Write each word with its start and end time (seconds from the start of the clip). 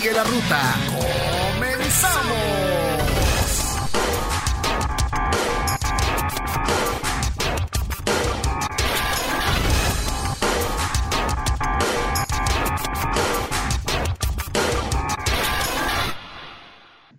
Sigue 0.00 0.12
la 0.12 0.22
ruta. 0.22 0.60
¡Comenzamos! 1.56 2.68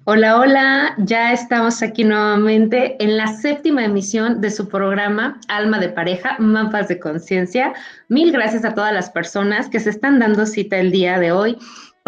Hola, 0.06 0.40
hola, 0.40 0.96
ya 1.00 1.34
estamos 1.34 1.84
aquí 1.84 2.06
nuevamente 2.06 2.96
en 3.04 3.18
la 3.18 3.28
séptima 3.28 3.84
emisión 3.84 4.40
de 4.40 4.52
su 4.52 4.70
programa 4.70 5.40
Alma 5.50 5.80
de 5.80 5.90
Pareja, 5.90 6.38
Mapas 6.40 6.88
de 6.88 6.98
Conciencia. 6.98 7.74
Mil 8.08 8.32
gracias 8.32 8.64
a 8.64 8.74
todas 8.74 8.94
las 8.94 9.10
personas 9.10 9.68
que 9.68 9.82
se 9.82 9.90
están 9.90 10.20
dando 10.20 10.46
cita 10.46 10.78
el 10.78 10.92
día 10.92 11.20
de 11.20 11.34
hoy 11.34 11.58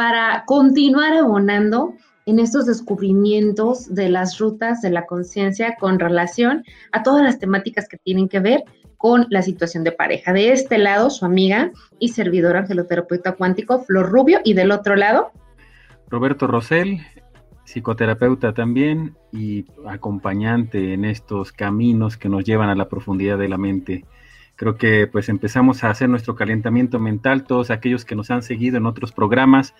para 0.01 0.45
continuar 0.45 1.13
abonando 1.13 1.93
en 2.25 2.39
estos 2.39 2.65
descubrimientos 2.65 3.93
de 3.93 4.09
las 4.09 4.39
rutas 4.39 4.81
de 4.81 4.89
la 4.89 5.05
conciencia 5.05 5.75
con 5.79 5.99
relación 5.99 6.63
a 6.91 7.03
todas 7.03 7.21
las 7.21 7.37
temáticas 7.37 7.87
que 7.87 7.97
tienen 7.97 8.27
que 8.27 8.39
ver 8.39 8.63
con 8.97 9.27
la 9.29 9.43
situación 9.43 9.83
de 9.83 9.91
pareja. 9.91 10.33
De 10.33 10.53
este 10.53 10.79
lado, 10.79 11.11
su 11.11 11.23
amiga 11.23 11.69
y 11.99 12.07
servidor 12.07 12.57
angeloterapeuta 12.57 13.33
cuántico, 13.33 13.83
Flor 13.83 14.09
Rubio, 14.09 14.39
y 14.43 14.55
del 14.55 14.71
otro 14.71 14.95
lado, 14.95 15.33
Roberto 16.09 16.47
Rosell, 16.47 17.01
psicoterapeuta 17.65 18.55
también 18.55 19.15
y 19.31 19.67
acompañante 19.87 20.93
en 20.93 21.05
estos 21.05 21.51
caminos 21.51 22.17
que 22.17 22.27
nos 22.27 22.43
llevan 22.43 22.69
a 22.69 22.75
la 22.75 22.89
profundidad 22.89 23.37
de 23.37 23.49
la 23.49 23.59
mente. 23.59 24.03
Creo 24.61 24.77
que 24.77 25.07
pues 25.07 25.27
empezamos 25.27 25.83
a 25.83 25.89
hacer 25.89 26.07
nuestro 26.07 26.35
calentamiento 26.35 26.99
mental, 26.99 27.45
todos 27.45 27.71
aquellos 27.71 28.05
que 28.05 28.15
nos 28.15 28.29
han 28.29 28.43
seguido 28.43 28.77
en 28.77 28.85
otros 28.85 29.11
programas, 29.11 29.73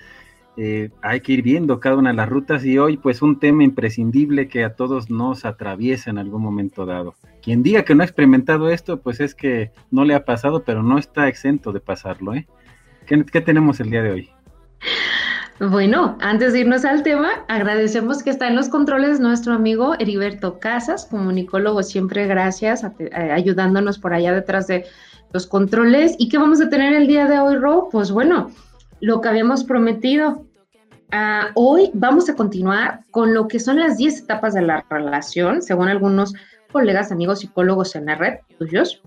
eh, 0.58 0.90
hay 1.04 1.22
que 1.22 1.34
ir 1.34 1.44
viendo 1.44 1.80
cada 1.80 1.98
una 1.98 2.10
de 2.10 2.16
las 2.16 2.28
rutas 2.28 2.66
y 2.66 2.80
hoy 2.80 2.98
pues 2.98 3.22
un 3.22 3.38
tema 3.38 3.64
imprescindible 3.64 4.48
que 4.48 4.64
a 4.64 4.74
todos 4.74 5.12
nos 5.12 5.46
atraviesa 5.46 6.10
en 6.10 6.18
algún 6.18 6.42
momento 6.42 6.88
dado. 6.88 7.14
Quien 7.44 7.62
diga 7.62 7.84
que 7.84 7.94
no 7.94 8.02
ha 8.02 8.08
experimentado 8.08 8.72
esto 8.72 9.00
pues 9.02 9.20
es 9.20 9.36
que 9.36 9.70
no 9.92 10.04
le 10.04 10.16
ha 10.16 10.26
pasado, 10.26 10.64
pero 10.64 10.82
no 10.82 10.98
está 10.98 11.28
exento 11.28 11.72
de 11.72 11.80
pasarlo. 11.80 12.34
¿eh? 12.34 12.48
¿Qué, 13.06 13.24
qué 13.24 13.42
tenemos 13.42 13.80
el 13.82 13.92
día 13.92 14.02
de 14.02 14.10
hoy? 14.10 14.30
Bueno, 15.70 16.18
antes 16.22 16.54
de 16.54 16.62
irnos 16.62 16.86
al 16.86 17.04
tema, 17.04 17.46
agradecemos 17.48 18.24
que 18.24 18.32
está 18.32 18.48
en 18.48 18.56
los 18.56 18.68
controles 18.68 19.20
nuestro 19.20 19.54
amigo 19.54 19.94
Heriberto 20.00 20.58
Casas, 20.58 21.06
comunicólogo, 21.06 21.84
siempre 21.84 22.26
gracias, 22.26 22.84
a- 22.84 22.94
eh, 22.98 23.32
ayudándonos 23.32 24.00
por 24.00 24.12
allá 24.16 24.34
detrás 24.34 24.66
de 24.66 24.86
los 25.34 25.46
controles. 25.46 26.16
¿Y 26.18 26.30
qué 26.30 26.40
vamos 26.40 26.62
a 26.62 26.70
tener 26.70 26.94
el 26.96 27.06
día 27.06 27.28
de 27.28 27.40
hoy, 27.40 27.58
Ro? 27.58 27.90
Pues 27.92 28.10
bueno, 28.10 28.50
lo 29.02 29.22
que 29.22 29.30
habíamos 29.30 29.64
prometido. 29.64 30.46
Ah, 31.12 31.50
hoy 31.54 31.92
vamos 31.94 32.28
a 32.28 32.36
continuar 32.36 33.02
con 33.12 33.36
lo 33.36 33.48
que 33.48 33.60
son 33.60 33.78
las 33.80 33.98
10 33.98 34.18
etapas 34.20 34.56
de 34.56 34.64
la 34.64 34.84
relación, 34.90 35.62
según 35.62 35.90
algunos 35.90 36.34
colegas, 36.72 37.12
amigos 37.12 37.42
psicólogos 37.42 37.96
en 37.96 38.08
la 38.08 38.16
red, 38.16 38.40
tuyos. 38.58 39.04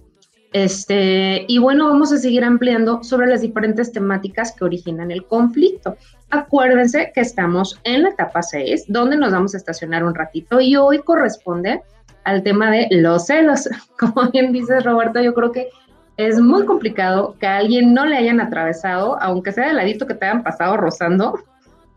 Este, 0.54 1.46
y 1.48 1.58
bueno, 1.58 1.88
vamos 1.88 2.12
a 2.12 2.16
seguir 2.16 2.44
ampliando 2.44 3.02
sobre 3.02 3.26
las 3.26 3.40
diferentes 3.40 3.90
temáticas 3.90 4.52
que 4.52 4.64
originan 4.64 5.10
el 5.10 5.26
conflicto. 5.26 5.96
Acuérdense 6.30 7.10
que 7.12 7.22
estamos 7.22 7.80
en 7.82 8.04
la 8.04 8.10
etapa 8.10 8.40
6, 8.40 8.84
donde 8.86 9.16
nos 9.16 9.32
vamos 9.32 9.54
a 9.54 9.56
estacionar 9.56 10.04
un 10.04 10.14
ratito 10.14 10.60
y 10.60 10.76
hoy 10.76 11.00
corresponde 11.00 11.82
al 12.22 12.44
tema 12.44 12.70
de 12.70 12.86
los 12.92 13.26
celos. 13.26 13.68
Como 13.98 14.30
bien 14.30 14.52
dices, 14.52 14.84
Roberto, 14.84 15.20
yo 15.20 15.34
creo 15.34 15.50
que 15.50 15.70
es 16.18 16.40
muy 16.40 16.64
complicado 16.64 17.34
que 17.40 17.48
a 17.48 17.56
alguien 17.56 17.92
no 17.92 18.06
le 18.06 18.16
hayan 18.16 18.40
atravesado, 18.40 19.20
aunque 19.20 19.50
sea 19.50 19.66
de 19.66 19.74
ladito 19.74 20.06
que 20.06 20.14
te 20.14 20.26
hayan 20.26 20.44
pasado 20.44 20.76
rozando. 20.76 21.36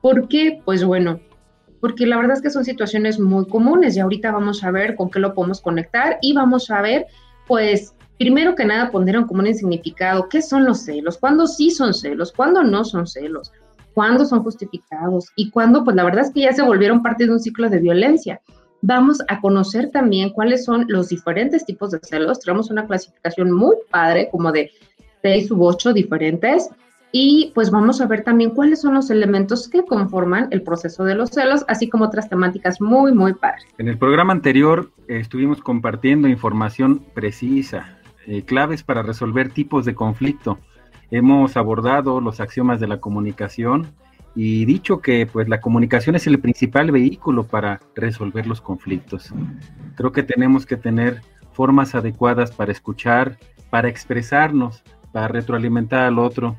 ¿Por 0.01 0.27
qué? 0.29 0.63
Pues 0.65 0.83
bueno, 0.83 1.19
porque 1.79 2.07
la 2.07 2.17
verdad 2.17 2.37
es 2.37 2.41
que 2.41 2.49
son 2.49 2.65
situaciones 2.65 3.19
muy 3.19 3.47
comunes 3.47 3.95
y 3.95 3.99
ahorita 3.99 4.31
vamos 4.31 4.63
a 4.63 4.71
ver 4.71 4.95
con 4.95 5.11
qué 5.11 5.19
lo 5.19 5.35
podemos 5.35 5.61
conectar 5.61 6.17
y 6.23 6.33
vamos 6.33 6.71
a 6.71 6.81
ver, 6.81 7.05
pues, 7.45 7.93
primero 8.17 8.55
que 8.55 8.65
nada 8.65 8.91
poner 8.91 9.15
en 9.15 9.25
común 9.25 9.47
el 9.47 9.55
significado, 9.55 10.27
qué 10.29 10.41
son 10.41 10.65
los 10.65 10.81
celos, 10.81 11.17
cuándo 11.17 11.47
sí 11.47 11.71
son 11.71 11.93
celos, 11.93 12.31
cuándo 12.31 12.63
no 12.63 12.83
son 12.83 13.07
celos, 13.07 13.51
cuándo 13.93 14.25
son 14.25 14.43
justificados 14.43 15.31
y 15.35 15.49
cuándo, 15.49 15.83
pues 15.83 15.95
la 15.95 16.03
verdad 16.03 16.25
es 16.25 16.31
que 16.31 16.41
ya 16.41 16.53
se 16.53 16.61
volvieron 16.61 17.01
parte 17.01 17.25
de 17.25 17.31
un 17.31 17.39
ciclo 17.39 17.69
de 17.69 17.79
violencia. 17.79 18.41
Vamos 18.81 19.19
a 19.27 19.41
conocer 19.41 19.89
también 19.89 20.29
cuáles 20.29 20.65
son 20.65 20.85
los 20.87 21.09
diferentes 21.09 21.65
tipos 21.65 21.91
de 21.91 21.99
celos. 22.03 22.39
Tenemos 22.39 22.69
una 22.69 22.85
clasificación 22.85 23.51
muy 23.51 23.75
padre, 23.89 24.29
como 24.31 24.51
de 24.51 24.69
seis 25.23 25.49
u 25.49 25.63
ocho 25.63 25.93
diferentes. 25.93 26.69
Y 27.11 27.51
pues 27.55 27.71
vamos 27.71 28.01
a 28.01 28.05
ver 28.05 28.23
también 28.23 28.51
cuáles 28.51 28.81
son 28.81 28.93
los 28.93 29.09
elementos 29.09 29.67
que 29.69 29.83
conforman 29.83 30.49
el 30.51 30.61
proceso 30.61 31.05
de 31.05 31.15
los 31.15 31.29
celos, 31.31 31.63
así 31.67 31.89
como 31.89 32.05
otras 32.05 32.29
temáticas 32.29 32.81
muy, 32.81 33.13
muy 33.13 33.33
padres. 33.33 33.65
En 33.77 33.87
el 33.87 33.97
programa 33.97 34.33
anterior 34.33 34.91
eh, 35.07 35.17
estuvimos 35.19 35.61
compartiendo 35.61 36.27
información 36.27 36.99
precisa, 37.15 37.96
eh, 38.27 38.43
claves 38.43 38.83
para 38.83 39.01
resolver 39.01 39.49
tipos 39.49 39.85
de 39.85 39.95
conflicto. 39.95 40.59
Hemos 41.09 41.57
abordado 41.57 42.21
los 42.21 42.39
axiomas 42.39 42.79
de 42.79 42.87
la 42.87 42.99
comunicación 42.99 43.87
y 44.35 44.65
dicho 44.65 44.99
que 44.99 45.25
pues 45.25 45.49
la 45.49 45.61
comunicación 45.61 46.15
es 46.15 46.27
el 46.27 46.39
principal 46.39 46.91
vehículo 46.91 47.47
para 47.47 47.79
resolver 47.95 48.45
los 48.45 48.61
conflictos. 48.61 49.33
Creo 49.95 50.11
que 50.11 50.23
tenemos 50.23 50.65
que 50.65 50.77
tener 50.77 51.21
formas 51.53 51.95
adecuadas 51.95 52.51
para 52.51 52.71
escuchar, 52.71 53.39
para 53.69 53.87
expresarnos, 53.87 54.83
para 55.11 55.27
retroalimentar 55.27 56.01
al 56.01 56.19
otro. 56.19 56.57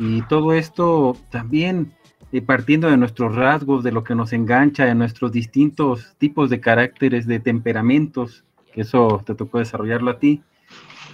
Y 0.00 0.22
todo 0.22 0.52
esto 0.52 1.16
también 1.30 1.92
eh, 2.32 2.40
partiendo 2.40 2.88
de 2.88 2.96
nuestros 2.96 3.36
rasgos, 3.36 3.84
de 3.84 3.92
lo 3.92 4.02
que 4.02 4.14
nos 4.14 4.32
engancha, 4.32 4.86
de 4.86 4.94
nuestros 4.94 5.30
distintos 5.32 6.14
tipos 6.16 6.48
de 6.48 6.60
caracteres, 6.60 7.26
de 7.26 7.38
temperamentos, 7.38 8.44
que 8.72 8.80
eso 8.80 9.22
te 9.26 9.34
tocó 9.34 9.58
desarrollarlo 9.58 10.10
a 10.10 10.18
ti. 10.18 10.42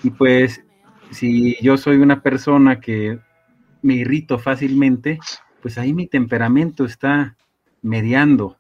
Y 0.03 0.11
pues, 0.11 0.65
si 1.11 1.57
yo 1.63 1.77
soy 1.77 1.97
una 1.97 2.23
persona 2.23 2.81
que 2.81 3.19
me 3.83 3.95
irrito 3.95 4.39
fácilmente, 4.39 5.19
pues 5.63 5.79
ahí 5.79 5.93
mi 5.93 6.07
temperamento 6.07 6.85
está 6.85 7.37
mediando, 7.83 8.57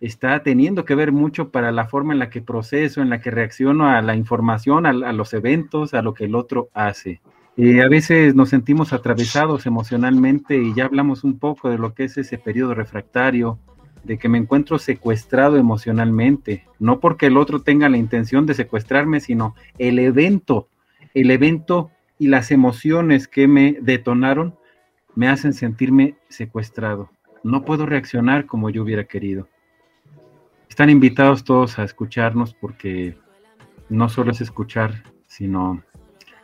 está 0.00 0.42
teniendo 0.42 0.84
que 0.84 0.94
ver 0.94 1.12
mucho 1.12 1.50
para 1.50 1.72
la 1.72 1.86
forma 1.86 2.12
en 2.12 2.18
la 2.18 2.30
que 2.30 2.40
proceso, 2.40 3.02
en 3.02 3.10
la 3.10 3.20
que 3.20 3.30
reacciono 3.30 3.88
a 3.88 4.00
la 4.02 4.14
información, 4.14 4.86
a, 4.86 4.90
a 4.90 5.12
los 5.12 5.34
eventos, 5.34 5.94
a 5.94 6.02
lo 6.02 6.14
que 6.14 6.24
el 6.24 6.34
otro 6.34 6.68
hace. 6.74 7.20
Eh, 7.60 7.82
a 7.82 7.88
veces 7.88 8.36
nos 8.36 8.50
sentimos 8.50 8.92
atravesados 8.92 9.66
emocionalmente 9.66 10.56
y 10.56 10.74
ya 10.74 10.84
hablamos 10.84 11.24
un 11.24 11.40
poco 11.40 11.68
de 11.68 11.76
lo 11.76 11.92
que 11.92 12.04
es 12.04 12.16
ese 12.16 12.38
periodo 12.38 12.72
refractario, 12.72 13.58
de 14.04 14.16
que 14.16 14.28
me 14.28 14.38
encuentro 14.38 14.78
secuestrado 14.78 15.56
emocionalmente, 15.56 16.64
no 16.78 17.00
porque 17.00 17.26
el 17.26 17.36
otro 17.36 17.60
tenga 17.62 17.88
la 17.88 17.96
intención 17.96 18.46
de 18.46 18.54
secuestrarme, 18.54 19.18
sino 19.18 19.56
el 19.76 19.98
evento, 19.98 20.68
el 21.14 21.30
evento 21.30 21.90
y 22.18 22.28
las 22.28 22.50
emociones 22.50 23.28
que 23.28 23.46
me 23.48 23.78
detonaron 23.80 24.56
me 25.14 25.28
hacen 25.28 25.52
sentirme 25.52 26.16
secuestrado. 26.28 27.10
No 27.42 27.64
puedo 27.64 27.86
reaccionar 27.86 28.46
como 28.46 28.70
yo 28.70 28.82
hubiera 28.82 29.04
querido. 29.04 29.48
Están 30.68 30.90
invitados 30.90 31.44
todos 31.44 31.78
a 31.78 31.84
escucharnos 31.84 32.54
porque 32.54 33.16
no 33.88 34.08
solo 34.08 34.32
es 34.32 34.40
escuchar, 34.40 35.02
sino 35.26 35.82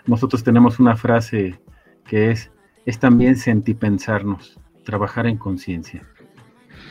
nosotros 0.06 0.42
tenemos 0.44 0.80
una 0.80 0.96
frase 0.96 1.60
que 2.04 2.30
es, 2.30 2.50
es 2.86 2.98
también 2.98 3.36
sentipensarnos, 3.36 4.58
trabajar 4.84 5.26
en 5.26 5.38
conciencia. 5.38 6.06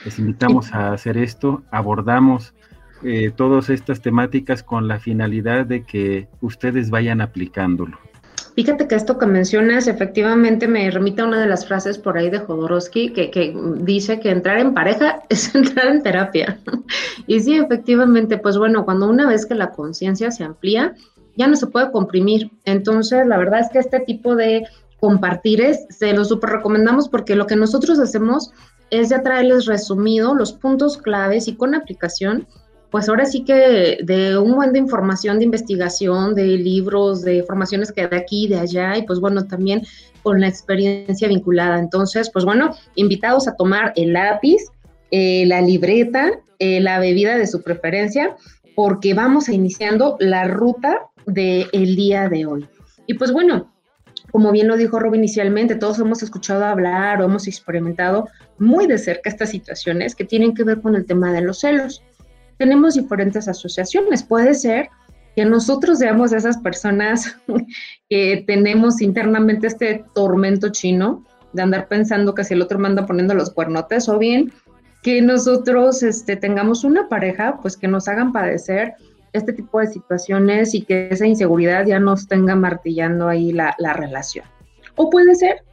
Les 0.05 0.19
invitamos 0.19 0.73
a 0.73 0.91
hacer 0.91 1.17
esto, 1.17 1.63
abordamos 1.71 2.53
eh, 3.03 3.31
todas 3.35 3.69
estas 3.69 4.01
temáticas 4.01 4.63
con 4.63 4.87
la 4.87 4.99
finalidad 4.99 5.65
de 5.65 5.83
que 5.83 6.27
ustedes 6.41 6.89
vayan 6.89 7.21
aplicándolo. 7.21 7.97
Fíjate 8.55 8.87
que 8.87 8.95
esto 8.95 9.17
que 9.17 9.25
mencionas 9.25 9.87
efectivamente 9.87 10.67
me 10.67 10.89
remite 10.91 11.23
a 11.23 11.25
una 11.25 11.39
de 11.39 11.47
las 11.47 11.65
frases 11.65 11.97
por 11.97 12.17
ahí 12.17 12.29
de 12.29 12.37
Jodorowsky 12.37 13.11
que, 13.11 13.31
que 13.31 13.55
dice 13.77 14.19
que 14.19 14.29
entrar 14.29 14.59
en 14.59 14.75
pareja 14.75 15.23
es 15.29 15.53
entrar 15.55 15.87
en 15.87 16.03
terapia. 16.03 16.59
y 17.27 17.39
sí, 17.39 17.55
efectivamente, 17.55 18.37
pues 18.37 18.57
bueno, 18.57 18.85
cuando 18.85 19.09
una 19.09 19.27
vez 19.27 19.45
que 19.45 19.55
la 19.55 19.71
conciencia 19.71 20.29
se 20.29 20.43
amplía, 20.43 20.93
ya 21.35 21.47
no 21.47 21.55
se 21.55 21.67
puede 21.67 21.91
comprimir. 21.91 22.51
Entonces, 22.65 23.25
la 23.25 23.37
verdad 23.37 23.61
es 23.61 23.69
que 23.69 23.79
este 23.79 23.99
tipo 24.01 24.35
de 24.35 24.67
compartires 24.99 25.85
se 25.89 26.13
los 26.13 26.29
super 26.29 26.51
recomendamos 26.51 27.09
porque 27.09 27.35
lo 27.35 27.47
que 27.47 27.55
nosotros 27.55 27.99
hacemos 27.99 28.51
es 28.89 29.09
ya 29.09 29.23
traerles 29.23 29.65
resumido 29.65 30.35
los 30.35 30.53
puntos 30.53 30.97
claves 30.97 31.47
y 31.47 31.55
con 31.55 31.73
aplicación 31.73 32.47
pues 32.93 33.09
ahora 33.09 33.25
sí 33.25 33.43
que 33.43 33.97
de 34.03 34.37
un 34.37 34.53
buen 34.53 34.71
de 34.71 34.77
información, 34.77 35.39
de 35.39 35.45
investigación, 35.45 36.35
de 36.35 36.45
libros, 36.45 37.23
de 37.23 37.41
formaciones 37.41 37.91
que 37.91 38.05
de 38.05 38.15
aquí 38.15 38.47
de 38.47 38.59
allá, 38.59 38.95
y 38.95 39.01
pues 39.01 39.19
bueno, 39.19 39.47
también 39.47 39.81
con 40.21 40.39
la 40.39 40.47
experiencia 40.47 41.27
vinculada. 41.27 41.79
Entonces, 41.79 42.29
pues 42.29 42.45
bueno, 42.45 42.75
invitados 42.93 43.47
a 43.47 43.55
tomar 43.55 43.93
el 43.95 44.13
lápiz, 44.13 44.61
eh, 45.09 45.43
la 45.47 45.59
libreta, 45.61 46.33
eh, 46.59 46.81
la 46.81 46.99
bebida 46.99 47.35
de 47.35 47.47
su 47.47 47.63
preferencia, 47.63 48.35
porque 48.75 49.15
vamos 49.15 49.49
a 49.49 49.53
iniciando 49.53 50.15
la 50.19 50.43
ruta 50.43 50.99
del 51.25 51.69
el 51.73 51.95
día 51.95 52.29
de 52.29 52.45
hoy. 52.45 52.67
Y 53.07 53.15
pues 53.15 53.33
bueno, 53.33 53.73
como 54.31 54.51
bien 54.51 54.67
lo 54.67 54.77
dijo 54.77 54.99
Rob 54.99 55.15
inicialmente, 55.15 55.73
todos 55.73 55.97
hemos 55.97 56.21
escuchado 56.21 56.63
hablar 56.63 57.19
o 57.19 57.25
hemos 57.25 57.47
experimentado 57.47 58.27
muy 58.59 58.85
de 58.85 58.99
cerca 58.99 59.31
estas 59.31 59.49
situaciones 59.49 60.13
que 60.13 60.25
tienen 60.25 60.53
que 60.53 60.63
ver 60.63 60.79
con 60.79 60.95
el 60.95 61.07
tema 61.07 61.33
de 61.33 61.41
los 61.41 61.61
celos 61.61 62.03
tenemos 62.57 62.95
diferentes 62.95 63.47
asociaciones. 63.47 64.23
Puede 64.23 64.53
ser 64.53 64.89
que 65.35 65.45
nosotros 65.45 65.99
seamos 65.99 66.31
esas 66.33 66.57
personas 66.57 67.35
que 68.09 68.43
tenemos 68.45 69.01
internamente 69.01 69.67
este 69.67 70.05
tormento 70.13 70.69
chino 70.69 71.25
de 71.53 71.61
andar 71.61 71.87
pensando 71.87 72.33
que 72.33 72.43
si 72.43 72.53
el 72.53 72.61
otro 72.61 72.79
manda 72.79 73.05
poniendo 73.05 73.33
los 73.33 73.51
cuernotes, 73.51 74.09
o 74.09 74.17
bien 74.17 74.51
que 75.03 75.21
nosotros 75.21 76.01
este, 76.01 76.35
tengamos 76.35 76.83
una 76.83 77.09
pareja, 77.09 77.59
pues 77.61 77.77
que 77.77 77.87
nos 77.87 78.07
hagan 78.07 78.31
padecer 78.31 78.93
este 79.33 79.51
tipo 79.51 79.79
de 79.79 79.87
situaciones 79.87 80.73
y 80.73 80.83
que 80.83 81.09
esa 81.11 81.27
inseguridad 81.27 81.85
ya 81.85 81.99
nos 81.99 82.27
tenga 82.27 82.55
martillando 82.55 83.27
ahí 83.27 83.51
la, 83.51 83.75
relación. 83.93 84.45
O 84.95 85.09
puede 85.09 85.35
ser 85.35 85.63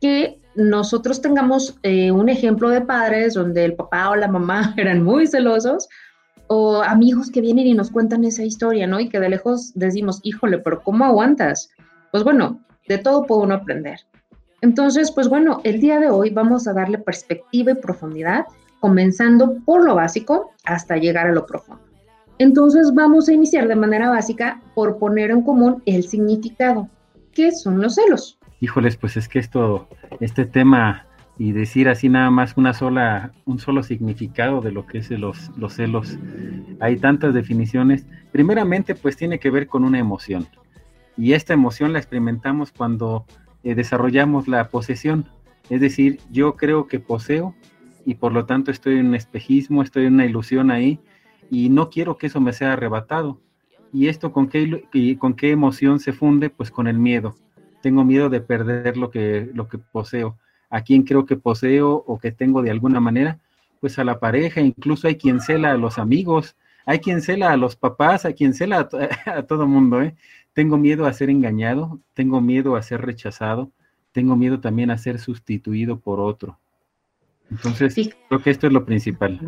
que 0.00 0.38
nosotros 0.54 1.22
tengamos 1.22 1.78
eh, 1.82 2.10
un 2.10 2.28
ejemplo 2.28 2.68
de 2.68 2.82
padres 2.82 3.34
donde 3.34 3.64
el 3.64 3.74
papá 3.74 4.10
o 4.10 4.16
la 4.16 4.28
mamá 4.28 4.74
eran 4.76 5.02
muy 5.02 5.26
celosos 5.26 5.88
o 6.48 6.82
amigos 6.82 7.30
que 7.30 7.40
vienen 7.40 7.66
y 7.66 7.74
nos 7.74 7.90
cuentan 7.90 8.24
esa 8.24 8.44
historia, 8.44 8.86
¿no? 8.86 9.00
Y 9.00 9.08
que 9.08 9.20
de 9.20 9.28
lejos 9.28 9.72
decimos, 9.74 10.20
híjole, 10.22 10.58
pero 10.58 10.82
¿cómo 10.82 11.04
aguantas? 11.04 11.70
Pues 12.10 12.24
bueno, 12.24 12.60
de 12.88 12.98
todo 12.98 13.24
puede 13.24 13.42
uno 13.42 13.54
aprender. 13.54 14.00
Entonces, 14.60 15.10
pues 15.12 15.28
bueno, 15.28 15.60
el 15.64 15.80
día 15.80 15.98
de 16.00 16.08
hoy 16.08 16.30
vamos 16.30 16.66
a 16.66 16.72
darle 16.72 16.98
perspectiva 16.98 17.72
y 17.72 17.74
profundidad, 17.74 18.46
comenzando 18.80 19.56
por 19.64 19.84
lo 19.84 19.94
básico 19.94 20.52
hasta 20.64 20.96
llegar 20.96 21.26
a 21.26 21.32
lo 21.32 21.46
profundo. 21.46 21.82
Entonces 22.38 22.92
vamos 22.92 23.28
a 23.28 23.32
iniciar 23.32 23.68
de 23.68 23.76
manera 23.76 24.10
básica 24.10 24.60
por 24.74 24.98
poner 24.98 25.30
en 25.30 25.42
común 25.42 25.82
el 25.86 26.04
significado. 26.04 26.88
¿Qué 27.32 27.52
son 27.52 27.80
los 27.80 27.94
celos? 27.94 28.38
Híjoles, 28.60 28.96
pues 28.96 29.16
es 29.16 29.28
que 29.28 29.38
esto, 29.38 29.88
este 30.20 30.44
tema 30.44 31.06
y 31.38 31.52
decir 31.52 31.88
así 31.88 32.08
nada 32.08 32.30
más 32.30 32.56
una 32.56 32.74
sola, 32.74 33.32
un 33.44 33.58
solo 33.58 33.82
significado 33.82 34.60
de 34.60 34.70
lo 34.70 34.86
que 34.86 34.98
es 34.98 35.10
los, 35.10 35.50
los 35.56 35.74
celos. 35.74 36.18
Hay 36.80 36.96
tantas 36.96 37.34
definiciones. 37.34 38.06
Primeramente, 38.30 38.94
pues 38.94 39.16
tiene 39.16 39.40
que 39.40 39.50
ver 39.50 39.66
con 39.66 39.84
una 39.84 39.98
emoción. 39.98 40.46
Y 41.16 41.32
esta 41.32 41.52
emoción 41.52 41.92
la 41.92 41.98
experimentamos 41.98 42.72
cuando 42.72 43.26
eh, 43.64 43.74
desarrollamos 43.74 44.46
la 44.46 44.68
posesión. 44.68 45.28
Es 45.70 45.80
decir, 45.80 46.20
yo 46.30 46.56
creo 46.56 46.86
que 46.86 47.00
poseo 47.00 47.54
y 48.04 48.16
por 48.16 48.32
lo 48.32 48.46
tanto 48.46 48.70
estoy 48.70 48.98
en 48.98 49.06
un 49.06 49.14
espejismo, 49.14 49.82
estoy 49.82 50.06
en 50.06 50.14
una 50.14 50.26
ilusión 50.26 50.70
ahí 50.70 51.00
y 51.50 51.68
no 51.68 51.90
quiero 51.90 52.16
que 52.16 52.26
eso 52.26 52.40
me 52.40 52.52
sea 52.52 52.74
arrebatado. 52.74 53.40
¿Y 53.92 54.08
esto 54.08 54.32
con 54.32 54.48
qué, 54.48 55.16
con 55.18 55.34
qué 55.34 55.50
emoción 55.50 56.00
se 56.00 56.12
funde? 56.12 56.50
Pues 56.50 56.70
con 56.70 56.86
el 56.86 56.98
miedo. 56.98 57.36
Tengo 57.80 58.04
miedo 58.04 58.28
de 58.28 58.40
perder 58.40 58.96
lo 58.96 59.10
que, 59.10 59.50
lo 59.52 59.68
que 59.68 59.78
poseo 59.78 60.36
a 60.74 60.82
quien 60.82 61.04
creo 61.04 61.24
que 61.24 61.36
poseo 61.36 62.02
o 62.04 62.18
que 62.18 62.32
tengo 62.32 62.60
de 62.60 62.72
alguna 62.72 62.98
manera, 62.98 63.38
pues 63.78 63.96
a 64.00 64.02
la 64.02 64.18
pareja, 64.18 64.60
incluso 64.60 65.06
hay 65.06 65.14
quien 65.14 65.40
cela 65.40 65.70
a 65.70 65.76
los 65.76 65.98
amigos, 65.98 66.56
hay 66.84 66.98
quien 66.98 67.22
cela 67.22 67.52
a 67.52 67.56
los 67.56 67.76
papás, 67.76 68.24
hay 68.24 68.34
quien 68.34 68.54
cela 68.54 68.88
a, 69.26 69.42
todo 69.46 69.68
mundo, 69.68 70.02
¿eh? 70.02 70.16
Tengo 70.52 70.76
miedo 70.76 71.06
a 71.06 71.12
ser 71.12 71.30
engañado, 71.30 72.00
tengo 72.12 72.40
miedo 72.40 72.74
a 72.74 72.82
ser 72.82 73.02
rechazado, 73.02 73.70
tengo 74.10 74.34
miedo 74.34 74.58
también 74.58 74.90
a 74.90 74.98
ser 74.98 75.20
sustituido 75.20 76.00
por 76.00 76.18
otro. 76.18 76.58
Entonces, 77.52 77.94
creo 78.28 78.42
que 78.42 78.50
esto 78.50 78.66
es 78.66 78.72
lo 78.72 78.84
principal. 78.84 79.38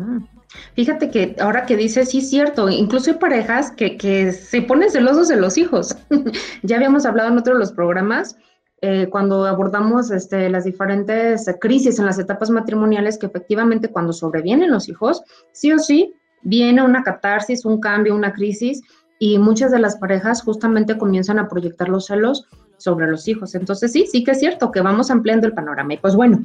Fíjate 0.75 1.09
que 1.11 1.35
ahora 1.41 1.65
que 1.65 1.75
dices, 1.75 2.11
sí 2.11 2.19
es 2.19 2.29
cierto, 2.29 2.69
incluso 2.69 3.11
hay 3.11 3.17
parejas 3.17 3.73
que, 3.73 3.97
que 3.97 4.31
se 4.31 4.61
ponen 4.61 4.91
celosos 4.91 5.27
de 5.27 5.35
los 5.35 5.57
hijos. 5.57 5.97
ya 6.63 6.77
habíamos 6.77 7.05
hablado 7.05 7.33
en 7.33 7.37
otro 7.37 7.55
de 7.55 7.59
los 7.59 7.73
programas 7.73 8.37
eh, 8.81 9.07
cuando 9.09 9.45
abordamos 9.45 10.11
este, 10.11 10.49
las 10.49 10.65
diferentes 10.65 11.49
crisis 11.59 11.97
en 11.97 12.05
las 12.05 12.19
etapas 12.19 12.49
matrimoniales, 12.49 13.17
que 13.17 13.25
efectivamente 13.25 13.89
cuando 13.89 14.13
sobrevienen 14.13 14.71
los 14.71 14.87
hijos, 14.87 15.23
sí 15.51 15.71
o 15.71 15.79
sí, 15.79 16.13
viene 16.43 16.83
una 16.83 17.03
catarsis, 17.03 17.65
un 17.65 17.79
cambio, 17.79 18.15
una 18.15 18.33
crisis, 18.33 18.83
y 19.19 19.39
muchas 19.39 19.71
de 19.71 19.79
las 19.79 19.97
parejas 19.97 20.43
justamente 20.43 20.97
comienzan 20.97 21.39
a 21.39 21.47
proyectar 21.47 21.89
los 21.89 22.05
celos 22.05 22.47
sobre 22.77 23.07
los 23.07 23.27
hijos. 23.27 23.55
Entonces 23.55 23.91
sí, 23.91 24.05
sí 24.11 24.23
que 24.23 24.31
es 24.31 24.39
cierto 24.39 24.71
que 24.71 24.81
vamos 24.81 25.09
ampliando 25.09 25.47
el 25.47 25.53
panorama. 25.53 25.95
Y 25.95 25.97
pues 25.97 26.15
bueno, 26.15 26.39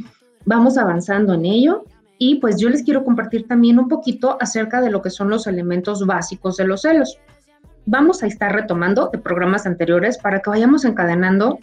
vamos 0.47 0.79
avanzando 0.79 1.35
en 1.35 1.45
ello. 1.45 1.85
Y 2.19 2.37
pues 2.37 2.59
yo 2.59 2.69
les 2.69 2.83
quiero 2.83 3.05
compartir 3.05 3.47
también 3.47 3.79
un 3.79 3.89
poquito 3.89 4.39
acerca 4.41 4.81
de 4.81 4.91
lo 4.91 5.03
que 5.03 5.11
son 5.11 5.29
los 5.29 5.47
elementos 5.47 6.07
básicos 6.07 6.57
de 6.57 6.67
los 6.67 6.83
celos. 6.83 7.19
Vamos 7.85 8.23
a 8.23 8.27
estar 8.27 8.53
retomando 8.53 9.11
de 9.13 9.19
programas 9.19 9.67
anteriores 9.67 10.17
para 10.19 10.41
que 10.41 10.49
vayamos 10.49 10.85
encadenando 10.85 11.59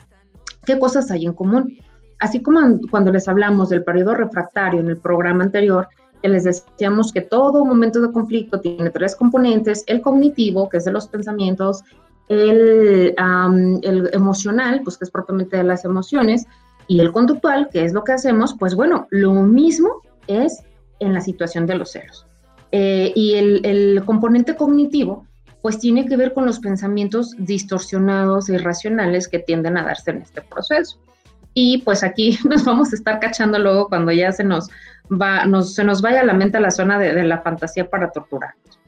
qué 0.70 0.80
cosas 0.80 1.10
hay 1.10 1.26
en 1.26 1.34
común. 1.34 1.78
Así 2.20 2.42
como 2.42 2.60
cuando 2.92 3.12
les 3.12 3.28
hablamos 3.28 3.70
del 3.70 3.84
periodo 3.84 4.14
refractario 4.14 4.80
en 4.82 4.88
el 4.88 4.98
programa 4.98 5.44
anterior, 5.44 5.88
que 6.22 6.30
les 6.30 6.44
decíamos 6.44 7.12
que 7.12 7.22
todo 7.22 7.66
momento 7.66 8.02
de 8.02 8.12
conflicto 8.12 8.60
tiene 8.60 8.92
tres 8.92 9.16
componentes, 9.16 9.84
el 9.88 10.02
cognitivo, 10.02 10.70
que 10.70 10.78
es 10.78 10.86
de 10.86 10.92
los 10.92 11.08
pensamientos, 11.08 11.82
el, 12.28 13.16
el 13.18 14.10
emocional, 14.14 14.82
pues 14.84 14.98
que 14.98 15.06
es 15.06 15.12
propiamente 15.12 15.58
de 15.58 15.64
las 15.64 15.86
emociones, 15.86 16.46
y 16.88 17.00
el 17.00 17.12
conductual, 17.12 17.70
que 17.72 17.86
es 17.86 17.94
lo 17.94 18.04
que 18.04 18.12
hacemos, 18.12 18.56
pues 18.60 18.76
bueno, 18.76 19.08
lo 19.10 19.34
mismo 19.34 20.02
es 20.28 20.62
en 21.00 21.14
la 21.14 21.22
situación 21.22 21.66
de 21.66 21.76
los 21.76 21.92
celos. 21.92 22.28
Eh, 22.72 23.12
y 23.16 23.36
el, 23.36 23.66
el, 23.66 24.06
componente 24.06 24.56
cognitivo 24.56 25.26
pues 25.62 25.80
tiene 25.80 26.06
que 26.06 26.18
ver 26.18 26.34
con 26.34 26.46
los 26.46 26.60
pensamientos 26.60 27.36
distorsionados 27.38 28.50
e 28.50 28.56
irracionales 28.56 29.28
que 29.28 29.40
tienden 29.40 29.78
a 29.78 29.84
darse 29.84 30.12
en 30.12 30.22
este 30.22 30.42
proceso. 30.42 31.00
Y 31.54 31.80
pues 31.80 32.04
aquí 32.04 32.38
nos 32.50 32.64
vamos 32.66 32.94
a 32.94 32.96
estar 32.96 33.20
cachando 33.20 33.60
luego 33.60 33.90
cuando 33.90 34.12
ya 34.12 34.32
se 34.32 34.44
nos 34.44 34.70
va, 35.12 35.46
se 35.64 35.84
nos 35.84 36.02
vaya 36.02 36.22
a 36.22 36.26
la 36.26 36.34
mente 36.34 36.58
a 36.58 36.62
la 36.62 36.72
zona 36.72 37.00
de, 37.00 37.24
la 37.24 37.42
fantasía 37.42 37.90
para 37.90 38.12
torturarnos. 38.12 38.80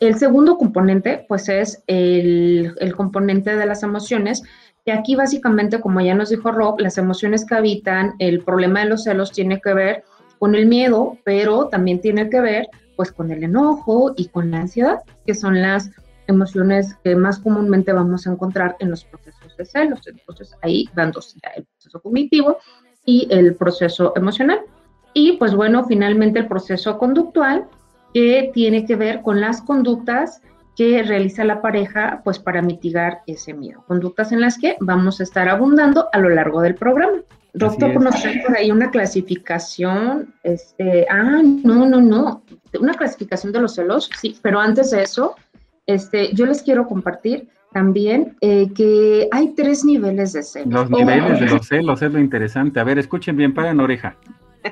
El 0.00 0.16
segundo 0.16 0.58
componente, 0.58 1.24
pues 1.28 1.48
es 1.48 1.82
el, 1.88 2.74
el, 2.78 2.94
componente 2.94 3.56
de 3.56 3.66
las 3.66 3.82
emociones, 3.82 4.44
que 4.84 4.92
aquí 4.92 5.16
básicamente, 5.16 5.80
como 5.80 6.00
ya 6.00 6.14
nos 6.14 6.30
dijo 6.30 6.52
Rob, 6.52 6.78
las 6.78 6.98
emociones 6.98 7.44
que 7.44 7.56
habitan 7.56 8.14
el 8.20 8.44
problema 8.44 8.80
de 8.80 8.86
los 8.86 9.04
celos 9.04 9.32
tiene 9.32 9.60
que 9.60 9.74
ver 9.74 10.04
con 10.38 10.54
el 10.54 10.66
miedo, 10.66 11.16
pero 11.24 11.66
también 11.66 12.00
tiene 12.00 12.30
que 12.30 12.40
ver 12.40 12.68
pues 12.96 13.12
con 13.12 13.30
el 13.30 13.44
enojo 13.44 14.14
y 14.16 14.26
con 14.26 14.50
la 14.50 14.60
ansiedad, 14.60 15.00
que 15.26 15.34
son 15.34 15.62
las 15.62 15.90
emociones 16.28 16.94
que 17.02 17.16
más 17.16 17.38
comúnmente 17.40 17.92
vamos 17.92 18.26
a 18.26 18.32
encontrar 18.32 18.76
en 18.78 18.90
los 18.90 19.04
procesos 19.04 19.56
de 19.56 19.64
celos. 19.64 20.06
Entonces 20.06 20.54
ahí 20.62 20.88
van 20.94 21.10
dos, 21.10 21.36
el 21.56 21.64
proceso 21.64 22.00
cognitivo 22.00 22.58
y 23.04 23.26
el 23.30 23.56
proceso 23.56 24.12
emocional. 24.14 24.60
Y 25.14 25.32
pues 25.38 25.54
bueno, 25.54 25.84
finalmente 25.86 26.38
el 26.38 26.46
proceso 26.46 26.98
conductual 26.98 27.66
que 28.14 28.50
tiene 28.54 28.86
que 28.86 28.96
ver 28.96 29.22
con 29.22 29.40
las 29.40 29.62
conductas 29.62 30.40
que 30.76 31.02
realiza 31.02 31.42
la 31.44 31.60
pareja 31.60 32.20
pues 32.22 32.38
para 32.38 32.62
mitigar 32.62 33.22
ese 33.26 33.52
miedo. 33.52 33.82
Conductas 33.88 34.30
en 34.30 34.40
las 34.40 34.58
que 34.58 34.76
vamos 34.80 35.18
a 35.18 35.24
estar 35.24 35.48
abundando 35.48 36.08
a 36.12 36.18
lo 36.18 36.28
largo 36.28 36.60
del 36.60 36.76
programa. 36.76 37.18
Doctor, 37.54 37.94
conocer 37.94 38.42
por 38.46 38.56
ahí 38.56 38.70
una 38.70 38.90
clasificación, 38.90 40.32
este, 40.44 41.06
ah, 41.10 41.42
no, 41.42 41.86
no, 41.86 42.00
no, 42.00 42.42
una 42.78 42.94
clasificación 42.94 43.52
de 43.52 43.60
los 43.60 43.74
celos, 43.74 44.08
sí, 44.20 44.38
pero 44.42 44.60
antes 44.60 44.90
de 44.90 45.02
eso, 45.02 45.34
este, 45.88 46.32
yo 46.34 46.46
les 46.46 46.62
quiero 46.62 46.86
compartir 46.86 47.48
también 47.72 48.36
eh, 48.40 48.72
que 48.74 49.28
hay 49.32 49.54
tres 49.54 49.84
niveles 49.84 50.34
de 50.34 50.42
celos. 50.42 50.72
Los 50.72 50.90
niveles 50.90 51.40
de 51.40 51.46
los 51.46 51.66
celos 51.66 52.02
es 52.02 52.12
lo 52.12 52.20
interesante. 52.20 52.78
A 52.78 52.84
ver, 52.84 52.98
escuchen 52.98 53.36
bien, 53.36 53.54
paren 53.54 53.80
oreja. 53.80 54.14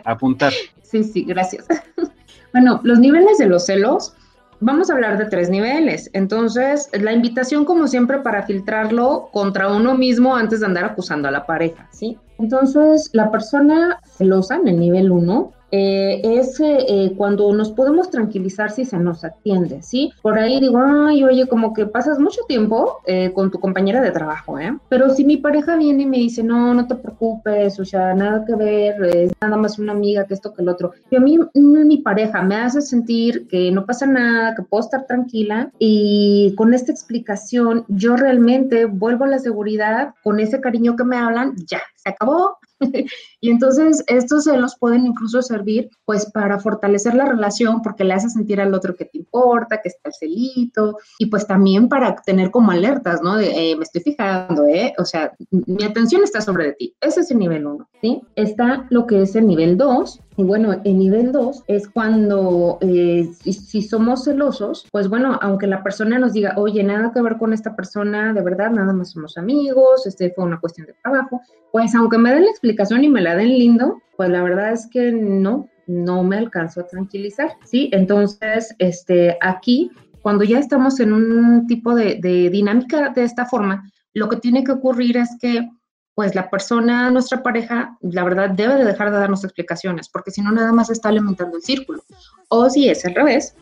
Apuntar. 0.05 0.53
Sí, 0.83 1.03
sí, 1.03 1.25
gracias. 1.25 1.67
Bueno, 2.53 2.81
los 2.85 2.99
niveles 2.99 3.37
de 3.37 3.45
los 3.45 3.67
celos, 3.67 4.15
vamos 4.61 4.89
a 4.89 4.95
hablar 4.95 5.19
de 5.19 5.27
tres 5.27 5.51
niveles. 5.51 6.09
Entonces, 6.15 6.89
la 6.95 7.13
invitación, 7.13 7.67
como 7.67 7.87
siempre, 7.87 8.21
para 8.21 8.45
filtrarlo 8.45 9.29
contra 9.31 9.71
uno 9.71 9.95
mismo 9.95 10.35
antes 10.35 10.61
de 10.61 10.67
andar 10.67 10.87
acusando 10.87 11.29
a 11.29 11.31
la 11.31 11.45
pareja, 11.45 11.87
¿sí? 11.93 12.17
Entonces, 12.39 13.11
la 13.13 13.31
persona 13.31 14.01
celosa 14.17 14.57
en 14.57 14.69
el 14.69 14.81
nivel 14.81 15.11
1 15.11 15.53
eh, 15.71 16.21
es 16.23 16.61
eh, 16.61 17.13
cuando 17.17 17.53
nos 17.53 17.73
podemos 17.73 18.11
tranquilizar 18.11 18.71
si 18.71 18.85
se 18.85 18.99
nos 18.99 19.25
atiende, 19.25 19.83
¿sí? 19.83 20.13
Por 20.23 20.39
ahí 20.39 20.61
digo, 20.61 20.79
ay, 20.79 21.25
oye, 21.25 21.47
como 21.49 21.73
que 21.73 21.87
pasas 21.87 22.19
mucho 22.19 22.41
tiempo 22.47 22.99
eh, 23.07 23.33
con 23.35 23.51
tu 23.51 23.59
compañera 23.59 24.01
de 24.01 24.11
trabajo, 24.11 24.59
¿eh? 24.59 24.77
Pero 24.89 25.11
si 25.11 25.25
mi 25.25 25.37
pareja 25.37 25.77
viene 25.77 26.05
y 26.05 26.07
me 26.07 26.19
dice, 26.19 26.43
no, 26.43 26.75
no 26.75 26.87
te 26.87 26.95
preocupes, 26.95 27.79
o 27.81 27.85
sea, 27.85 28.15
nada 28.15 28.45
que 28.45 28.55
ver, 28.55 29.03
es 29.05 29.33
nada 29.41 29.57
más 29.57 29.79
una 29.79 29.93
amiga 29.93 30.25
que 30.25 30.35
esto 30.35 30.55
que 30.55 30.63
el 30.63 30.69
otro. 30.69 30.93
Y 31.11 31.17
a 31.17 31.21
mí, 31.21 31.39
mi 31.55 31.99
pareja 31.99 32.43
me 32.43 32.57
hace 32.57 32.81
sentir 32.81 33.47
que 33.49 33.71
no 33.73 33.87
pasa 33.87 34.07
nada, 34.07 34.55
que 34.55 34.63
puedo 34.63 34.85
estar 34.85 35.07
tranquila 35.07 35.71
y 35.79 36.55
con 36.57 36.75
esta 36.75 36.93
explicación 36.93 37.85
yo 37.89 38.17
realmente 38.17 38.87
vuelvo 38.87 39.25
a 39.25 39.29
la 39.29 39.39
seguridad, 39.39 40.15
con 40.23 40.41
ese 40.41 40.61
cariño 40.61 40.97
que 40.97 41.05
me 41.05 41.17
hablan, 41.17 41.55
ya, 41.67 41.81
se 41.97 42.11
acabó, 42.11 42.59
y 43.41 43.51
entonces 43.51 44.05
estos 44.07 44.45
celos 44.45 44.77
pueden 44.79 45.07
incluso 45.07 45.43
servir 45.43 45.89
pues 46.05 46.31
para 46.31 46.59
fortalecer 46.59 47.15
la 47.15 47.27
relación 47.27 47.83
porque 47.83 48.05
le 48.05 48.15
hace 48.15 48.29
sentir 48.29 48.61
al 48.61 48.75
otro 48.75 48.95
que 48.95 49.05
te 49.05 49.19
importa, 49.19 49.81
que 49.83 49.89
está 49.89 50.09
el 50.09 50.15
celito 50.15 50.99
y 51.19 51.27
pues 51.27 51.47
también 51.47 51.89
para 51.89 52.17
tener 52.17 52.51
como 52.51 52.71
alertas, 52.71 53.23
¿no? 53.23 53.37
De 53.37 53.73
eh, 53.73 53.77
me 53.77 53.85
estoy 53.85 54.03
fijando, 54.03 54.67
¿eh? 54.67 54.95
O 54.99 55.05
sea, 55.05 55.33
mi 55.51 55.85
atención 55.85 56.23
está 56.23 56.41
sobre 56.41 56.67
de 56.67 56.73
ti. 56.73 56.95
Ese 57.01 57.21
es 57.21 57.31
el 57.31 57.39
nivel 57.39 57.67
uno, 57.67 57.89
¿sí? 58.01 58.23
Está 58.35 58.87
lo 58.91 59.07
que 59.07 59.23
es 59.23 59.35
el 59.37 59.47
nivel 59.47 59.77
2, 59.77 60.21
y 60.37 60.43
bueno, 60.43 60.81
el 60.85 60.99
nivel 60.99 61.33
2 61.33 61.65
es 61.67 61.89
cuando 61.89 62.79
eh, 62.83 63.31
si, 63.41 63.81
somos 63.81 64.25
celosos, 64.25 64.87
pues 64.93 65.09
bueno, 65.09 65.39
aunque 65.41 65.67
la 65.67 65.83
persona 65.83 66.19
nos 66.19 66.35
diga, 66.35 66.55
oye, 66.57 66.83
nada 66.83 67.11
que 67.13 67.23
ver 67.23 67.39
con 67.39 67.55
esta 67.55 67.75
persona, 67.75 68.35
de 68.35 68.43
verdad, 68.43 68.71
nada 68.71 68.93
más 68.93 69.13
somos 69.13 69.39
amigos, 69.39 70.07
este 70.07 70.31
fue 70.33 70.45
una 70.45 70.61
cuestión 70.61 70.87
de 70.87 70.95
trabajo, 71.03 71.41
pues 71.73 71.95
aunque 71.95 72.19
me 72.19 72.33
den 72.33 72.45
la 72.45 72.51
explicación 72.51 73.03
y 73.03 73.09
me 73.09 73.23
la 73.23 73.35
den 73.35 73.49
lindo, 73.49 74.03
pues 74.17 74.29
la 74.29 74.43
verdad 74.43 74.73
es 74.73 74.87
que 74.89 75.11
no, 75.11 75.69
no 75.87 76.23
me 76.23 76.37
alcanzo 76.37 76.81
a 76.81 76.87
tranquilizar, 76.87 77.53
¿sí? 77.65 77.89
Entonces, 77.93 78.75
este, 78.79 79.39
aquí, 79.41 79.91
cuando 80.21 80.45
ya 80.45 80.59
estamos 80.59 81.01
en 81.01 81.15
un 81.15 81.67
tipo 81.67 81.95
de 81.95 82.51
dinámica 82.53 83.11
de 83.11 83.25
esta 83.25 83.47
forma, 83.47 83.91
lo 84.13 84.29
que 84.29 84.37
tiene 84.37 84.65
que 84.65 84.73
ocurrir 84.73 85.17
es 85.17 85.37
que 85.41 85.69
pues 86.17 86.35
la 86.35 86.49
persona, 86.49 87.11
nuestra 87.11 87.43
pareja, 87.43 87.99
la 88.01 88.25
verdad 88.25 88.49
debe 88.49 88.77
de 88.77 88.87
dejar 88.87 89.13
de 89.13 89.19
darnos 89.19 89.45
explicaciones, 89.45 90.09
porque 90.09 90.31
si 90.31 90.41
no 90.41 90.51
nada 90.51 90.73
más 90.73 90.89
está 90.89 91.11
alimentando 91.11 91.59
el 91.59 91.63
círculo. 91.63 92.03
O 92.49 92.71
si 92.71 92.89
es 92.89 93.05
al 93.05 93.15
revés, 93.15 93.55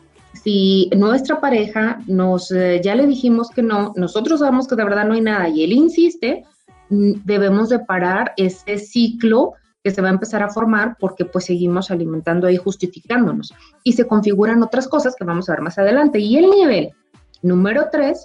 si 0.45 0.89
nuestra 0.97 1.41
pareja 1.41 1.99
nos, 2.07 2.53
eh, 2.53 2.81
ya 2.81 2.95
le 2.95 3.09
dijimos 3.09 3.51
que 3.51 3.61
no, 3.61 3.93
nosotros 3.97 4.39
sabemos 4.39 4.69
que 4.69 4.77
de 4.77 4.85
verdad 4.85 5.05
no 5.05 5.15
hay 5.15 5.21
nada 5.21 5.49
y 5.49 5.65
él 5.65 5.73
insiste, 5.73 6.45
mm, 6.91 7.25
debemos 7.25 7.71
de 7.71 7.81
parar 7.81 8.33
ese 8.37 8.79
ciclo 8.79 9.55
que 9.83 9.91
se 9.91 10.01
va 10.01 10.07
a 10.07 10.13
empezar 10.13 10.45
a 10.45 10.49
formar 10.49 10.97
porque 11.01 11.25
pues 11.25 11.47
seguimos 11.47 11.91
alimentando 11.91 12.49
y 12.49 12.57
justificándonos. 12.57 13.53
Y 13.83 13.95
se 13.95 14.07
configuran 14.07 14.63
otras 14.63 14.87
cosas 14.87 15.17
que 15.17 15.25
vamos 15.25 15.49
a 15.49 15.55
ver 15.55 15.63
más 15.63 15.77
adelante. 15.77 16.21
Y 16.21 16.37
el 16.37 16.49
nivel 16.51 16.93
número 17.43 17.89
tres 17.91 18.25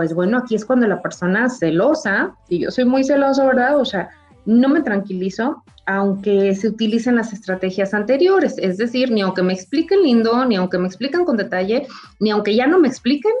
pues 0.00 0.14
bueno, 0.14 0.38
aquí 0.38 0.54
es 0.54 0.64
cuando 0.64 0.86
la 0.86 1.02
persona 1.02 1.50
celosa, 1.50 2.34
y 2.48 2.60
yo 2.60 2.70
soy 2.70 2.86
muy 2.86 3.04
celoso, 3.04 3.44
¿verdad? 3.44 3.78
O 3.78 3.84
sea, 3.84 4.08
no 4.46 4.70
me 4.70 4.80
tranquilizo, 4.80 5.62
aunque 5.84 6.54
se 6.54 6.68
utilicen 6.68 7.16
las 7.16 7.34
estrategias 7.34 7.92
anteriores, 7.92 8.54
es 8.56 8.78
decir, 8.78 9.10
ni 9.10 9.20
aunque 9.20 9.42
me 9.42 9.52
expliquen 9.52 10.02
lindo, 10.02 10.42
ni 10.46 10.56
aunque 10.56 10.78
me 10.78 10.86
expliquen 10.86 11.26
con 11.26 11.36
detalle, 11.36 11.86
ni 12.18 12.30
aunque 12.30 12.56
ya 12.56 12.66
no 12.66 12.78
me 12.78 12.88
expliquen, 12.88 13.34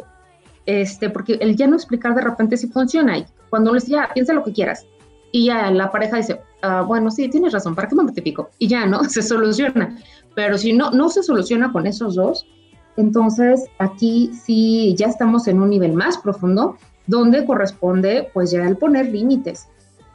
este, 0.66 1.08
porque 1.08 1.38
el 1.40 1.56
ya 1.56 1.66
no 1.66 1.76
explicar 1.76 2.14
de 2.14 2.20
repente 2.20 2.58
sí 2.58 2.66
funciona, 2.66 3.16
y 3.16 3.24
cuando 3.48 3.70
uno 3.70 3.80
dice, 3.80 3.92
ya, 3.92 4.10
piensa 4.12 4.34
lo 4.34 4.44
que 4.44 4.52
quieras, 4.52 4.84
y 5.32 5.46
ya 5.46 5.70
la 5.70 5.90
pareja 5.90 6.18
dice, 6.18 6.42
ah, 6.60 6.82
bueno, 6.82 7.10
sí, 7.10 7.30
tienes 7.30 7.54
razón, 7.54 7.74
¿para 7.74 7.88
qué 7.88 7.94
me 7.94 8.02
mortifico? 8.02 8.50
Y 8.58 8.68
ya, 8.68 8.84
¿no? 8.84 9.02
Se 9.08 9.22
soluciona. 9.22 9.96
Pero 10.34 10.58
si 10.58 10.74
no, 10.74 10.90
no 10.90 11.08
se 11.08 11.22
soluciona 11.22 11.72
con 11.72 11.86
esos 11.86 12.16
dos, 12.16 12.46
entonces, 13.00 13.64
aquí 13.78 14.30
sí 14.44 14.94
ya 14.96 15.06
estamos 15.06 15.48
en 15.48 15.60
un 15.60 15.70
nivel 15.70 15.92
más 15.92 16.18
profundo, 16.18 16.76
donde 17.06 17.44
corresponde 17.44 18.30
pues 18.32 18.50
ya 18.50 18.66
el 18.66 18.76
poner 18.76 19.06
límites, 19.06 19.68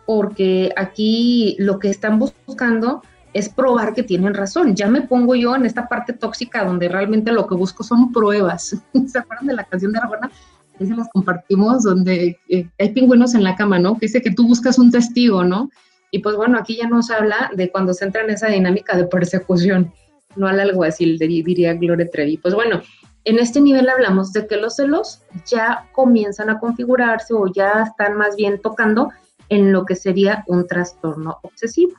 porque 0.06 0.72
aquí 0.78 1.56
lo 1.60 1.80
que 1.80 1.90
están 1.90 2.20
buscando 2.20 3.02
es 3.34 3.50
probar 3.50 3.94
que 3.94 4.04
tienen 4.04 4.34
razón. 4.34 4.76
Ya 4.76 4.88
me 4.88 5.02
pongo 5.02 5.36
yo 5.36 5.56
en 5.56 5.66
esta 5.66 5.90
parte 5.90 6.14
tóxica 6.14 6.64
donde 6.64 6.88
realmente 6.88 7.34
lo 7.34 7.48
que 7.48 7.56
busco 7.56 7.84
son 7.84 8.14
pruebas. 8.14 8.78
¿Se 9.08 9.20
acuerdan 9.20 9.48
de 9.48 9.54
la 9.56 9.66
canción 9.66 9.92
de 9.92 9.98
Aragona? 9.98 10.32
Que 10.80 10.86
se 10.86 10.96
las 10.96 11.10
compartimos, 11.10 11.84
donde 11.84 12.40
eh, 12.48 12.70
hay 12.80 12.90
pingüinos 12.94 13.36
en 13.36 13.44
la 13.44 13.56
cama, 13.56 13.78
¿no? 13.78 13.96
Que 13.96 14.06
dice 14.06 14.22
que 14.22 14.32
tú 14.32 14.48
buscas 14.48 14.80
un 14.80 14.90
testigo, 14.90 15.44
¿no? 15.44 15.70
Y 16.12 16.20
pues 16.20 16.38
bueno, 16.38 16.58
aquí 16.58 16.78
ya 16.78 16.88
nos 16.88 17.12
habla 17.12 17.52
de 17.54 17.70
cuando 17.72 17.94
se 17.94 18.06
entra 18.06 18.22
en 18.22 18.30
esa 18.30 18.48
dinámica 18.48 18.96
de 18.96 19.06
persecución 19.06 19.92
no 20.36 20.48
al 20.48 20.60
alguacil, 20.60 21.18
diría 21.18 21.74
Gloria 21.74 22.10
Trevi. 22.10 22.38
Pues 22.38 22.54
bueno, 22.54 22.82
en 23.26 23.40
este 23.40 23.60
nivel 23.60 23.90
hablamos 23.90 24.32
de 24.34 24.46
que 24.48 24.58
los 24.58 24.76
celos 24.76 25.24
ya 25.46 25.88
comienzan 25.94 26.50
a 26.50 26.60
configurarse 26.60 27.34
o 27.34 27.48
ya 27.52 27.84
están 27.84 28.18
más 28.18 28.36
bien 28.36 28.62
tocando 28.62 29.12
en 29.50 29.72
lo 29.72 29.86
que 29.86 29.96
sería 29.96 30.44
un 30.48 30.68
trastorno 30.68 31.40
obsesivo. 31.42 31.94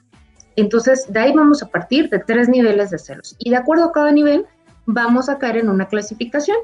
Entonces, 0.57 1.13
de 1.13 1.21
ahí 1.21 1.33
vamos 1.33 1.63
a 1.63 1.69
partir 1.69 2.09
de 2.09 2.19
tres 2.21 2.49
niveles 2.49 2.91
de 2.91 2.99
celos. 2.99 3.37
Y 3.39 3.51
de 3.51 3.57
acuerdo 3.57 3.85
a 3.85 3.93
cada 3.93 4.11
nivel, 4.13 4.47
vamos 4.87 5.29
a 5.29 5.39
caer 5.39 5.59
en 5.59 5.69
una 5.69 5.87
clasificación. 5.87 6.57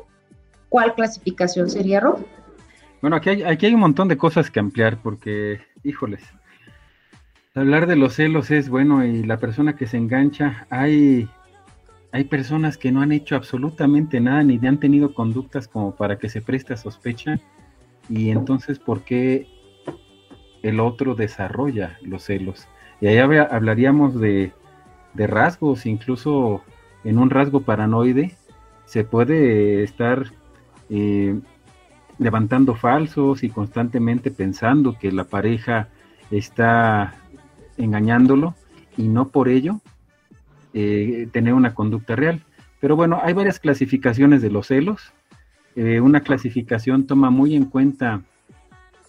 ¿Cuál 0.69 0.95
clasificación 0.95 1.69
sería, 1.69 2.01
Rob? 2.01 2.25
Bueno, 3.03 3.17
aquí 3.17 3.31
hay, 3.31 3.43
aquí 3.43 3.67
hay 3.67 3.75
un 3.75 3.81
montón 3.81 4.09
de 4.09 4.17
cosas 4.17 4.51
que 4.51 4.61
ampliar 4.61 4.99
porque, 5.03 5.61
híjoles, 5.83 6.23
hablar 7.55 7.87
de 7.87 7.97
los 7.97 8.15
celos 8.15 8.51
es 8.51 8.69
bueno 8.69 9.05
y 9.05 9.25
la 9.25 9.39
persona 9.39 9.77
que 9.77 9.87
se 9.87 9.97
engancha, 9.97 10.67
hay 10.71 11.29
hay 12.13 12.25
personas 12.25 12.77
que 12.77 12.93
no 12.93 13.01
han 13.01 13.11
hecho 13.11 13.37
absolutamente 13.37 14.21
nada 14.21 14.45
ni 14.45 14.65
han 14.67 14.79
tenido 14.79 15.15
conductas 15.15 15.67
como 15.67 15.97
para 15.97 16.19
que 16.19 16.29
se 16.29 16.43
preste 16.43 16.75
a 16.75 16.77
sospecha 16.77 17.41
y 18.09 18.31
entonces 18.31 18.79
¿por 18.79 19.03
qué 19.03 19.49
el 20.63 20.79
otro 20.79 21.15
desarrolla 21.15 21.99
los 22.03 22.25
celos? 22.25 22.69
Y 23.01 23.07
ahí 23.09 23.19
hablaríamos 23.19 24.21
de, 24.21 24.53
rasgos, 25.15 25.87
incluso 25.87 26.63
en 27.03 27.19
un 27.19 27.31
rasgo 27.31 27.63
paranoide 27.63 28.37
se 28.85 29.05
puede 29.05 29.83
estar 29.83 30.27
eh, 30.91 31.41
levantando 32.19 32.75
falsos 32.75 33.43
y 33.43 33.49
constantemente 33.49 34.31
pensando 34.31 34.99
que 34.99 35.11
la 35.11 35.25
pareja 35.25 35.89
está 36.31 37.15
engañándolo 37.79 38.55
y 38.97 39.09
no 39.09 39.29
por 39.29 39.49
ello 39.49 39.81
eh, 40.75 41.29
tener 41.33 41.55
una 41.55 41.75
conducta 41.75 42.17
real. 42.17 42.43
Pero 42.81 42.97
bueno, 42.97 43.21
hay 43.23 43.33
varias 43.33 43.61
clasificaciones 43.61 44.43
de 44.43 44.51
los 44.51 44.69
celos. 44.69 45.13
Eh, 45.77 46.01
una 46.01 46.21
clasificación 46.21 47.07
toma 47.07 47.31
muy 47.31 47.55
en 47.55 47.65
cuenta 47.65 48.23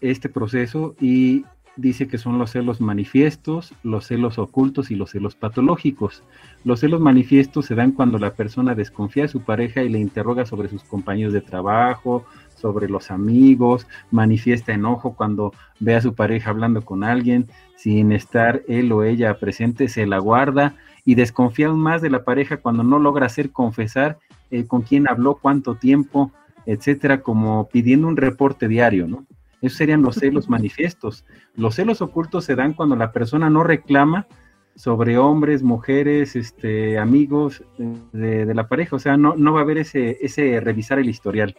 este 0.01 0.29
proceso 0.29 0.95
y 0.99 1.45
dice 1.75 2.07
que 2.07 2.17
son 2.17 2.37
los 2.37 2.51
celos 2.51 2.81
manifiestos, 2.81 3.73
los 3.83 4.05
celos 4.05 4.37
ocultos 4.37 4.91
y 4.91 4.95
los 4.95 5.11
celos 5.11 5.35
patológicos. 5.35 6.23
Los 6.63 6.81
celos 6.81 7.01
manifiestos 7.01 7.65
se 7.65 7.75
dan 7.75 7.91
cuando 7.91 8.19
la 8.19 8.33
persona 8.33 8.75
desconfía 8.75 9.23
de 9.23 9.29
su 9.29 9.41
pareja 9.41 9.81
y 9.81 9.89
le 9.89 9.99
interroga 9.99 10.45
sobre 10.45 10.69
sus 10.69 10.83
compañeros 10.83 11.33
de 11.33 11.41
trabajo, 11.41 12.25
sobre 12.55 12.87
los 12.87 13.11
amigos, 13.11 13.87
manifiesta 14.11 14.73
enojo 14.73 15.15
cuando 15.15 15.53
ve 15.79 15.95
a 15.95 16.01
su 16.01 16.13
pareja 16.13 16.51
hablando 16.51 16.83
con 16.83 17.03
alguien 17.03 17.47
sin 17.75 18.11
estar 18.11 18.61
él 18.67 18.91
o 18.91 19.03
ella 19.03 19.37
presente, 19.39 19.89
se 19.89 20.05
la 20.05 20.19
guarda 20.19 20.75
y 21.05 21.15
desconfía 21.15 21.67
aún 21.67 21.79
más 21.79 22.01
de 22.01 22.09
la 22.09 22.23
pareja 22.23 22.57
cuando 22.57 22.83
no 22.83 22.99
logra 22.99 23.25
hacer 23.25 23.51
confesar 23.51 24.17
eh, 24.51 24.65
con 24.65 24.81
quién 24.81 25.07
habló, 25.07 25.35
cuánto 25.35 25.75
tiempo, 25.75 26.31
etcétera, 26.65 27.21
como 27.21 27.67
pidiendo 27.69 28.07
un 28.07 28.17
reporte 28.17 28.67
diario, 28.67 29.07
¿no? 29.07 29.25
Esos 29.61 29.77
serían 29.77 30.01
los 30.01 30.15
celos 30.15 30.49
manifiestos. 30.49 31.25
Los 31.55 31.75
celos 31.75 32.01
ocultos 32.01 32.43
se 32.45 32.55
dan 32.55 32.73
cuando 32.73 32.95
la 32.97 33.13
persona 33.13 33.49
no 33.49 33.63
reclama 33.63 34.27
sobre 34.75 35.17
hombres, 35.17 35.63
mujeres, 35.63 36.35
este, 36.35 36.97
amigos 36.97 37.63
eh, 37.79 38.45
de, 38.45 38.53
la 38.53 38.67
pareja, 38.67 38.95
o 38.95 38.99
sea, 38.99 39.17
no, 39.17 39.35
no 39.35 39.53
va 39.53 39.59
a 39.59 39.63
haber 39.63 39.77
ese, 39.77 40.17
ese 40.21 40.59
revisar 40.59 40.99
el 40.99 41.09
historial, 41.09 41.55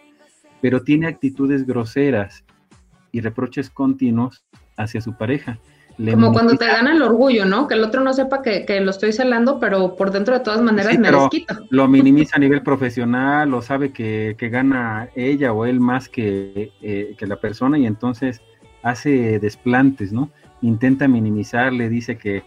pero 0.60 0.82
tiene 0.82 1.06
actitudes 1.06 1.66
groseras 1.66 2.44
y 3.12 3.20
reproches 3.20 3.70
continuos 3.70 4.44
hacia 4.76 5.00
su 5.00 5.16
pareja. 5.16 5.58
Como 5.96 6.32
cuando 6.32 6.56
te 6.56 6.66
gana 6.66 6.92
el 6.92 7.02
orgullo, 7.02 7.44
¿no? 7.44 7.68
Que 7.68 7.74
el 7.74 7.84
otro 7.84 8.02
no 8.02 8.12
sepa 8.12 8.42
que, 8.42 8.80
lo 8.80 8.90
estoy 8.90 9.12
celando, 9.12 9.60
pero 9.60 9.94
por 9.94 10.10
dentro 10.10 10.34
de 10.34 10.40
todas 10.40 10.60
maneras 10.60 10.98
me 10.98 11.10
desquito. 11.10 11.54
Lo 11.70 11.86
minimiza 11.86 12.36
a 12.36 12.40
nivel 12.40 12.62
profesional, 12.62 13.54
o 13.54 13.62
sabe 13.62 13.92
que, 13.92 14.36
gana 14.50 15.08
ella 15.14 15.52
o 15.52 15.64
él 15.66 15.80
más 15.80 16.08
que, 16.08 16.72
eh, 16.82 17.14
que, 17.16 17.26
la 17.26 17.36
persona 17.36 17.78
y 17.78 17.86
entonces 17.86 18.42
hace 18.82 19.38
desplantes, 19.38 20.12
¿no? 20.12 20.30
Intenta 20.62 21.06
minimizar, 21.08 21.72
le 21.72 21.88
dice 21.88 22.16
que, 22.16 22.42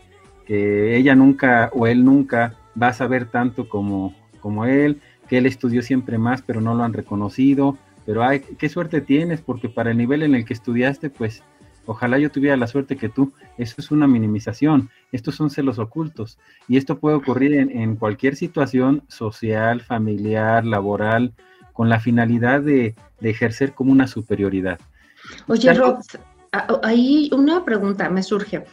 ella 0.50 1.14
nunca 1.14 1.70
o 1.74 1.88
él 1.88 2.06
nunca 2.06 2.54
va 2.82 2.88
a 2.88 2.94
saber 2.94 3.26
tanto 3.26 3.68
como, 3.68 4.16
como 4.40 4.64
él, 4.64 5.02
que 5.28 5.40
él 5.40 5.46
estudió 5.46 5.82
siempre 5.82 6.18
más, 6.18 6.42
pero 6.42 6.62
no 6.62 6.74
lo 6.74 6.84
han 6.84 6.94
reconocido. 6.94 7.78
Pero 8.06 8.24
ay, 8.24 8.42
qué 8.58 8.70
suerte 8.70 9.02
tienes, 9.02 9.42
porque 9.42 9.68
para 9.68 9.92
el 9.92 9.98
nivel 9.98 10.24
en 10.24 10.36
el 10.36 10.46
que 10.46 10.54
estudiaste, 10.54 11.10
pues 11.10 11.44
ojalá 11.88 12.20
yo 12.20 12.30
tuviera 12.30 12.56
la 12.56 12.68
suerte 12.68 12.98
que 12.98 13.10
tú. 13.10 13.34
Eso 13.58 13.76
es 13.80 13.90
una 13.90 14.06
minimización. 14.08 14.90
Estos 15.12 15.36
son 15.36 15.50
celos 15.50 15.80
ocultos. 15.80 16.38
Y 16.68 16.78
esto 16.78 17.00
puede 17.00 17.16
ocurrir 17.16 17.54
en, 17.56 17.96
cualquier 17.96 18.36
situación 18.36 19.02
social, 19.08 19.82
familiar, 19.82 20.66
laboral, 20.66 21.34
con 21.74 21.90
la 21.90 22.00
finalidad 22.00 22.62
de, 22.62 22.94
ejercer 23.22 23.74
como 23.74 23.92
una 23.92 24.06
superioridad. 24.06 24.80
Oye, 25.48 25.74
Rob, 25.74 25.98
ahí 26.84 27.30
una 27.34 27.66
pregunta 27.66 28.10
me 28.10 28.22
surge 28.22 28.64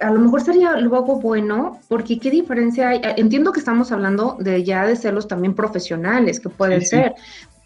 a 0.00 0.10
lo 0.10 0.20
mejor 0.20 0.40
sería 0.42 0.76
luego 0.76 1.20
bueno, 1.20 1.80
porque 1.88 2.20
qué 2.20 2.30
diferencia 2.30 2.90
hay. 2.90 3.00
Entiendo 3.16 3.52
que 3.52 3.58
estamos 3.58 3.90
hablando 3.90 4.36
de 4.38 4.62
ya 4.62 4.86
de 4.86 4.94
celos 4.94 5.26
también 5.26 5.54
profesionales 5.54 6.38
que 6.38 6.48
pueden 6.48 6.82
ser, 6.82 7.14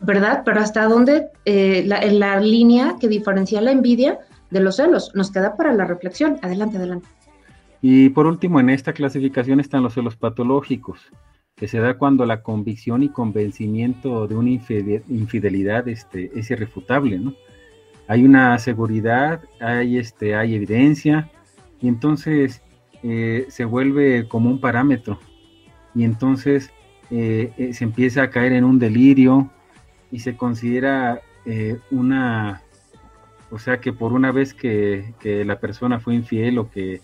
¿verdad? 0.00 0.42
Pero 0.42 0.61
hasta 0.61 0.85
dónde 0.85 1.28
eh, 1.44 1.85
la, 1.87 2.04
la, 2.06 2.40
línea 2.40 2.97
que 2.99 3.09
diferencia 3.09 3.61
la 3.61 3.73
envidia 3.73 4.18
de 4.52 4.61
los 4.61 4.76
celos 4.76 5.11
nos 5.14 5.30
queda 5.30 5.56
para 5.56 5.73
la 5.73 5.85
reflexión. 5.85 6.38
Adelante, 6.42 6.76
adelante. 6.76 7.09
Y 7.80 8.11
por 8.11 8.26
último, 8.26 8.61
en 8.61 8.71
esta 8.71 8.92
clasificación 8.92 9.59
están 9.59 9.82
los 9.82 9.94
celos 9.94 10.16
patológicos, 10.16 11.00
que 11.56 11.66
se 11.66 11.78
da 11.78 11.99
cuando 11.99 12.26
la 12.26 12.42
convicción 12.42 13.02
y 13.02 13.09
convencimiento 13.09 14.28
de 14.28 14.37
una 14.37 14.50
infidelidad 14.50 15.88
este, 15.88 16.30
es 16.38 16.50
irrefutable, 16.50 17.18
¿no? 17.18 17.35
Hay 18.06 18.25
una 18.25 18.59
seguridad, 18.59 19.40
hay, 19.61 19.99
este, 19.99 20.35
hay 20.35 20.54
evidencia, 20.54 21.30
y 21.80 21.88
entonces 21.88 22.62
eh, 23.02 23.47
se 23.49 23.64
vuelve 23.64 24.28
como 24.28 24.49
un 24.49 24.61
parámetro 24.61 25.18
y 25.92 26.04
entonces 26.04 26.71
eh, 27.11 27.52
eh, 27.59 27.75
se 27.75 27.82
empieza 27.82 28.23
a 28.23 28.30
caer 28.30 28.52
en 28.52 28.64
un 28.64 28.78
delirio 28.78 29.50
y 30.12 30.21
se 30.21 30.37
considera 30.37 31.21
una, 31.90 32.62
o 33.52 33.59
sea 33.59 33.80
que 33.80 33.92
por 33.92 34.14
una 34.14 34.32
vez 34.32 34.54
que, 34.54 35.12
la 35.47 35.61
persona 35.61 36.00
fue 36.00 36.14
infiel 36.14 36.59
o 36.59 36.71
que, 36.71 37.00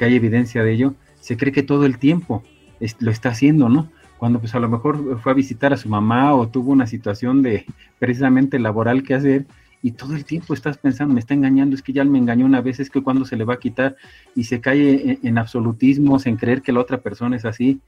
hay 0.00 0.14
evidencia 0.14 0.62
de 0.62 0.72
ello, 0.72 0.94
se 1.20 1.36
cree 1.36 1.52
que 1.52 1.64
todo 1.64 1.84
el 1.86 1.98
tiempo 1.98 2.44
lo 3.00 3.10
está 3.10 3.30
haciendo, 3.30 3.68
¿no? 3.68 3.90
Cuando 4.16 4.38
pues 4.38 4.54
a 4.54 4.60
lo 4.60 4.68
mejor 4.68 5.18
fue 5.20 5.32
a 5.32 5.34
visitar 5.34 5.72
a 5.72 5.76
su 5.76 5.88
mamá 5.88 6.34
o 6.34 6.48
tuvo 6.48 6.70
una 6.70 6.86
situación 6.86 7.42
de 7.42 7.66
precisamente 7.98 8.58
laboral 8.60 9.02
que 9.02 9.14
hacer 9.14 9.46
y 9.82 9.92
todo 9.92 10.14
el 10.14 10.24
tiempo 10.24 10.54
estás 10.54 10.78
pensando, 10.78 11.14
me 11.14 11.20
está 11.20 11.34
engañando, 11.34 11.74
es 11.74 11.82
que 11.82 11.92
ya 11.92 12.04
me 12.04 12.18
engañó 12.18 12.46
una 12.46 12.60
vez, 12.60 12.78
es 12.78 12.90
que 12.90 13.02
cuando 13.02 13.24
se 13.24 13.36
le 13.36 13.44
va 13.44 13.54
a 13.54 13.58
quitar 13.58 13.96
y 14.36 14.44
se 14.44 14.60
cae 14.60 15.18
en, 15.22 15.38
absolutismos, 15.38 16.26
en 16.26 16.36
creer 16.36 16.62
que 16.62 16.72
la 16.72 16.80
otra 16.80 16.98
persona 16.98 17.36
es 17.36 17.44
así. 17.44 17.80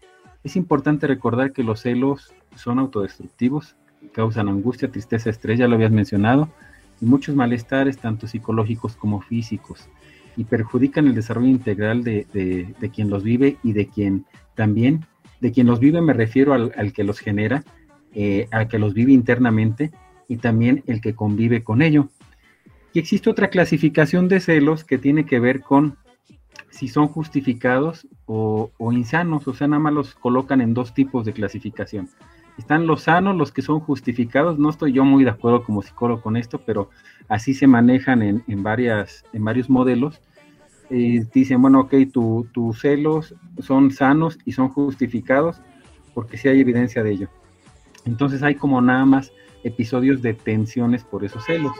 Es 0.42 0.56
importante 0.56 1.06
recordar 1.06 1.52
que 1.52 1.62
los 1.62 1.80
celos 1.80 2.32
son 2.56 2.78
autodestructivos, 2.80 3.76
causan 4.12 4.48
angustia, 4.48 4.90
tristeza, 4.90 5.30
estrés, 5.30 5.58
ya 5.58 5.68
lo 5.68 5.74
habías 5.76 5.92
mencionado, 5.92 6.48
y 7.00 7.06
muchos 7.06 7.34
malestares, 7.34 7.98
tanto 7.98 8.26
psicológicos 8.26 8.96
como 8.96 9.20
físicos, 9.20 9.88
y 10.36 10.44
perjudican 10.44 11.06
el 11.06 11.14
desarrollo 11.14 11.48
integral 11.48 12.04
de, 12.04 12.74
quien 12.94 13.10
los 13.10 13.22
vive 13.22 13.56
y 13.62 13.72
de 13.72 13.86
quien 13.86 14.24
también, 14.54 15.06
de 15.40 15.52
quien 15.52 15.66
los 15.66 15.80
vive 15.80 16.00
me 16.00 16.12
refiero 16.12 16.52
al, 16.52 16.92
que 16.92 17.04
los 17.04 17.18
genera, 17.18 17.64
eh, 18.14 18.46
al 18.50 18.68
que 18.68 18.78
los 18.78 18.94
vive 18.94 19.12
internamente, 19.12 19.90
y 20.28 20.36
también 20.36 20.84
el 20.86 21.00
que 21.00 21.14
convive 21.14 21.64
con 21.64 21.82
ello. 21.82 22.08
Y 22.92 22.98
existe 22.98 23.30
otra 23.30 23.50
clasificación 23.50 24.28
de 24.28 24.40
celos 24.40 24.84
que 24.84 24.98
tiene 24.98 25.26
que 25.26 25.40
ver 25.40 25.60
con 25.60 25.96
si 26.70 26.88
son 26.88 27.08
justificados 27.08 28.06
o, 28.26 28.70
insanos, 28.92 29.46
o 29.48 29.54
sea, 29.54 29.66
nada 29.66 29.80
más 29.80 29.92
los 29.92 30.14
colocan 30.14 30.60
en 30.60 30.72
dos 30.74 30.94
tipos 30.94 31.24
de 31.24 31.32
clasificación. 31.32 32.08
Están 32.60 32.86
los 32.86 33.04
sanos, 33.04 33.36
los 33.36 33.52
que 33.52 33.62
son 33.62 33.80
justificados, 33.80 34.58
no 34.58 34.68
estoy 34.68 34.92
yo 34.92 35.02
muy 35.02 35.24
de 35.24 35.30
acuerdo 35.30 35.64
como 35.64 35.80
psicólogo 35.80 36.20
con 36.20 36.36
esto, 36.36 36.60
pero 36.66 36.90
así 37.26 37.54
se 37.54 37.66
manejan 37.66 38.20
en, 38.20 38.62
varias, 38.62 39.24
en 39.32 39.46
varios 39.46 39.70
modelos. 39.70 40.20
Eh, 40.90 41.24
dicen, 41.32 41.62
bueno, 41.62 41.80
ok, 41.80 41.94
tus 42.52 42.78
celos 42.78 43.34
son 43.60 43.90
sanos 43.90 44.38
y 44.44 44.52
son 44.52 44.68
justificados 44.68 45.62
porque 46.12 46.36
sí 46.36 46.48
hay 46.48 46.60
evidencia 46.60 47.02
de 47.02 47.12
ello. 47.12 47.28
Entonces 48.04 48.42
hay 48.42 48.56
como 48.56 48.82
nada 48.82 49.06
más 49.06 49.32
episodios 49.64 50.20
de 50.20 50.34
tensiones 50.34 51.02
por 51.02 51.24
esos 51.24 51.42
celos. 51.46 51.72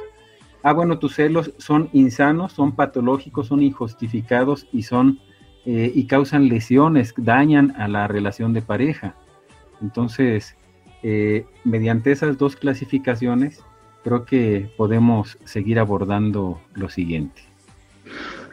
Ah, 0.62 0.72
bueno, 0.72 0.98
tus 0.98 1.14
celos 1.14 1.52
son 1.58 1.90
insanos, 1.92 2.54
son 2.54 2.72
patológicos, 2.72 3.48
son 3.48 3.62
injustificados 3.62 4.66
y 4.72 4.84
son 4.84 5.18
eh, 5.66 5.92
y 5.94 6.06
causan 6.06 6.48
lesiones, 6.48 7.12
dañan 7.18 7.74
a 7.76 7.86
la 7.86 8.08
relación 8.08 8.54
de 8.54 8.62
pareja. 8.62 9.14
Entonces, 9.82 10.56
eh, 11.02 11.44
mediante 11.64 12.12
esas 12.12 12.38
dos 12.38 12.56
clasificaciones, 12.56 13.62
creo 14.04 14.24
que 14.24 14.70
podemos 14.76 15.38
seguir 15.44 15.78
abordando 15.78 16.60
lo 16.74 16.88
siguiente. 16.88 17.42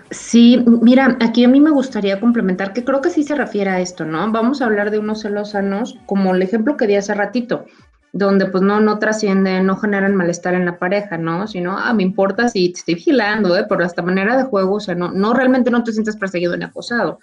Sí, 0.10 0.64
mira, 0.82 1.18
aquí 1.20 1.44
a 1.44 1.50
mí 1.50 1.60
me 1.60 1.72
gustaría 1.72 2.20
complementar 2.20 2.72
que 2.72 2.86
creo 2.86 3.02
que 3.02 3.10
sí 3.10 3.24
se 3.24 3.36
refiere 3.36 3.70
a 3.70 3.82
esto, 3.82 4.06
¿no? 4.06 4.32
Vamos 4.32 4.62
a 4.62 4.66
hablar 4.66 4.90
de 4.90 5.00
unos 5.00 5.22
celos 5.22 5.52
sanos 5.52 5.98
como 6.06 6.34
el 6.34 6.42
ejemplo 6.42 6.78
que 6.78 6.88
di 6.88 6.96
hace 6.96 7.14
ratito 7.14 7.66
donde 8.14 8.48
pues 8.48 8.64
no, 8.64 8.80
no 8.80 9.00
trascienden, 9.00 9.66
no 9.66 9.78
generan 9.78 10.16
malestar 10.16 10.54
en 10.54 10.66
la 10.66 10.80
pareja, 10.80 11.18
¿no? 11.18 11.48
Sino, 11.48 11.78
ah, 11.78 11.94
me 11.94 12.04
importa 12.04 12.50
si 12.50 12.70
te 12.70 12.80
estoy 12.80 12.96
vigilando, 12.96 13.56
¿eh? 13.56 13.66
Por 13.66 13.82
esta 13.82 14.02
manera 14.02 14.38
de 14.38 14.44
juego, 14.44 14.76
o 14.76 14.80
sea, 14.80 14.96
no, 14.96 15.12
no 15.12 15.34
realmente 15.34 15.70
no 15.70 15.84
te 15.84 15.92
sientes 15.92 16.16
perseguido 16.18 16.56
ni 16.58 16.66
acosado. 16.66 17.20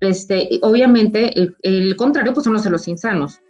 Este, 0.00 0.48
obviamente, 0.62 1.38
el, 1.38 1.56
el 1.62 1.96
contrario, 1.96 2.32
pues 2.32 2.44
son 2.44 2.54
los 2.54 2.62
celos 2.62 2.88
insanos, 2.88 3.40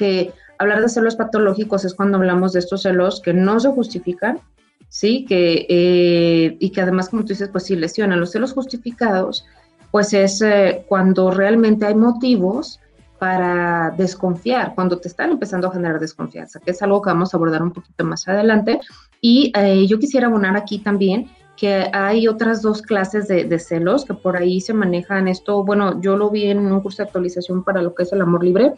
que 0.00 0.32
hablar 0.58 0.80
de 0.80 0.88
celos 0.88 1.14
patológicos 1.14 1.84
es 1.84 1.94
cuando 1.94 2.16
hablamos 2.16 2.54
de 2.54 2.60
estos 2.60 2.82
celos 2.82 3.20
que 3.20 3.34
no 3.34 3.60
se 3.60 3.68
justifican, 3.70 4.40
¿sí? 4.88 5.26
Que, 5.26 5.66
eh, 5.68 6.56
y 6.58 6.70
que 6.70 6.80
además, 6.80 7.10
como 7.10 7.22
tú 7.22 7.28
dices, 7.28 7.50
pues 7.50 7.64
sí 7.64 7.76
lesionan. 7.76 8.18
Los 8.18 8.32
celos 8.32 8.54
justificados, 8.54 9.44
pues 9.90 10.14
es 10.14 10.40
eh, 10.40 10.86
cuando 10.88 11.30
realmente 11.30 11.84
hay 11.84 11.94
motivos 11.94 12.80
para 13.18 13.90
desconfiar, 13.98 14.74
cuando 14.74 14.98
te 14.98 15.08
están 15.08 15.32
empezando 15.32 15.68
a 15.68 15.72
generar 15.72 16.00
desconfianza, 16.00 16.60
que 16.60 16.70
es 16.70 16.80
algo 16.80 17.02
que 17.02 17.10
vamos 17.10 17.34
a 17.34 17.36
abordar 17.36 17.62
un 17.62 17.72
poquito 17.72 18.02
más 18.04 18.26
adelante. 18.26 18.80
Y 19.20 19.52
eh, 19.54 19.86
yo 19.86 19.98
quisiera 19.98 20.28
abonar 20.28 20.56
aquí 20.56 20.78
también 20.78 21.28
que 21.60 21.90
hay 21.92 22.26
otras 22.26 22.62
dos 22.62 22.80
clases 22.80 23.28
de, 23.28 23.58
celos 23.58 24.06
que 24.06 24.14
por 24.14 24.38
ahí 24.38 24.62
se 24.62 24.72
manejan 24.72 25.28
esto. 25.28 25.62
Bueno, 25.62 26.00
yo 26.00 26.16
lo 26.16 26.30
vi 26.30 26.46
en 26.46 26.58
un 26.58 26.80
curso 26.80 27.02
de 27.02 27.08
actualización 27.08 27.64
para 27.64 27.82
lo 27.82 27.94
que 27.94 28.04
es 28.04 28.12
el 28.14 28.22
amor 28.22 28.42
libre, 28.42 28.72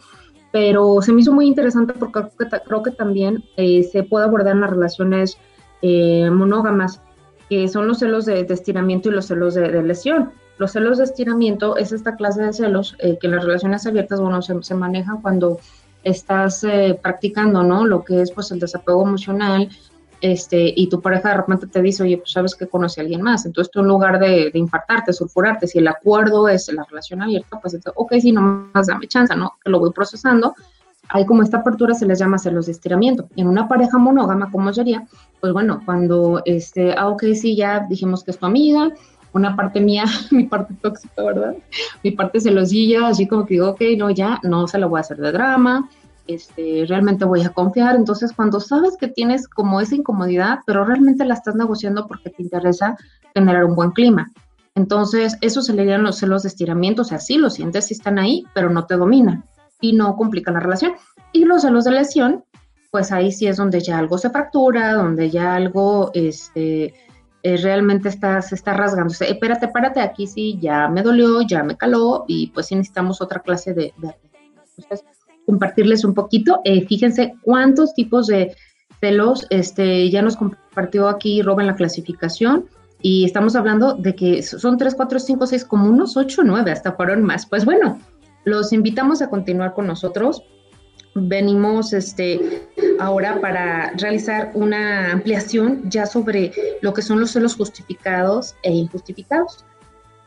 pero 0.53 1.01
se 1.01 1.11
me 1.11 1.21
hizo 1.21 1.33
muy 1.33 1.47
interesante 1.47 1.93
porque 1.93 2.21
creo 2.63 2.83
que, 2.83 2.91
también 2.91 3.43
eh, 3.57 3.81
se 3.81 4.03
puede 4.03 4.25
abordar 4.25 4.53
en 4.53 4.61
las 4.61 4.69
relaciones 4.69 5.39
eh, 5.81 6.29
monógamas, 6.29 7.01
que 7.49 7.67
son 7.67 7.87
los 7.87 7.97
celos 7.97 8.25
de, 8.25 8.41
estiramiento 8.41 9.09
y 9.09 9.13
los 9.13 9.25
celos 9.25 9.55
de 9.55 9.81
lesión. 9.81 10.31
Los 10.59 10.73
celos 10.73 10.99
de 10.99 11.05
estiramiento 11.05 11.75
es 11.75 11.91
esta 11.91 12.15
clase 12.15 12.43
de 12.43 12.53
celos 12.53 12.95
eh, 12.99 13.17
que 13.19 13.25
en 13.25 13.35
las 13.35 13.45
relaciones 13.45 13.87
abiertas, 13.87 14.21
bueno, 14.21 14.43
se, 14.43 14.61
se 14.61 14.75
manejan 14.75 15.23
cuando 15.23 15.57
estás 16.03 16.63
practicando, 17.01 17.63
¿no? 17.63 17.87
Lo 17.87 18.03
que 18.03 18.21
es, 18.21 18.31
pues, 18.31 18.51
el 18.51 18.59
desapego 18.59 19.01
emocional, 19.01 19.69
este, 20.23 20.73
y 20.73 20.87
tu 20.87 21.01
pareja 21.01 21.29
de 21.29 21.35
repente 21.35 21.67
te 21.67 21.81
dice, 21.81 22.01
oye, 22.01 22.17
pues 22.17 22.31
sabes 22.31 22.55
que 22.55 22.65
conoce 22.65 23.01
a 23.01 23.03
alguien 23.03 23.21
más. 23.21 23.45
Entonces 23.45 23.69
tú 23.69 23.81
en 23.81 23.87
lugar 23.87 24.19
de, 24.19 24.51
de 24.51 24.57
infartarte, 24.57 25.11
sulfurarte, 25.11 25.67
si 25.67 25.79
el 25.79 25.87
acuerdo 25.89 26.47
es 26.47 26.71
la 26.71 26.85
relación 26.85 27.21
abierta, 27.21 27.59
pues 27.59 27.77
ok, 27.93 28.13
sí, 28.21 28.31
nomás 28.31 28.87
dame 28.87 29.09
chance, 29.09 29.35
¿no? 29.35 29.51
Que 29.61 29.69
lo 29.69 29.79
voy 29.79 29.91
procesando. 29.91 30.55
Hay 31.09 31.25
como 31.25 31.43
esta 31.43 31.57
apertura 31.57 31.93
se 31.93 32.05
les 32.05 32.19
llama 32.19 32.37
celos 32.37 32.67
de 32.67 32.71
estiramiento. 32.71 33.27
En 33.35 33.47
una 33.47 33.67
pareja 33.67 33.97
monógama, 33.97 34.49
¿cómo 34.49 34.71
sería? 34.71 35.05
Pues 35.41 35.51
bueno, 35.51 35.81
cuando, 35.83 36.41
este, 36.45 36.93
ah, 36.97 37.09
ok, 37.09 37.23
sí, 37.35 37.57
ya 37.57 37.81
dijimos 37.89 38.23
que 38.23 38.31
es 38.31 38.39
tu 38.39 38.45
amiga, 38.45 38.93
una 39.33 39.57
parte 39.57 39.81
mía, 39.81 40.05
mi 40.31 40.45
parte 40.45 40.73
tóxica, 40.81 41.21
¿verdad? 41.21 41.55
Mi 42.01 42.11
parte 42.11 42.39
celosilla, 42.39 43.07
así 43.07 43.27
como 43.27 43.45
que 43.45 43.55
digo, 43.55 43.71
ok, 43.71 43.81
no, 43.97 44.09
ya, 44.09 44.39
no 44.43 44.69
se 44.69 44.77
lo 44.77 44.87
voy 44.87 44.99
a 44.99 45.01
hacer 45.01 45.17
de 45.17 45.33
drama, 45.33 45.89
este, 46.27 46.85
realmente 46.87 47.25
voy 47.25 47.41
a 47.41 47.49
confiar. 47.49 47.95
Entonces, 47.95 48.33
cuando 48.33 48.59
sabes 48.59 48.97
que 48.97 49.07
tienes 49.07 49.47
como 49.47 49.81
esa 49.81 49.95
incomodidad, 49.95 50.59
pero 50.65 50.85
realmente 50.85 51.25
la 51.25 51.33
estás 51.33 51.55
negociando 51.55 52.07
porque 52.07 52.29
te 52.29 52.43
interesa 52.43 52.97
generar 53.33 53.65
un 53.65 53.75
buen 53.75 53.91
clima. 53.91 54.31
Entonces, 54.75 55.37
eso 55.41 55.61
se 55.61 55.73
le 55.73 55.97
los 55.97 56.17
celos 56.17 56.43
de 56.43 56.49
estiramiento, 56.49 57.03
o 57.03 57.05
sea, 57.05 57.19
sí 57.19 57.37
lo 57.37 57.49
sientes, 57.49 57.87
sí 57.87 57.93
están 57.93 58.17
ahí, 58.17 58.45
pero 58.55 58.69
no 58.69 58.85
te 58.85 58.95
dominan 58.95 59.43
y 59.81 59.93
no 59.93 60.15
complican 60.15 60.55
la 60.55 60.61
relación. 60.61 60.93
Y 61.31 61.45
los 61.45 61.61
celos 61.61 61.83
de 61.83 61.91
lesión, 61.91 62.43
pues 62.89 63.11
ahí 63.11 63.31
sí 63.31 63.47
es 63.47 63.57
donde 63.57 63.81
ya 63.81 63.97
algo 63.97 64.17
se 64.17 64.29
fractura, 64.29 64.93
donde 64.93 65.29
ya 65.29 65.55
algo, 65.55 66.09
este, 66.13 66.93
eh, 67.43 67.57
realmente 67.57 68.09
está, 68.09 68.41
se 68.41 68.55
está 68.55 68.73
rasgando. 68.73 69.11
O 69.11 69.15
sea, 69.15 69.27
espérate, 69.27 69.67
párate, 69.67 69.99
aquí 69.99 70.25
sí, 70.25 70.57
ya 70.59 70.87
me 70.87 71.03
dolió, 71.03 71.41
ya 71.41 71.63
me 71.63 71.77
caló 71.77 72.25
y 72.27 72.47
pues 72.47 72.67
sí 72.67 72.75
necesitamos 72.75 73.21
otra 73.21 73.41
clase 73.41 73.73
de... 73.73 73.93
compartirles 75.45 76.03
un 76.03 76.13
poquito. 76.13 76.61
Eh, 76.63 76.85
fíjense 76.87 77.35
cuántos 77.41 77.93
tipos 77.93 78.27
de 78.27 78.55
celos 78.99 79.45
este, 79.49 80.09
ya 80.09 80.21
nos 80.21 80.37
compartió 80.37 81.09
aquí 81.09 81.41
Rob 81.41 81.59
en 81.59 81.67
la 81.67 81.75
clasificación 81.75 82.65
y 83.01 83.25
estamos 83.25 83.55
hablando 83.55 83.95
de 83.95 84.15
que 84.15 84.41
son 84.43 84.77
3, 84.77 84.95
4, 84.95 85.19
5, 85.19 85.47
6, 85.47 85.65
como 85.65 85.89
unos 85.89 86.15
8, 86.15 86.43
9, 86.45 86.71
hasta 86.71 86.93
fueron 86.93 87.23
más. 87.23 87.45
Pues 87.45 87.65
bueno, 87.65 87.99
los 88.45 88.71
invitamos 88.71 89.21
a 89.21 89.29
continuar 89.29 89.73
con 89.73 89.87
nosotros 89.87 90.43
venimos 91.15 91.93
este, 91.93 92.67
ahora 92.99 93.39
para 93.39 93.91
realizar 93.97 94.51
una 94.53 95.11
ampliación 95.11 95.89
ya 95.89 96.05
sobre 96.05 96.51
lo 96.81 96.93
que 96.93 97.01
son 97.01 97.19
los 97.19 97.31
celos 97.31 97.55
justificados 97.55 98.55
e 98.63 98.71
injustificados. 98.71 99.65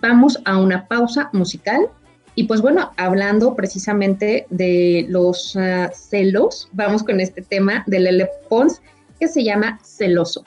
Vamos 0.01 0.41
a 0.45 0.59
una 0.59 0.87
pausa 0.87 1.31
musical 1.33 1.89
y 2.37 2.45
pues 2.45 2.61
bueno, 2.61 2.93
hablando 2.99 3.55
precisamente 3.55 4.47
de 4.51 5.07
los 5.09 5.57
uh, 5.57 5.89
celos, 5.93 6.69
vamos 6.73 7.03
con 7.03 7.19
este 7.19 7.41
tema 7.41 7.83
de 7.87 7.99
Lele 7.99 8.31
Pons 8.51 8.83
que 9.19 9.27
se 9.27 9.43
llama 9.43 9.81
Celoso. 9.83 10.45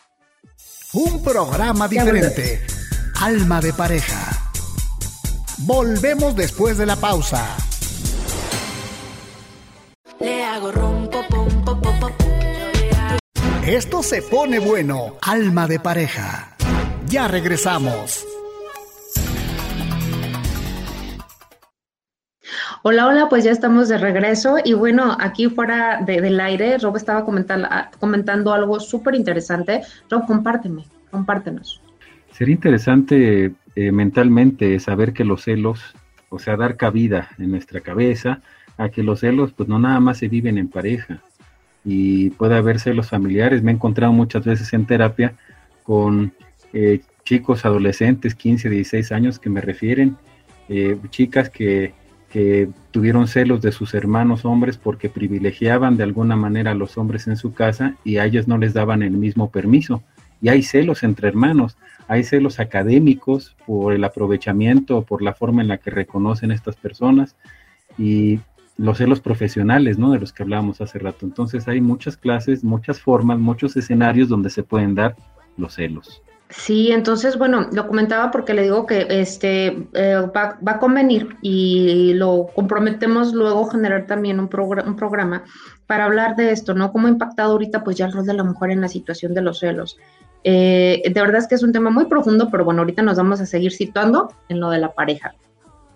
Un 0.93 1.23
programa 1.23 1.88
diferente. 1.88 2.62
Alma 3.19 3.60
de 3.60 3.73
pareja. 3.73 4.52
Volvemos 5.58 6.36
después 6.36 6.78
de 6.78 6.86
la 6.86 6.95
pausa. 6.95 7.58
Le 10.19 10.43
hago 10.43 10.71
rompo, 10.71 11.23
pom, 11.28 11.65
pom, 11.65 11.82
pom, 11.82 11.99
pom. 11.99 12.12
Esto 13.65 14.04
se 14.04 14.21
pone 14.21 14.60
bueno. 14.60 15.17
Alma 15.21 15.67
de 15.67 15.80
pareja. 15.80 16.56
Ya 17.08 17.28
regresamos. 17.28 18.25
Hola, 22.82 23.08
hola, 23.08 23.28
pues 23.30 23.44
ya 23.44 23.52
estamos 23.52 23.89
de 23.89 23.98
regreso 23.98 24.56
y 24.63 24.74
bueno, 24.74 25.18
aquí 25.20 25.48
fuera 25.50 26.02
de- 26.02 26.22
del 26.22 26.39
aire, 26.39 26.78
Rob 26.78 26.96
estaba 26.96 27.26
comentando, 27.26 27.68
comentando 28.00 28.54
algo 28.54 28.80
súper 28.80 29.15
interesante. 29.15 29.82
Rob, 30.10 30.26
compárteme, 30.26 30.86
compártenos. 31.12 31.82
Sería 32.32 32.56
interesante 32.56 33.52
eh, 33.76 33.92
mentalmente 33.92 34.80
saber 34.80 35.12
que 35.12 35.26
los 35.26 35.44
celos, 35.44 35.82
o 36.30 36.39
sea, 36.39 36.56
dar 36.56 36.78
cabida 36.78 37.30
en 37.38 37.52
nuestra 37.52 37.82
cabeza 37.82 38.42
a 38.78 38.88
que 38.89 39.04
los 39.04 39.20
celos, 39.20 39.52
pues 39.52 39.68
no 39.68 39.78
nada 39.78 40.00
más 40.00 40.20
se 40.20 40.30
viven 40.30 40.58
en 40.58 40.70
pareja 40.70 41.20
y 41.84 42.30
puede 42.32 42.56
haber 42.56 42.80
celos 42.80 43.10
familiares. 43.10 43.62
Me 43.62 43.72
he 43.72 43.76
encontrado 43.76 44.13
muchas 44.13 44.46
veces 44.46 44.72
en 44.72 44.86
terapia 44.86 45.34
con 45.84 46.32
eh, 46.72 47.02
chicos 47.26 47.65
adolescentes, 47.65 48.36
15, 48.36 48.70
16 48.70 49.12
años, 49.12 49.38
que 49.38 49.50
me 49.50 49.60
refieren, 49.60 50.15
eh, 50.70 50.98
chicas 51.10 51.50
que, 51.50 51.94
que 52.30 52.70
tuvieron 52.92 53.28
celos 53.28 53.62
de 53.62 53.72
sus 53.72 53.94
hermanos 53.94 54.46
hombres 54.46 54.78
porque 54.78 55.10
privilegiaban 55.10 55.98
de 55.98 56.04
alguna 56.04 56.36
manera 56.36 56.72
a 56.72 56.76
los 56.76 56.98
hombres 56.98 57.28
en 57.28 57.38
su 57.38 57.54
casa 57.54 57.96
y 58.04 58.18
a 58.18 58.26
ellos 58.26 58.48
no 58.48 58.58
les 58.58 58.74
daban 58.74 59.02
el 59.02 59.12
mismo 59.12 59.50
permiso. 59.50 60.04
Y 60.42 60.50
hay 60.50 60.63
celos 60.63 61.04
entre 61.04 61.28
hermanos, 61.28 61.76
hay 62.08 62.24
celos 62.24 62.60
académicos 62.60 63.56
por 63.65 63.94
el 63.94 64.04
aprovechamiento, 64.04 65.04
por 65.04 65.22
la 65.22 65.34
forma 65.34 65.62
en 65.62 65.68
la 65.68 65.78
que 65.78 65.89
reconocen 65.89 66.52
estas 66.52 66.76
personas 66.76 67.36
y 67.98 68.39
los 68.78 69.00
celos 69.00 69.20
profesionales, 69.20 69.98
¿no? 69.98 70.12
De 70.12 70.20
los 70.20 70.32
que 70.32 70.44
hablábamos 70.44 70.80
hace 70.80 71.00
rato. 71.00 71.26
Entonces 71.26 71.68
hay 71.68 71.82
muchas 71.82 72.15
clases, 72.15 72.63
muchas 72.63 73.02
formas, 73.02 73.38
muchos 73.38 73.76
escenarios 73.76 74.30
donde 74.30 74.50
se 74.50 74.63
pueden 74.63 74.96
dar 74.96 75.15
los 75.58 75.74
celos. 75.76 76.22
Sí, 76.52 76.92
entonces, 76.92 77.38
bueno, 77.38 77.70
lo 77.72 77.88
comentaba 77.88 78.32
porque 78.32 78.56
le 78.56 78.64
digo 78.64 78.88
que 78.88 79.06
este 79.08 79.88
eh, 79.94 80.16
va, 80.36 80.58
va 80.68 80.72
a 80.74 80.80
convenir 80.80 81.38
y 81.44 82.14
lo 82.16 82.48
comprometemos 82.56 83.34
luego 83.34 83.70
generar 83.70 84.08
también 84.08 84.40
un, 84.40 84.50
progr- 84.50 84.84
un 84.84 84.96
programa 84.96 85.44
para 85.86 86.06
hablar 86.06 86.36
de 86.36 86.52
esto, 86.52 86.74
¿no? 86.74 86.92
Cómo 86.92 87.06
ha 87.06 87.12
impactado 87.12 87.52
ahorita 87.52 87.84
pues 87.84 87.98
ya 87.98 88.08
el 88.08 88.14
rol 88.14 88.26
de 88.26 88.34
la 88.34 88.44
mujer 88.44 88.72
en 88.72 88.82
la 88.82 88.88
situación 88.88 89.36
de 89.36 89.44
los 89.44 89.60
celos. 89.60 89.98
Eh, 90.44 91.04
de 91.06 91.22
verdad 91.22 91.38
es 91.38 91.48
que 91.48 91.54
es 91.54 91.62
un 91.62 91.72
tema 91.72 91.92
muy 91.92 92.06
profundo, 92.06 92.50
pero 92.50 92.66
bueno, 92.66 92.82
ahorita 92.82 93.04
nos 93.04 93.18
vamos 93.18 93.40
a 93.42 93.46
seguir 93.46 93.72
situando 93.72 94.34
en 94.48 94.60
lo 94.60 94.72
de 94.72 94.80
la 94.80 94.92
pareja. 94.92 95.36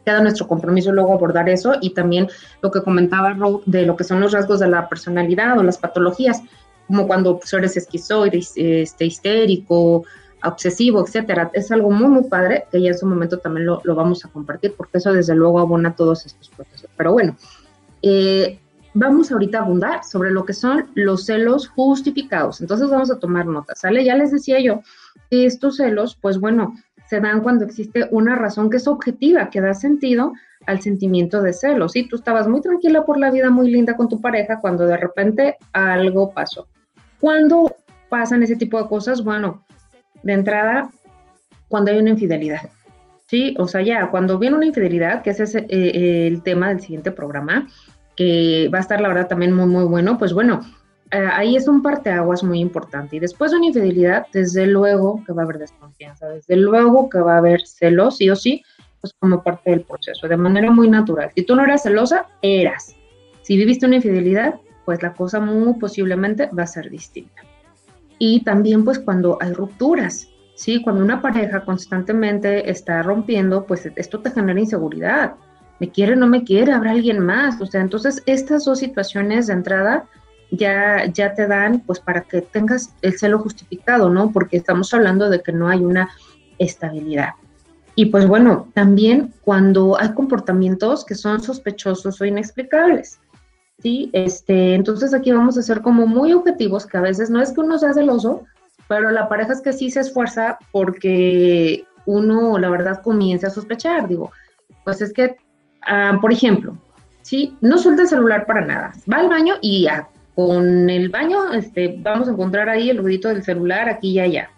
Queda 0.06 0.22
nuestro 0.22 0.48
compromiso 0.48 0.92
luego 0.92 1.14
abordar 1.14 1.50
eso 1.50 1.74
y 1.82 1.96
también 1.96 2.28
lo 2.62 2.70
que 2.70 2.84
comentaba 2.84 3.34
Ro 3.34 3.64
de 3.66 3.88
lo 3.88 3.96
que 3.96 4.04
son 4.04 4.20
los 4.20 4.34
rasgos 4.34 4.60
de 4.60 4.68
la 4.68 4.88
personalidad 4.88 5.58
o 5.58 5.64
las 5.64 5.80
patologías, 5.80 6.44
como 6.86 7.08
cuando 7.08 7.40
pues, 7.40 7.52
eres 7.54 7.76
esquizoide, 7.76 8.38
este, 8.56 9.06
histérico, 9.06 10.04
obsesivo, 10.44 11.04
etcétera. 11.06 11.50
Es 11.54 11.72
algo 11.72 11.92
muy, 11.92 12.08
muy 12.08 12.24
padre 12.26 12.66
que 12.72 12.82
ya 12.82 12.90
en 12.90 12.98
su 12.98 13.06
momento 13.06 13.40
también 13.40 13.66
lo, 13.66 13.82
vamos 13.96 14.26
a 14.26 14.30
compartir 14.30 14.74
porque 14.76 14.98
eso 14.98 15.14
desde 15.14 15.36
luego 15.36 15.60
abona 15.60 15.96
todos 15.96 16.26
estos 16.26 16.50
procesos. 16.50 16.90
Pero 16.98 17.14
bueno, 17.14 17.36
eh, 18.02 18.60
vamos 18.94 19.32
ahorita 19.32 19.60
a 19.60 19.62
abundar 19.62 20.04
sobre 20.04 20.32
lo 20.32 20.46
que 20.46 20.54
son 20.54 20.88
los 20.96 21.26
celos 21.26 21.68
justificados. 21.68 22.62
Entonces 22.62 22.90
vamos 22.90 23.12
a 23.12 23.20
tomar 23.20 23.46
notas, 23.46 23.80
¿sale? 23.80 24.04
Ya 24.04 24.16
les 24.16 24.32
decía 24.32 24.60
yo 24.60 24.82
que 25.30 25.46
estos 25.46 25.78
celos, 25.78 26.18
pues 26.22 26.40
bueno, 26.40 26.76
se 27.10 27.20
dan 27.20 27.42
cuando 27.42 27.66
existe 27.66 28.08
una 28.12 28.36
razón 28.36 28.70
que 28.70 28.78
es 28.78 28.88
objetiva, 28.88 29.50
que 29.50 29.62
da 29.62 29.74
sentido 29.74 30.34
al 30.66 30.82
sentimiento 30.82 31.42
de 31.42 31.54
celos. 31.54 31.92
Sí, 31.92 32.08
tú 32.08 32.16
estabas 32.16 32.48
muy 32.48 32.62
tranquila 32.62 33.06
por 33.06 33.18
la 33.18 33.32
vida, 33.32 33.50
muy 33.50 33.70
linda 33.70 33.96
con 33.96 34.10
tu 34.10 34.22
pareja, 34.22 34.60
cuando 34.60 34.86
de 34.86 34.98
repente 34.98 35.58
algo 35.74 36.32
pasó. 36.32 36.68
¿Cuándo 37.20 37.76
pasan 38.10 38.44
ese 38.44 38.56
tipo 38.56 38.82
de 38.82 38.88
cosas? 38.88 39.24
Bueno, 39.24 39.64
de 40.24 40.34
entrada, 40.34 40.90
cuando 41.68 41.92
hay 41.92 41.98
una 41.98 42.12
infidelidad. 42.12 42.70
Sí, 43.28 43.56
o 43.58 43.68
sea, 43.68 43.82
ya, 43.82 44.10
cuando 44.12 44.38
viene 44.38 44.56
una 44.56 44.66
infidelidad, 44.66 45.22
que 45.22 45.32
ese 45.32 45.44
es 45.44 45.56
eh, 45.56 45.66
eh, 45.70 46.28
el 46.28 46.44
tema 46.44 46.70
del 46.70 46.82
siguiente 46.82 47.12
programa, 47.12 47.68
que 48.16 48.70
va 48.74 48.78
a 48.78 48.82
estar 48.82 49.02
la 49.02 49.08
verdad 49.08 49.28
también 49.28 49.54
muy, 49.54 49.66
muy 49.66 49.86
bueno, 49.86 50.18
pues 50.18 50.34
bueno, 50.34 50.62
eh, 51.12 51.30
ahí 51.32 51.56
es 51.56 51.68
un 51.68 51.82
parteaguas 51.82 52.44
muy 52.44 52.60
importante. 52.60 53.16
Y 53.16 53.20
después 53.20 53.52
de 53.52 53.58
una 53.58 53.68
infidelidad, 53.68 54.28
desde 54.34 54.68
luego 54.68 55.24
que 55.26 55.34
va 55.34 55.44
a 55.44 55.46
haber 55.46 55.60
desconfianza, 55.60 56.28
desde 56.30 56.56
luego 56.58 57.10
que 57.10 57.20
va 57.20 57.36
a 57.36 57.38
haber 57.38 57.66
celos, 57.66 58.18
sí 58.18 58.30
o 58.30 58.36
sí, 58.36 58.64
pues 59.02 59.14
como 59.20 59.44
parte 59.44 59.72
del 59.72 59.82
proceso, 59.82 60.28
de 60.28 60.38
manera 60.38 60.72
muy 60.72 60.90
natural. 60.90 61.32
Si 61.36 61.44
tú 61.44 61.56
no 61.56 61.64
eras 61.64 61.84
celosa, 61.84 62.26
eras. 62.42 62.96
Si 63.42 63.58
viviste 63.58 63.86
una 63.86 63.98
infidelidad, 63.98 64.56
pues 64.86 65.02
la 65.04 65.14
cosa 65.14 65.40
muy 65.40 65.74
posiblemente 65.76 66.48
va 66.48 66.64
a 66.64 66.68
ser 66.68 66.90
distinta. 66.90 67.42
Y 68.20 68.44
también 68.44 68.84
pues 68.84 69.00
cuando 69.00 69.38
hay 69.42 69.54
rupturas, 69.54 70.30
¿sí? 70.56 70.82
Cuando 70.82 71.04
una 71.04 71.22
pareja 71.22 71.66
constantemente 71.66 72.70
está 72.70 73.02
rompiendo, 73.02 73.66
pues 73.66 73.90
esto 73.96 74.20
te 74.20 74.32
genera 74.32 74.60
inseguridad. 74.60 75.36
¿Me 75.80 75.90
quiere 75.90 76.16
no 76.16 76.28
me 76.28 76.44
quiere? 76.44 76.72
¿Habrá 76.72 76.92
alguien 76.92 77.20
más? 77.20 77.60
O 77.60 77.66
sea, 77.66 77.82
entonces 77.82 78.24
estas 78.26 78.66
dos 78.66 78.80
situaciones 78.80 79.48
de 79.48 79.54
entrada 79.54 80.06
ya, 80.52 81.06
ya 81.12 81.34
te 81.34 81.48
dan 81.48 81.80
pues 81.82 82.00
para 82.00 82.22
que 82.22 82.42
tengas 82.42 82.96
el 83.02 83.18
celo 83.18 83.40
justificado, 83.40 84.10
¿no? 84.10 84.32
Porque 84.32 84.58
estamos 84.58 84.94
hablando 84.94 85.30
de 85.30 85.42
que 85.42 85.52
no 85.52 85.68
hay 85.68 85.84
una 85.84 86.10
estabilidad. 86.60 87.32
Y 87.96 88.06
pues 88.06 88.28
bueno, 88.28 88.70
también 88.74 89.34
cuando 89.42 90.00
hay 90.00 90.14
comportamientos 90.14 91.06
que 91.06 91.16
son 91.16 91.42
sospechosos 91.42 92.20
o 92.22 92.26
inexplicables. 92.26 93.20
Sí, 93.84 94.10
este, 94.14 94.76
entonces 94.76 95.14
aquí 95.14 95.34
vamos 95.34 95.58
a 95.58 95.62
ser 95.62 95.82
como 95.82 96.08
muy 96.08 96.32
objetivos, 96.32 96.86
que 96.86 96.96
a 96.96 97.02
veces 97.02 97.30
no 97.30 97.42
es 97.42 97.52
que 97.52 97.60
uno 97.60 97.78
sea 97.78 97.94
celoso, 97.94 98.46
pero 98.88 99.12
la 99.12 99.28
pareja 99.28 99.52
es 99.52 99.60
que 99.60 99.74
sí 99.74 99.92
se 99.92 100.00
esfuerza 100.00 100.58
porque 100.72 101.84
uno, 102.06 102.58
la 102.58 102.70
verdad, 102.70 103.02
comienza 103.02 103.48
a 103.48 103.50
sospechar. 103.50 104.08
Digo, 104.08 104.32
pues 104.86 105.02
es 105.02 105.12
que, 105.12 105.36
ah, 105.82 106.18
por 106.22 106.32
ejemplo, 106.32 106.78
sí, 107.24 107.58
no 107.60 107.78
suelta 107.78 108.04
el 108.04 108.08
celular 108.08 108.46
para 108.46 108.66
nada. 108.66 108.94
Va 109.12 109.18
al 109.18 109.28
baño 109.28 109.56
y 109.62 109.88
ah, 109.88 110.08
con 110.34 110.90
el 110.90 111.10
baño 111.10 111.52
este, 111.52 111.98
vamos 112.00 112.30
a 112.30 112.32
encontrar 112.32 112.70
ahí 112.70 112.90
el 112.90 113.00
ruidito 113.00 113.28
del 113.28 113.44
celular 113.44 113.90
aquí 113.90 114.12
y 114.12 114.20
allá. 114.22 114.50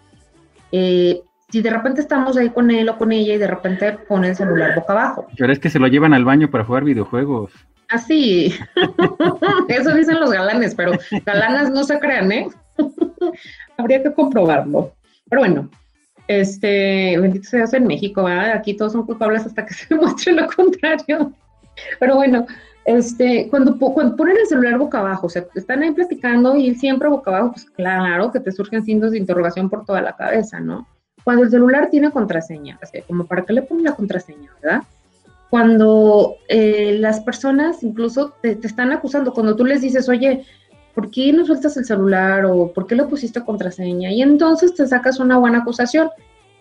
Eh, 0.70 1.20
si 1.56 1.62
de 1.62 1.70
repente 1.70 2.02
estamos 2.02 2.36
ahí 2.36 2.50
con 2.50 2.70
él 2.70 2.86
o 2.90 2.98
con 2.98 3.12
ella 3.12 3.32
y 3.32 3.38
de 3.38 3.46
repente 3.46 3.92
pone 4.06 4.28
el 4.28 4.36
celular 4.36 4.74
boca 4.74 4.92
abajo. 4.92 5.26
Pero 5.38 5.50
es 5.50 5.58
que 5.58 5.70
se 5.70 5.78
lo 5.78 5.86
llevan 5.86 6.12
al 6.12 6.22
baño 6.22 6.50
para 6.50 6.64
jugar 6.66 6.84
videojuegos. 6.84 7.50
Así, 7.88 8.52
eso 9.68 9.94
dicen 9.94 10.20
los 10.20 10.30
galanes, 10.32 10.74
pero 10.74 10.92
galanas 11.24 11.70
no 11.70 11.82
se 11.84 11.98
crean, 11.98 12.30
¿eh? 12.30 12.48
Habría 13.78 14.02
que 14.02 14.12
comprobarlo. 14.12 14.92
Pero 15.30 15.40
bueno, 15.40 15.70
este, 16.28 17.18
bendito 17.18 17.48
sea 17.48 17.64
en 17.72 17.86
México, 17.86 18.24
¿verdad? 18.24 18.52
Aquí 18.52 18.76
todos 18.76 18.92
son 18.92 19.06
culpables 19.06 19.46
hasta 19.46 19.64
que 19.64 19.72
se 19.74 19.94
demuestre 19.94 20.34
lo 20.34 20.46
contrario. 20.48 21.32
Pero 21.98 22.16
bueno, 22.16 22.46
este, 22.84 23.48
cuando, 23.48 23.78
cuando 23.78 24.14
ponen 24.14 24.36
el 24.36 24.46
celular 24.46 24.76
boca 24.76 24.98
abajo, 24.98 25.28
o 25.28 25.30
sea, 25.30 25.46
están 25.54 25.82
ahí 25.82 25.92
platicando 25.92 26.54
y 26.54 26.74
siempre 26.74 27.08
boca 27.08 27.30
abajo, 27.30 27.52
pues 27.52 27.64
claro 27.64 28.30
que 28.30 28.40
te 28.40 28.52
surgen 28.52 28.84
signos 28.84 29.12
de 29.12 29.18
interrogación 29.18 29.70
por 29.70 29.86
toda 29.86 30.02
la 30.02 30.14
cabeza, 30.14 30.60
¿no? 30.60 30.86
Cuando 31.26 31.42
el 31.42 31.50
celular 31.50 31.90
tiene 31.90 32.12
contraseña, 32.12 32.78
o 32.80 32.86
sea, 32.86 33.02
como 33.02 33.26
para 33.26 33.44
qué 33.44 33.52
le 33.52 33.62
ponen 33.62 33.82
la 33.82 33.96
contraseña, 33.96 34.48
¿verdad? 34.62 34.82
Cuando 35.50 36.36
eh, 36.46 36.96
las 37.00 37.18
personas 37.18 37.82
incluso 37.82 38.34
te, 38.40 38.54
te 38.54 38.68
están 38.68 38.92
acusando, 38.92 39.34
cuando 39.34 39.56
tú 39.56 39.64
les 39.64 39.80
dices, 39.80 40.08
oye, 40.08 40.44
¿por 40.94 41.10
qué 41.10 41.32
no 41.32 41.44
sueltas 41.44 41.76
el 41.78 41.84
celular 41.84 42.44
o 42.44 42.72
por 42.72 42.86
qué 42.86 42.94
le 42.94 43.02
pusiste 43.06 43.40
contraseña? 43.40 44.12
Y 44.12 44.22
entonces 44.22 44.72
te 44.72 44.86
sacas 44.86 45.18
una 45.18 45.36
buena 45.36 45.58
acusación. 45.58 46.10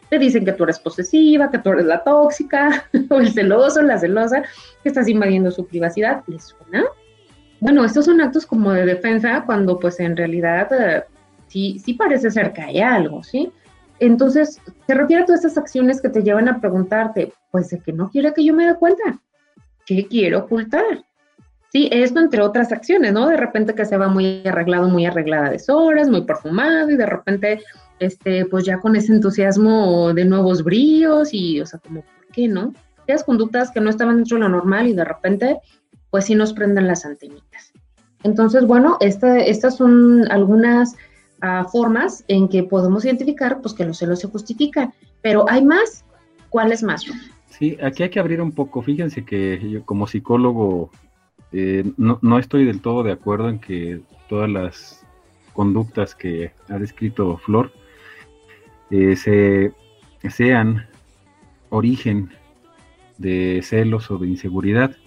Te 0.09 0.17
dicen 0.17 0.43
que 0.43 0.53
tú 0.53 0.63
eres 0.63 0.79
posesiva, 0.79 1.51
que 1.51 1.59
tú 1.59 1.69
eres 1.69 1.85
la 1.85 2.03
tóxica, 2.03 2.85
o 3.11 3.19
el 3.19 3.31
celoso, 3.33 3.83
la 3.83 3.99
celosa, 3.99 4.41
que 4.81 4.89
estás 4.89 5.07
invadiendo 5.07 5.51
su 5.51 5.67
privacidad. 5.67 6.23
¿Les 6.25 6.43
suena? 6.43 6.85
Bueno, 7.59 7.85
estos 7.85 8.05
son 8.05 8.19
actos 8.19 8.47
como 8.47 8.71
de 8.71 8.87
defensa 8.87 9.43
cuando 9.45 9.77
pues 9.77 9.99
en 9.99 10.17
realidad 10.17 10.69
eh, 10.73 11.03
sí, 11.49 11.79
sí 11.85 11.93
parece 11.93 12.31
ser 12.31 12.51
que 12.51 12.63
hay 12.63 12.79
algo, 12.79 13.23
¿sí? 13.23 13.51
Entonces, 13.99 14.59
se 14.87 14.93
refiere 14.93 15.23
a 15.23 15.25
todas 15.25 15.45
estas 15.45 15.57
acciones 15.57 16.01
que 16.01 16.09
te 16.09 16.21
llevan 16.21 16.47
a 16.47 16.59
preguntarte, 16.59 17.33
pues 17.51 17.69
de 17.69 17.79
que 17.79 17.93
no 17.93 18.09
quiere 18.09 18.33
que 18.33 18.43
yo 18.43 18.53
me 18.53 18.65
dé 18.65 18.75
cuenta, 18.75 19.19
¿qué 19.85 20.07
quiero 20.07 20.39
ocultar? 20.39 21.05
Sí, 21.71 21.89
esto 21.91 22.19
entre 22.19 22.41
otras 22.41 22.71
acciones, 22.71 23.13
¿no? 23.13 23.27
De 23.27 23.37
repente 23.37 23.75
que 23.75 23.85
se 23.85 23.97
va 23.97 24.07
muy 24.07 24.41
arreglado, 24.45 24.87
muy 24.87 25.05
arreglada 25.05 25.49
de 25.49 25.61
horas, 25.67 26.09
muy 26.09 26.21
perfumado 26.21 26.89
y 26.89 26.95
de 26.95 27.05
repente, 27.05 27.61
este, 27.99 28.45
pues 28.45 28.65
ya 28.65 28.79
con 28.79 28.95
ese 28.95 29.11
entusiasmo 29.11 30.13
de 30.13 30.25
nuevos 30.25 30.63
brillos 30.63 31.33
y, 31.33 31.59
o 31.59 31.65
sea, 31.65 31.79
como, 31.79 32.01
¿por 32.01 32.27
qué 32.33 32.47
no? 32.47 32.73
Esas 33.07 33.23
conductas 33.23 33.71
que 33.71 33.81
no 33.81 33.89
estaban 33.89 34.17
dentro 34.17 34.37
de 34.37 34.43
lo 34.43 34.49
normal 34.49 34.87
y 34.87 34.93
de 34.93 35.03
repente, 35.03 35.59
pues 36.09 36.25
sí 36.25 36.35
nos 36.35 36.53
prenden 36.53 36.87
las 36.87 37.05
antenitas. 37.05 37.73
Entonces, 38.23 38.65
bueno, 38.65 38.97
estas 39.01 39.75
son 39.75 40.31
algunas 40.31 40.95
ah, 41.41 41.65
formas 41.71 42.23
en 42.27 42.47
que 42.47 42.63
podemos 42.63 43.05
identificar, 43.05 43.61
pues 43.61 43.73
que 43.73 43.85
los 43.85 43.97
celos 43.97 44.19
se 44.19 44.27
justifican, 44.27 44.93
pero 45.21 45.45
hay 45.49 45.63
más. 45.63 46.03
¿Cuáles 46.49 46.83
más? 46.83 47.05
Sí, 47.49 47.77
aquí 47.83 48.03
hay 48.03 48.09
que 48.09 48.19
abrir 48.19 48.41
un 48.41 48.51
poco. 48.51 48.81
Fíjense 48.81 49.25
que 49.25 49.59
yo 49.69 49.83
como 49.83 50.07
psicólogo 50.07 50.89
eh, 51.57 51.89
no, 51.95 52.37
estoy 52.37 52.65
del 52.65 52.81
todo 52.81 53.01
de 53.01 53.13
acuerdo 53.13 53.47
en 53.47 53.59
que 53.59 54.01
todas 54.27 54.49
las 54.49 55.05
conductas 55.53 56.13
que 56.13 56.51
ha 56.67 56.77
descrito 56.77 57.37
Flor 57.37 57.71
eh, 58.91 59.15
se, 59.15 59.71
sean 60.29 60.85
origen 61.69 62.29
de 63.17 63.61
celos 63.63 64.11
o 64.11 64.17
de 64.17 64.27
inseguridad. 64.27 64.97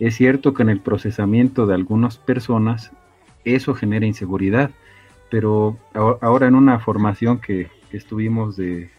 Es 0.00 0.14
cierto 0.14 0.54
que 0.54 0.62
en 0.62 0.70
el 0.70 0.80
procesamiento 0.80 1.66
de 1.66 1.74
algunas 1.74 2.16
personas 2.16 2.90
eso 3.44 3.74
genera 3.74 4.06
inseguridad, 4.06 4.70
pero 5.30 5.78
ahora 5.94 6.46
en 6.46 6.54
una 6.54 6.78
formación 6.78 7.40
que, 7.40 7.70
estuvimos 7.90 8.56
de, 8.56 8.90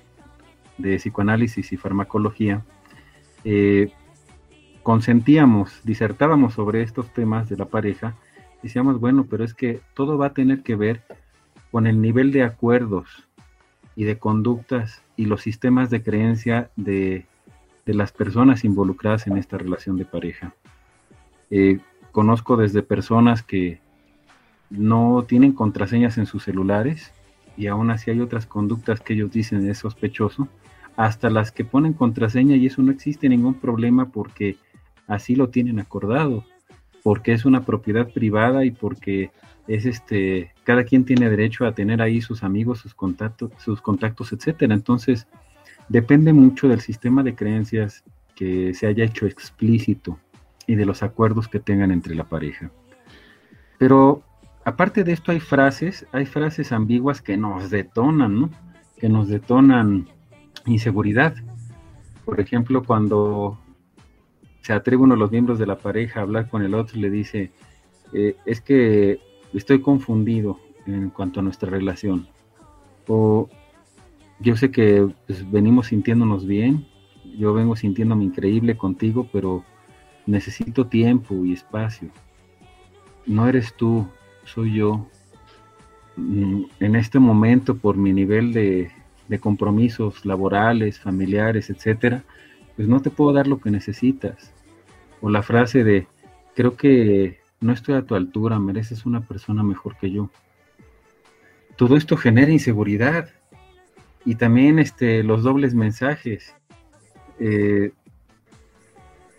psicoanálisis 0.77 1.71
y 1.71 1.77
farmacología, 1.77 2.63
eh, 3.43 3.91
consentíamos, 4.81 5.81
disertábamos 5.83 6.55
sobre 6.55 6.81
estos 6.81 7.13
temas 7.13 7.49
de 7.49 7.57
la 7.57 7.65
pareja, 7.65 8.15
decíamos, 8.63 8.99
bueno, 8.99 9.27
pero 9.29 9.43
es 9.43 9.53
que 9.53 9.81
todo 9.93 10.17
va 10.17 10.27
a 10.27 10.33
tener 10.33 10.63
que 10.63 10.75
ver 10.75 11.03
con 11.71 11.85
el 11.85 12.01
nivel 12.01 12.31
de 12.31 12.43
acuerdos 12.43 13.27
y 13.95 14.05
de 14.05 14.17
conductas 14.17 15.03
y 15.15 15.25
los 15.25 15.41
sistemas 15.41 15.89
de 15.89 16.01
creencia 16.01 16.71
de, 16.75 17.25
las 17.85 18.11
personas 18.11 18.63
involucradas 18.63 19.25
en 19.25 19.37
esta 19.37 19.57
relación 19.57 19.97
de 19.97 20.05
pareja. 20.05 20.53
Eh, 21.49 21.79
conozco 22.11 22.55
desde 22.55 22.83
personas 22.83 23.41
que 23.41 23.81
no 24.69 25.25
tienen 25.27 25.53
contraseñas 25.53 26.17
en 26.17 26.25
sus 26.25 26.43
celulares 26.43 27.11
y 27.57 27.67
aún 27.67 27.91
así 27.91 28.11
hay 28.11 28.21
otras 28.21 28.45
conductas 28.45 29.01
que 29.01 29.13
ellos 29.13 29.31
dicen 29.31 29.69
es 29.69 29.79
sospechoso, 29.79 30.47
hasta 30.95 31.29
las 31.29 31.51
que 31.51 31.65
ponen 31.65 31.93
contraseña 31.93 32.55
y 32.55 32.67
eso 32.67 32.81
no 32.81 32.91
existe 32.91 33.29
ningún 33.29 33.55
problema 33.55 34.09
porque 34.09 34.57
así 35.07 35.35
lo 35.35 35.49
tienen 35.49 35.79
acordado, 35.79 36.45
porque 37.03 37.33
es 37.33 37.45
una 37.45 37.65
propiedad 37.65 38.11
privada 38.11 38.65
y 38.65 38.71
porque 38.71 39.31
es 39.67 39.85
este, 39.85 40.53
cada 40.63 40.83
quien 40.83 41.05
tiene 41.05 41.29
derecho 41.29 41.65
a 41.65 41.73
tener 41.73 42.01
ahí 42.01 42.21
sus 42.21 42.43
amigos, 42.43 42.79
sus 42.79 42.93
contactos, 42.93 43.51
sus 43.57 43.81
contactos, 43.81 44.33
etcétera. 44.33 44.73
Entonces, 44.73 45.27
depende 45.89 46.33
mucho 46.33 46.67
del 46.67 46.81
sistema 46.81 47.23
de 47.23 47.35
creencias 47.35 48.03
que 48.35 48.73
se 48.73 48.87
haya 48.87 49.03
hecho 49.03 49.25
explícito 49.25 50.17
y 50.65 50.75
de 50.75 50.85
los 50.85 51.03
acuerdos 51.03 51.47
que 51.47 51.59
tengan 51.59 51.91
entre 51.91 52.15
la 52.15 52.23
pareja. 52.23 52.71
Pero 53.77 54.23
aparte 54.65 55.03
de 55.03 55.13
esto 55.13 55.31
hay 55.31 55.39
frases, 55.39 56.05
hay 56.11 56.25
frases 56.25 56.71
ambiguas 56.71 57.21
que 57.21 57.37
nos 57.37 57.69
detonan, 57.69 58.41
¿no? 58.41 58.49
Que 58.97 59.09
nos 59.09 59.27
detonan 59.27 60.07
inseguridad. 60.65 61.35
Por 62.25 62.39
ejemplo, 62.39 62.83
cuando 62.83 63.57
se 64.61 64.73
atreve 64.73 65.03
uno 65.03 65.15
de 65.15 65.19
los 65.19 65.31
miembros 65.31 65.59
de 65.59 65.65
la 65.65 65.77
pareja 65.77 66.19
a 66.19 66.23
hablar 66.23 66.49
con 66.49 66.61
el 66.63 66.75
otro 66.75 66.97
y 66.97 67.01
le 67.01 67.09
dice, 67.09 67.51
eh, 68.13 68.35
es 68.45 68.61
que 68.61 69.19
estoy 69.53 69.81
confundido 69.81 70.59
en 70.85 71.09
cuanto 71.09 71.39
a 71.39 71.43
nuestra 71.43 71.69
relación. 71.69 72.27
O 73.07 73.49
yo 74.39 74.55
sé 74.55 74.71
que 74.71 75.07
pues, 75.27 75.49
venimos 75.49 75.87
sintiéndonos 75.87 76.45
bien, 76.45 76.85
yo 77.37 77.53
vengo 77.53 77.75
sintiéndome 77.75 78.25
increíble 78.25 78.77
contigo, 78.77 79.27
pero 79.31 79.63
necesito 80.25 80.87
tiempo 80.87 81.45
y 81.45 81.53
espacio. 81.53 82.09
No 83.25 83.47
eres 83.47 83.73
tú, 83.75 84.07
soy 84.53 84.75
yo. 84.75 85.07
Mm, 86.15 86.63
en 86.79 86.95
este 86.95 87.19
momento, 87.19 87.77
por 87.77 87.97
mi 87.97 88.13
nivel 88.13 88.53
de, 88.53 88.91
compromisos 89.39 90.25
laborales, 90.25 90.99
familiares, 90.99 91.69
etcétera, 91.69 92.23
pues 92.75 92.87
no 92.87 92.99
te 93.01 93.11
puedo 93.11 93.31
dar 93.31 93.45
lo 93.45 93.59
que 93.59 93.69
necesitas. 93.69 94.51
O 95.21 95.29
la 95.29 95.43
frase 95.43 95.83
de, 95.83 96.07
creo 96.55 96.75
que 96.75 97.39
no 97.61 97.71
estoy 97.71 97.95
a 97.95 98.01
tu 98.01 98.15
altura, 98.15 98.57
mereces 98.57 99.05
una 99.05 99.21
persona 99.21 99.61
mejor 99.61 99.97
que 99.97 100.09
yo. 100.09 100.31
Todo 101.75 101.95
esto 101.95 102.17
genera 102.17 102.51
inseguridad. 102.51 103.29
Y 104.25 104.35
también 104.35 104.79
este, 104.79 105.23
los 105.23 105.43
dobles 105.43 105.75
mensajes. 105.75 106.55
Eh, 107.39 107.91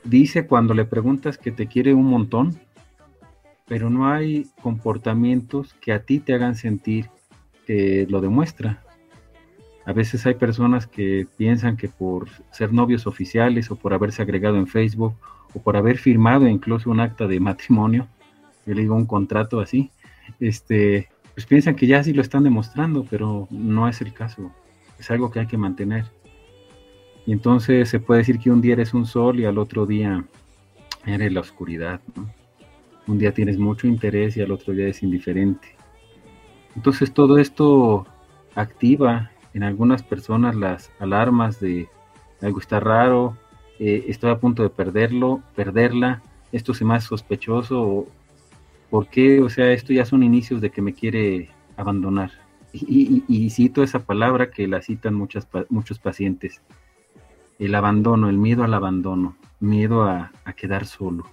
dice 0.04 0.46
cuando 0.46 0.72
le 0.72 0.84
preguntas 0.84 1.36
que 1.36 1.50
te 1.50 1.66
quiere 1.66 1.94
un 1.94 2.06
montón, 2.06 2.58
pero 3.70 3.88
no 3.88 4.10
hay 4.10 4.48
comportamientos 4.62 5.74
que 5.74 5.92
a 5.92 6.02
ti 6.02 6.18
te 6.18 6.34
hagan 6.34 6.56
sentir 6.56 7.08
que 7.68 8.04
lo 8.10 8.20
demuestra. 8.20 8.82
A 9.86 9.92
veces 9.92 10.26
hay 10.26 10.34
personas 10.34 10.88
que 10.88 11.28
piensan 11.36 11.76
que 11.76 11.88
por 11.88 12.28
ser 12.50 12.72
novios 12.72 13.06
oficiales 13.06 13.70
o 13.70 13.76
por 13.76 13.94
haberse 13.94 14.22
agregado 14.22 14.56
en 14.56 14.66
Facebook 14.66 15.14
o 15.54 15.62
por 15.62 15.76
haber 15.76 15.98
firmado 15.98 16.48
incluso 16.48 16.90
un 16.90 16.98
acta 16.98 17.28
de 17.28 17.38
matrimonio, 17.38 18.08
yo 18.66 18.74
le 18.74 18.80
digo 18.80 18.96
un 18.96 19.06
contrato 19.06 19.60
así, 19.60 19.92
este, 20.40 21.08
pues 21.34 21.46
piensan 21.46 21.76
que 21.76 21.86
ya 21.86 22.02
sí 22.02 22.12
lo 22.12 22.22
están 22.22 22.42
demostrando, 22.42 23.06
pero 23.08 23.46
no 23.50 23.88
es 23.88 24.00
el 24.00 24.12
caso. 24.12 24.50
Es 24.98 25.12
algo 25.12 25.30
que 25.30 25.38
hay 25.38 25.46
que 25.46 25.58
mantener. 25.58 26.06
Y 27.24 27.30
entonces 27.30 27.88
se 27.88 28.00
puede 28.00 28.18
decir 28.22 28.40
que 28.40 28.50
un 28.50 28.62
día 28.62 28.72
eres 28.72 28.94
un 28.94 29.06
sol 29.06 29.38
y 29.38 29.44
al 29.44 29.58
otro 29.58 29.86
día 29.86 30.24
eres 31.06 31.32
la 31.32 31.38
oscuridad. 31.38 32.00
Un 33.10 33.18
día 33.18 33.34
tienes 33.34 33.58
mucho 33.58 33.88
interés 33.88 34.36
y 34.36 34.40
al 34.40 34.52
otro 34.52 34.72
día 34.72 34.86
es 34.86 35.02
indiferente. 35.02 35.74
Entonces 36.76 37.12
todo 37.12 37.38
esto 37.38 38.06
activa 38.54 39.32
en 39.52 39.64
algunas 39.64 40.04
personas 40.04 40.54
las 40.54 40.92
alarmas 41.00 41.58
de 41.58 41.88
algo 42.40 42.60
está 42.60 42.78
raro, 42.78 43.36
eh, 43.80 44.04
estoy 44.06 44.30
a 44.30 44.38
punto 44.38 44.62
de 44.62 44.70
perderlo, 44.70 45.42
perderla, 45.56 46.22
esto 46.52 46.72
se 46.72 46.84
me 46.84 46.94
hace 46.94 47.08
sospechoso, 47.08 48.06
¿por 48.90 49.08
qué? 49.08 49.40
O 49.40 49.48
sea, 49.48 49.72
esto 49.72 49.92
ya 49.92 50.04
son 50.04 50.22
inicios 50.22 50.60
de 50.60 50.70
que 50.70 50.80
me 50.80 50.94
quiere 50.94 51.48
abandonar. 51.76 52.30
Y, 52.72 53.50
cito 53.50 53.82
esa 53.82 54.04
palabra 54.04 54.52
que 54.52 54.68
la 54.68 54.82
citan 54.82 55.14
muchos 55.14 55.98
pacientes, 56.00 56.62
el 57.58 57.74
abandono, 57.74 58.30
el 58.30 58.38
miedo 58.38 58.62
al 58.62 58.72
abandono, 58.72 59.36
miedo 59.58 60.04
a, 60.04 60.30
a 60.44 60.52
quedar 60.52 60.86
solo. 60.86 61.24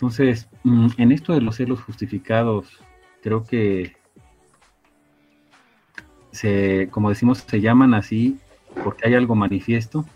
Entonces, 0.00 0.48
mm, 0.64 0.88
en 0.96 1.12
esto 1.12 1.34
de 1.34 1.42
los 1.42 1.56
celos 1.56 1.82
justificados, 1.82 2.80
creo 3.22 3.44
que 3.44 3.96
se, 6.30 6.88
como 6.90 7.10
decimos, 7.10 7.44
se 7.46 7.60
llaman 7.60 7.92
así 7.92 8.38
porque 8.82 9.06
hay 9.06 9.14
algo 9.14 9.34
manifiesto, 9.34 10.06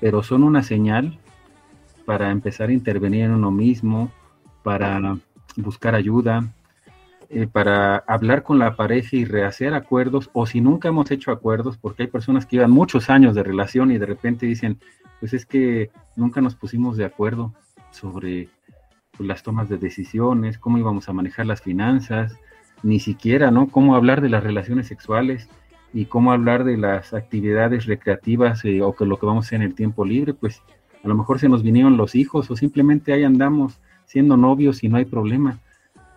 pero 0.00 0.24
son 0.24 0.42
una 0.42 0.64
señal 0.64 1.20
para 2.04 2.32
empezar 2.32 2.70
a 2.70 2.72
intervenir 2.72 3.26
en 3.26 3.30
uno 3.30 3.52
mismo, 3.52 4.10
para 4.64 5.16
buscar 5.54 5.94
ayuda, 5.94 6.52
eh, 7.30 7.46
para 7.46 7.98
hablar 8.08 8.42
con 8.42 8.58
la 8.58 8.74
pareja 8.74 9.14
y 9.14 9.24
rehacer 9.24 9.72
acuerdos, 9.72 10.30
o 10.32 10.46
si 10.46 10.60
nunca 10.60 10.88
hemos 10.88 11.12
hecho 11.12 11.30
acuerdos, 11.30 11.76
porque 11.76 12.02
hay 12.02 12.08
personas 12.08 12.44
que 12.44 12.56
llevan 12.56 12.72
muchos 12.72 13.08
años 13.08 13.36
de 13.36 13.44
relación 13.44 13.92
y 13.92 13.98
de 13.98 14.06
repente 14.06 14.46
dicen, 14.46 14.80
pues 15.20 15.32
es 15.32 15.46
que 15.46 15.92
nunca 16.16 16.40
nos 16.40 16.56
pusimos 16.56 16.96
de 16.96 17.04
acuerdo 17.04 17.54
sobre 17.92 18.48
las 19.18 19.42
tomas 19.42 19.68
de 19.68 19.78
decisiones, 19.78 20.58
cómo 20.58 20.78
íbamos 20.78 21.08
a 21.08 21.12
manejar 21.12 21.46
las 21.46 21.62
finanzas, 21.62 22.36
ni 22.82 23.00
siquiera, 23.00 23.50
¿no? 23.50 23.68
Cómo 23.68 23.96
hablar 23.96 24.20
de 24.20 24.28
las 24.28 24.42
relaciones 24.42 24.86
sexuales 24.86 25.48
y 25.92 26.06
cómo 26.06 26.32
hablar 26.32 26.64
de 26.64 26.76
las 26.76 27.14
actividades 27.14 27.86
recreativas 27.86 28.64
eh, 28.64 28.82
o 28.82 28.94
que 28.94 29.06
lo 29.06 29.18
que 29.18 29.26
vamos 29.26 29.44
a 29.44 29.48
hacer 29.48 29.56
en 29.62 29.68
el 29.68 29.74
tiempo 29.74 30.04
libre, 30.04 30.34
pues 30.34 30.62
a 31.02 31.08
lo 31.08 31.14
mejor 31.14 31.38
se 31.38 31.48
nos 31.48 31.62
vinieron 31.62 31.96
los 31.96 32.14
hijos 32.14 32.50
o 32.50 32.56
simplemente 32.56 33.12
ahí 33.12 33.24
andamos 33.24 33.80
siendo 34.06 34.36
novios 34.36 34.82
y 34.82 34.88
no 34.88 34.96
hay 34.96 35.04
problema. 35.04 35.58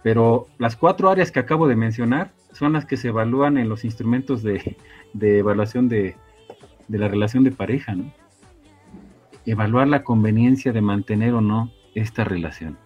Pero 0.03 0.47
las 0.57 0.75
cuatro 0.75 1.09
áreas 1.09 1.31
que 1.31 1.39
acabo 1.39 1.67
de 1.67 1.75
mencionar 1.75 2.31
son 2.51 2.73
las 2.73 2.85
que 2.85 2.97
se 2.97 3.09
evalúan 3.09 3.57
en 3.57 3.69
los 3.69 3.85
instrumentos 3.85 4.43
de, 4.43 4.77
evaluación 5.21 5.87
de, 5.87 6.15
la 6.89 7.07
relación 7.07 7.43
de 7.43 7.51
pareja, 7.51 7.95
¿no? 7.95 8.11
Evaluar 9.45 9.87
la 9.87 10.03
conveniencia 10.03 10.71
de 10.71 10.81
mantener 10.81 11.33
o 11.33 11.41
no 11.41 11.71
esta 11.95 12.23
relación. 12.23 12.77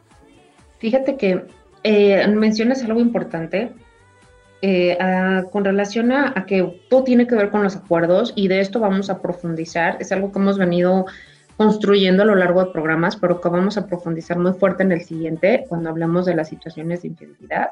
Fíjate 0.86 1.18
que 1.18 1.48
eh, 1.82 2.28
mencionas 2.28 2.84
algo 2.84 3.00
importante 3.00 3.72
eh, 4.62 4.96
con 5.52 5.66
relación 5.66 6.12
a, 6.12 6.46
que 6.46 6.80
todo 6.92 7.04
tiene 7.04 7.26
que 7.26 7.34
ver 7.34 7.50
con 7.50 7.64
los 7.64 7.76
acuerdos 7.76 8.34
y 8.36 8.48
de 8.50 8.60
esto 8.60 8.80
vamos 8.80 9.10
a 9.10 9.20
profundizar. 9.20 9.98
Es 10.00 10.12
algo 10.12 10.32
que 10.32 10.38
hemos 10.38 10.60
venido 10.60 11.08
construyendo 11.58 12.22
a 12.22 12.28
lo 12.28 12.36
largo 12.36 12.64
de 12.64 12.72
programas, 12.72 13.16
pero 13.16 13.42
que 13.42 13.50
vamos 13.50 13.80
a 13.80 13.88
profundizar 13.88 14.38
muy 14.38 14.54
fuerte 14.54 14.84
en 14.84 14.92
el 14.92 15.02
siguiente 15.02 15.66
cuando 15.68 15.90
hablemos 15.90 16.28
de 16.28 16.36
las 16.36 16.50
situaciones 16.50 17.02
de 17.02 17.08
infidelidad. 17.08 17.70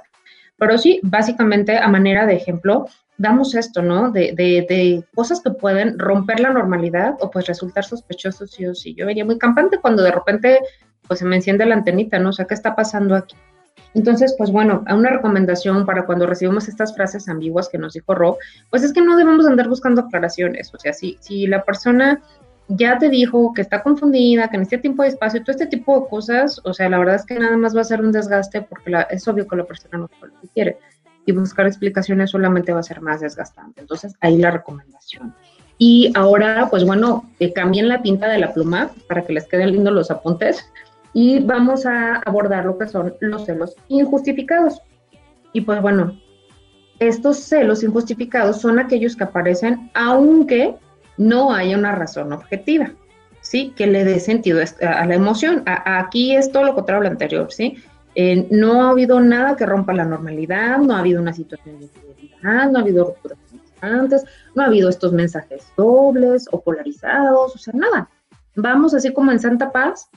Pero 0.58 0.80
sí, 0.80 1.00
básicamente 1.04 1.78
a 1.78 1.88
manera 1.90 2.26
de 2.26 2.34
ejemplo, 2.34 2.88
damos 3.20 3.54
esto, 3.54 3.84
¿no? 3.84 4.10
De, 4.10 4.34
de, 4.36 5.04
cosas 5.14 5.40
que 5.40 5.52
pueden 5.52 6.00
romper 6.00 6.40
la 6.40 6.50
normalidad 6.50 7.14
o 7.20 7.30
pues 7.30 7.46
resultar 7.46 7.84
sospechosos 7.84 8.50
sí 8.50 8.66
o 8.66 8.74
sí. 8.74 8.96
Yo 8.96 9.06
venía 9.06 9.24
muy 9.24 9.38
campante 9.38 9.78
cuando 9.78 10.02
de 10.02 10.12
repente 10.12 10.62
pues 11.14 11.20
se 11.20 11.26
me 11.26 11.36
enciende 11.36 11.64
la 11.68 11.76
antenita, 11.76 12.18
¿no? 12.18 12.30
O 12.30 12.34
sea, 12.34 12.46
¿qué 12.46 12.56
está 12.56 12.76
pasando 12.76 13.14
aquí? 13.14 13.36
Entonces, 13.94 14.34
pues 14.36 14.50
bueno, 14.50 14.84
una 14.90 15.12
recomendación 15.12 15.86
para 15.86 16.08
cuando 16.08 16.26
recibimos 16.26 16.68
estas 16.68 16.96
frases 16.96 17.30
ambiguas 17.30 17.70
que 17.70 17.78
nos 17.78 17.94
dijo 17.94 18.16
Rob, 18.16 18.38
pues 18.72 18.82
es 18.82 18.94
que 18.94 19.02
no 19.04 19.16
debemos 19.16 19.46
andar 19.46 19.70
buscando 19.70 20.02
aclaraciones. 20.02 20.74
O 20.74 20.80
sea, 20.80 20.92
si, 20.92 21.20
si 21.20 21.46
la 21.46 21.62
persona 21.62 22.20
ya 22.68 22.98
te 22.98 23.10
dijo 23.10 23.54
que 23.54 23.62
está 23.62 23.84
confundida, 23.84 24.48
que 24.48 24.58
necesita 24.58 24.82
tiempo 24.82 25.04
de 25.04 25.10
espacio, 25.10 25.44
todo 25.44 25.52
este 25.52 25.68
tipo 25.68 26.00
de 26.00 26.08
cosas, 26.10 26.60
o 26.64 26.74
sea, 26.74 26.90
la 26.90 26.98
verdad 26.98 27.14
es 27.18 27.26
que 27.28 27.38
nada 27.38 27.58
más 27.58 27.76
va 27.76 27.82
a 27.82 27.84
ser 27.84 28.02
un 28.02 28.12
desgaste 28.12 28.64
porque 28.64 28.92
es 29.12 29.28
obvio 29.28 29.48
que 29.48 29.56
la 29.56 29.66
persona 29.66 30.00
no 30.00 30.08
sabe 30.08 30.34
lo 30.34 30.42
que 30.42 30.48
quiere 30.48 30.80
y 31.28 31.32
buscar 31.32 31.68
explicaciones 31.68 32.32
solamente 32.32 32.74
va 32.74 32.80
a 32.80 32.84
ser 32.84 33.02
más 33.02 33.22
desgastante. 33.22 33.82
Entonces, 33.82 34.16
ahí 34.20 34.40
la 34.40 34.50
recomendación. 34.50 35.36
Y 35.78 36.12
ahora, 36.16 36.70
pues 36.72 36.86
bueno, 36.86 37.30
que 37.38 37.54
cambien 37.54 37.88
la 37.88 38.02
tinta 38.02 38.28
de 38.30 38.40
la 38.40 38.52
pluma 38.52 38.90
para 39.08 39.24
que 39.24 39.34
les 39.34 39.48
queden 39.48 39.72
lindos 39.72 39.94
los 39.94 40.12
apuntes 40.12 40.66
y 41.14 41.40
vamos 41.40 41.86
a 41.86 42.16
abordar 42.16 42.66
lo 42.66 42.78
que 42.78 42.88
son 42.88 43.16
los 43.20 43.46
celos 43.46 43.76
injustificados. 43.88 44.82
Y 45.54 45.62
pues 45.62 45.82
bueno, 45.82 46.20
estos 47.00 47.38
celos 47.38 47.84
injustificados 47.84 48.60
son 48.60 48.80
aquellos 48.80 49.16
que 49.16 49.24
aparecen 49.24 49.92
aunque 49.94 50.76
no 51.18 51.54
haya 51.54 51.78
una 51.78 51.94
razón 51.94 52.34
objetiva, 52.34 52.92
¿sí? 53.42 53.72
Que 53.76 53.86
le 53.86 54.04
dé 54.04 54.20
sentido 54.20 54.62
a 54.82 55.06
la 55.06 55.16
emoción. 55.16 55.64
aquí 55.66 56.36
es 56.36 56.52
todo 56.52 56.64
lo 56.64 56.74
contrario 56.74 57.02
a 57.02 57.04
lo 57.04 57.12
anterior, 57.12 57.52
¿sí? 57.52 57.78
Eh, 58.16 58.48
no 58.52 58.84
ha 58.84 58.90
habido 58.92 59.20
nada 59.20 59.56
que 59.56 59.66
rompa 59.66 59.94
la 59.94 60.06
normalidad, 60.06 60.78
no 60.80 60.96
ha 60.96 61.00
habido 61.00 61.22
una 61.22 61.34
situación 61.34 61.80
de 61.80 61.86
infidelidad, 61.86 62.72
no 62.72 62.80
ha 62.80 62.82
habido 62.82 63.06
rupturas 63.06 63.38
antes, 63.82 64.24
no 64.56 64.64
ha 64.64 64.68
habido 64.68 64.90
estos 64.90 65.12
mensajes 65.12 65.68
dobles 65.76 66.48
o 66.52 66.62
polarizados, 66.62 67.56
o 67.56 67.58
sea, 67.58 67.74
nada. 67.76 68.10
Vamos 68.56 68.94
así 68.94 69.12
como 69.12 69.32
en 69.32 69.40
santa 69.40 69.72
paz 69.72 70.10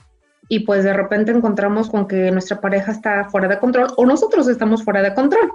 y 0.49 0.59
pues 0.59 0.83
de 0.83 0.93
repente 0.93 1.31
encontramos 1.31 1.89
con 1.89 2.07
que 2.07 2.31
nuestra 2.31 2.61
pareja 2.61 2.91
está 2.91 3.25
fuera 3.25 3.47
de 3.47 3.59
control 3.59 3.87
o 3.97 4.05
nosotros 4.05 4.47
estamos 4.47 4.83
fuera 4.83 5.01
de 5.01 5.13
control. 5.13 5.51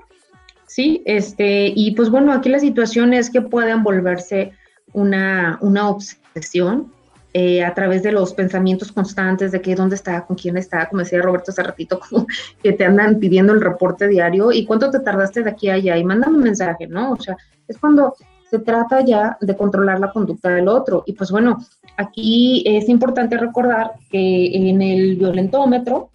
Sí, 0.67 1.03
este, 1.05 1.73
y 1.75 1.93
pues 1.93 2.11
bueno, 2.11 2.33
aquí 2.33 2.49
la 2.49 2.59
situación 2.59 3.13
es 3.13 3.31
que 3.31 3.43
pueden 3.43 3.83
volverse 3.83 4.53
una, 4.93 5.59
una 5.61 5.89
obsesión 5.89 6.93
eh, 7.35 7.65
a 7.65 7.73
través 7.73 8.03
de 8.03 8.13
los 8.13 8.35
pensamientos 8.35 8.93
constantes 8.93 9.53
de 9.53 9.63
que 9.63 9.75
dónde 9.75 9.97
está, 9.97 10.27
con 10.27 10.37
quién 10.37 10.59
está, 10.59 10.87
como 10.89 11.01
decía 11.01 11.23
Roberto 11.23 11.51
hace 11.51 11.63
ratito, 11.63 11.99
como 12.09 12.27
que 12.63 12.73
te 12.73 12.85
andan 12.85 13.19
pidiendo 13.19 13.55
el 13.55 13.63
reporte 13.63 14.07
diario 14.07 14.53
y 14.53 14.67
cuánto 14.67 14.91
te 14.91 15.01
tardaste 15.01 15.43
de 15.43 15.51
aquí 15.51 15.71
a 15.71 15.75
allá 15.75 15.97
y 15.97 16.05
mándame 16.05 16.37
un 16.37 16.43
mensaje, 16.43 16.87
¿no? 16.87 17.13
O 17.13 17.21
sea, 17.21 17.37
es 17.69 17.79
cuando 17.79 18.15
se 18.53 18.59
trata 18.59 19.01
ya 19.01 19.39
de 19.41 19.57
controlar 19.57 19.99
la 19.99 20.13
conducta 20.13 20.51
del 20.51 20.69
otro. 20.69 21.05
Y 21.07 21.15
pues 21.15 21.31
bueno, 21.31 21.57
aquí 21.97 22.63
es 22.67 22.87
importante 22.91 23.39
recordar 23.39 23.93
que 24.11 24.55
en 24.55 24.83
el 24.83 25.17
violentómetro 25.17 26.11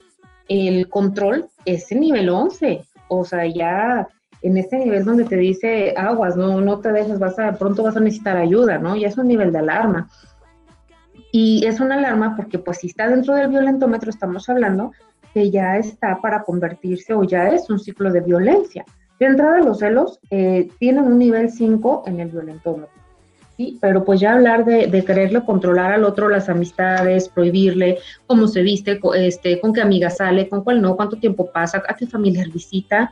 el 0.47 0.87
control 0.87 1.47
es 1.65 1.91
el 1.91 1.99
nivel 1.99 2.29
11, 2.29 2.85
o 3.07 3.25
sea, 3.25 3.47
ya 3.47 4.07
en 4.43 4.55
ese 4.55 4.77
nivel 4.77 5.03
donde 5.03 5.23
te 5.25 5.35
dice 5.35 5.95
aguas, 5.97 6.37
no, 6.37 6.61
no 6.61 6.79
te 6.79 6.91
dejes, 6.91 7.17
vas 7.17 7.39
a, 7.39 7.53
pronto 7.53 7.81
vas 7.81 7.97
a 7.97 8.01
necesitar 8.01 8.37
ayuda, 8.37 8.77
¿no? 8.77 8.95
Ya 8.95 9.07
es 9.07 9.17
un 9.17 9.27
nivel 9.27 9.51
de 9.51 9.57
alarma. 9.57 10.07
Y 11.31 11.65
es 11.65 11.79
una 11.79 11.95
alarma 11.95 12.35
porque 12.35 12.59
pues 12.59 12.77
si 12.77 12.87
está 12.87 13.09
dentro 13.09 13.33
del 13.33 13.47
violentómetro 13.47 14.11
estamos 14.11 14.47
hablando 14.47 14.91
que 15.33 15.49
ya 15.49 15.77
está 15.77 16.21
para 16.21 16.43
convertirse 16.43 17.15
o 17.15 17.23
ya 17.23 17.49
es 17.49 17.67
un 17.71 17.79
ciclo 17.79 18.11
de 18.11 18.21
violencia. 18.21 18.85
De 19.19 19.25
entrada 19.25 19.59
los 19.59 19.79
celos 19.79 20.19
eh, 20.29 20.69
tienen 20.79 21.05
un 21.05 21.17
nivel 21.17 21.49
5 21.49 22.03
en 22.07 22.19
el 22.19 22.29
violentómetro. 22.29 22.97
Sí, 23.57 23.79
pero 23.81 24.05
pues 24.05 24.19
ya 24.19 24.33
hablar 24.33 24.65
de, 24.65 25.03
quererle 25.03 25.43
controlar 25.43 25.91
al 25.91 26.03
otro 26.03 26.29
las 26.29 26.47
amistades, 26.47 27.27
prohibirle 27.27 27.97
cómo 28.27 28.47
se 28.47 28.61
viste, 28.61 28.99
este, 29.15 29.59
con 29.59 29.73
qué 29.73 29.81
amiga 29.81 30.11
sale, 30.11 30.47
con 30.47 30.63
cuál 30.63 30.79
no, 30.79 30.95
cuánto 30.95 31.15
tiempo 31.15 31.51
pasa, 31.51 31.81
a 31.87 31.95
qué 31.95 32.05
familiar 32.05 32.49
visita, 32.49 33.11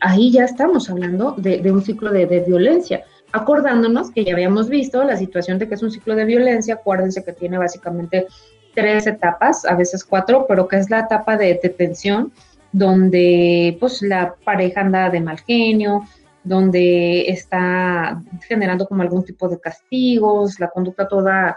ahí 0.00 0.30
ya 0.30 0.44
estamos 0.44 0.90
hablando 0.90 1.34
de, 1.38 1.60
de 1.60 1.72
un 1.72 1.80
ciclo 1.80 2.12
de, 2.12 2.26
de, 2.26 2.40
violencia 2.40 3.04
acordándonos 3.32 4.10
que 4.10 4.24
ya 4.24 4.32
habíamos 4.32 4.68
visto 4.68 5.04
la 5.04 5.16
situación 5.16 5.58
de 5.58 5.68
que 5.68 5.74
es 5.74 5.82
un 5.82 5.90
ciclo 5.90 6.14
de 6.14 6.24
violencia, 6.24 6.74
acuérdense 6.74 7.24
que 7.24 7.32
tiene 7.32 7.58
básicamente 7.58 8.26
tres 8.74 9.06
etapas, 9.06 9.64
a 9.64 9.74
veces 9.74 10.04
cuatro, 10.04 10.46
pero 10.48 10.68
que 10.68 10.76
es 10.76 10.90
la 10.90 11.00
etapa 11.00 11.36
de, 11.36 11.58
detención, 11.62 12.32
donde 12.72 13.76
pues 13.80 14.02
la 14.02 14.34
pareja 14.44 14.80
anda 14.80 15.10
de 15.10 15.20
mal 15.20 15.40
genio, 15.40 16.04
donde 16.44 17.28
está 17.28 18.22
generando 18.46 18.86
como 18.86 19.02
algún 19.02 19.24
tipo 19.24 19.48
de 19.48 19.60
castigos, 19.60 20.58
la 20.58 20.68
conducta 20.68 21.08
toda, 21.08 21.56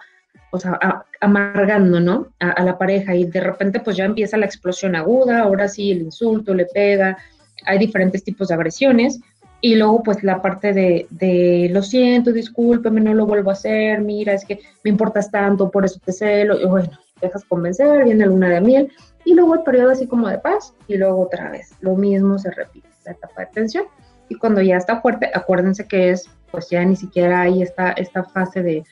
o 0.51 0.59
sea, 0.59 0.79
amargando, 1.21 1.99
¿no? 1.99 2.27
A, 2.39 2.49
a, 2.51 2.63
la 2.63 2.77
pareja 2.77 3.15
y 3.15 3.25
de 3.25 3.39
repente 3.39 3.79
pues 3.79 3.95
ya 3.95 4.05
empieza 4.05 4.37
la 4.37 4.45
explosión 4.45 4.95
aguda, 4.95 5.41
ahora 5.41 5.67
sí 5.67 5.91
el 5.91 6.01
insulto 6.01 6.53
le 6.53 6.65
pega, 6.65 7.17
hay 7.65 7.79
diferentes 7.79 8.23
tipos 8.23 8.49
de 8.49 8.55
agresiones 8.55 9.19
y 9.65 9.75
luego, 9.75 10.03
pues, 10.03 10.21
la 10.23 10.41
parte 10.41 10.73
de, 10.73 11.07
de, 11.09 11.69
lo 11.71 11.81
siento, 11.81 12.33
discúlpeme, 12.33 12.99
no 12.99 13.13
lo 13.13 13.25
vuelvo 13.25 13.49
a 13.49 13.53
hacer, 13.53 14.01
mira, 14.01 14.33
es 14.33 14.43
que 14.43 14.59
me 14.83 14.91
importas 14.91 15.31
tanto, 15.31 15.71
por 15.71 15.85
eso 15.85 16.01
te 16.03 16.11
celo, 16.11 16.59
y 16.59 16.65
bueno, 16.65 16.89
dejas 17.21 17.45
convencer, 17.45 18.03
viene 18.03 18.25
la 18.25 18.31
luna 18.31 18.49
de 18.49 18.59
miel, 18.59 18.91
y 19.25 19.33
luego 19.33 19.55
el 19.55 19.63
periodo 19.63 19.91
así 19.91 20.07
como 20.07 20.27
de 20.27 20.39
paz, 20.39 20.73
y 20.87 20.97
luego 20.97 21.21
otra 21.21 21.49
vez, 21.51 21.73
lo 21.81 21.95
mismo 21.95 22.37
se 22.37 22.51
repite, 22.51 22.89
la 23.05 23.11
etapa 23.11 23.41
de 23.41 23.47
tensión, 23.47 23.85
y 24.29 24.35
cuando 24.35 24.61
ya 24.61 24.77
está 24.77 25.01
fuerte, 25.01 25.29
acuérdense 25.33 25.87
que 25.87 26.11
es, 26.11 26.29
pues 26.51 26.69
ya 26.69 26.83
ni 26.83 26.95
siquiera 26.95 27.41
hay 27.41 27.61
esta, 27.61 27.91
esta 27.91 28.23
fase 28.23 28.63
de, 28.63 28.83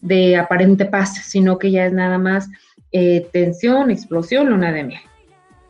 de 0.00 0.36
aparente 0.36 0.84
paz, 0.84 1.14
sino 1.14 1.58
que 1.58 1.70
ya 1.70 1.86
es 1.86 1.92
nada 1.92 2.18
más 2.18 2.48
eh, 2.92 3.28
tensión, 3.32 3.90
explosión, 3.90 4.50
luna 4.50 4.72
de 4.72 4.84
miel. 4.84 5.00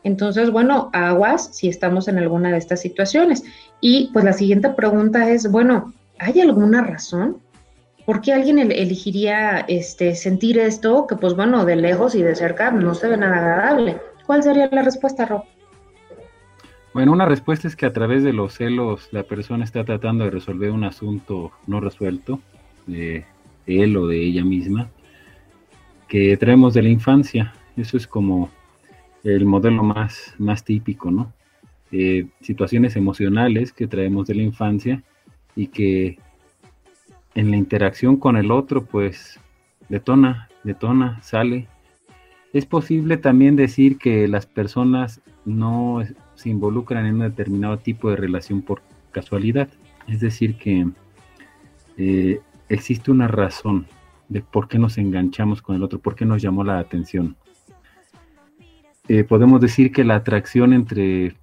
Entonces, 0.03 0.51
bueno, 0.51 0.91
aguas 0.93 1.49
si 1.55 1.67
estamos 1.67 2.07
en 2.07 2.19
alguna 2.19 2.51
de 2.51 2.59
estas 2.59 2.81
situaciones. 2.81 3.43
Y 3.81 4.11
pues 4.13 4.23
la 4.23 4.33
siguiente 4.33 4.69
pregunta 4.69 5.29
es, 5.31 5.49
bueno, 5.49 5.93
¿hay 6.19 6.39
alguna 6.39 6.83
razón? 6.83 7.37
¿Por 8.05 8.21
qué 8.21 8.33
alguien 8.33 8.59
elegiría 8.59 9.59
este, 9.67 10.15
sentir 10.15 10.59
esto 10.59 11.07
que 11.07 11.15
pues 11.15 11.35
bueno, 11.35 11.65
de 11.65 11.75
lejos 11.75 12.13
y 12.13 12.21
de 12.21 12.35
cerca 12.35 12.71
no 12.71 12.93
se 12.93 13.07
ve 13.07 13.17
nada 13.17 13.37
agradable? 13.37 13.97
¿Cuál 14.25 14.43
sería 14.43 14.69
la 14.71 14.83
respuesta, 14.83 15.25
Rob? 15.25 15.43
Bueno, 16.93 17.11
una 17.11 17.25
respuesta 17.25 17.67
es 17.67 17.75
que 17.75 17.85
a 17.85 17.93
través 17.93 18.23
de 18.23 18.31
los 18.31 18.53
celos 18.53 19.09
la 19.11 19.23
persona 19.23 19.63
está 19.63 19.83
tratando 19.83 20.23
de 20.23 20.31
resolver 20.31 20.71
un 20.71 20.83
asunto 20.83 21.51
no 21.67 21.81
resuelto, 21.81 22.39
de 22.87 23.25
él 23.65 23.97
o 23.97 24.07
de 24.07 24.23
ella 24.23 24.45
misma, 24.45 24.89
que 26.07 26.37
traemos 26.37 26.73
de 26.73 26.83
la 26.83 26.89
infancia. 26.89 27.53
Eso 27.75 27.97
es 27.97 28.07
como 28.07 28.49
el 29.23 29.45
modelo 29.45 29.83
más, 29.83 30.33
más 30.37 30.63
típico, 30.63 31.11
¿no? 31.11 31.33
Eh, 31.91 32.27
situaciones 32.41 32.95
emocionales 32.95 33.73
que 33.73 33.87
traemos 33.87 34.27
de 34.27 34.35
la 34.35 34.43
infancia 34.43 35.03
y 35.55 35.67
que 35.67 36.19
en 37.35 37.51
la 37.51 37.57
interacción 37.57 38.17
con 38.17 38.37
el 38.37 38.51
otro, 38.51 38.85
pues 38.85 39.39
detona, 39.89 40.49
detona, 40.63 41.21
sale. 41.21 41.67
Es 42.53 42.65
posible 42.65 43.17
también 43.17 43.55
decir 43.55 43.97
que 43.97 44.27
las 44.27 44.45
personas 44.45 45.21
no 45.43 46.01
se 46.35 46.49
involucran 46.49 47.05
en 47.05 47.15
un 47.15 47.21
determinado 47.21 47.77
tipo 47.77 48.09
de 48.09 48.15
relación 48.15 48.61
por 48.61 48.81
casualidad. 49.11 49.67
Es 50.07 50.21
decir, 50.21 50.57
que 50.57 50.87
eh, 51.97 52.39
existe 52.69 53.11
una 53.11 53.27
razón 53.27 53.85
de 54.29 54.41
por 54.41 54.67
qué 54.67 54.79
nos 54.79 54.97
enganchamos 54.97 55.61
con 55.61 55.75
el 55.75 55.83
otro, 55.83 55.99
por 55.99 56.15
qué 56.15 56.25
nos 56.25 56.41
llamó 56.41 56.63
la 56.63 56.79
atención. 56.79 57.35
Eh, 59.07 59.23
podemos 59.23 59.61
decir 59.61 59.91
que 59.91 60.03
la 60.03 60.15
atracción 60.15 60.73
entre 60.73 61.35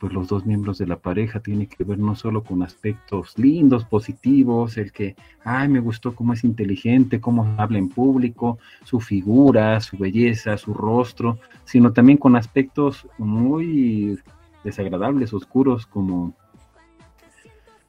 pues, 0.00 0.14
los 0.14 0.28
dos 0.28 0.46
miembros 0.46 0.78
de 0.78 0.86
la 0.86 0.96
pareja 0.96 1.40
tiene 1.40 1.66
que 1.66 1.84
ver 1.84 1.98
no 1.98 2.16
solo 2.16 2.42
con 2.42 2.62
aspectos 2.62 3.38
lindos, 3.38 3.84
positivos, 3.84 4.78
el 4.78 4.92
que, 4.92 5.14
ay, 5.44 5.68
me 5.68 5.78
gustó 5.78 6.14
cómo 6.14 6.32
es 6.32 6.42
inteligente, 6.42 7.20
cómo 7.20 7.54
habla 7.58 7.76
en 7.76 7.90
público, 7.90 8.58
su 8.82 8.98
figura, 9.00 9.78
su 9.80 9.98
belleza, 9.98 10.56
su 10.56 10.72
rostro, 10.72 11.38
sino 11.66 11.92
también 11.92 12.16
con 12.16 12.34
aspectos 12.34 13.06
muy 13.18 14.18
desagradables, 14.64 15.34
oscuros, 15.34 15.84
como 15.84 16.32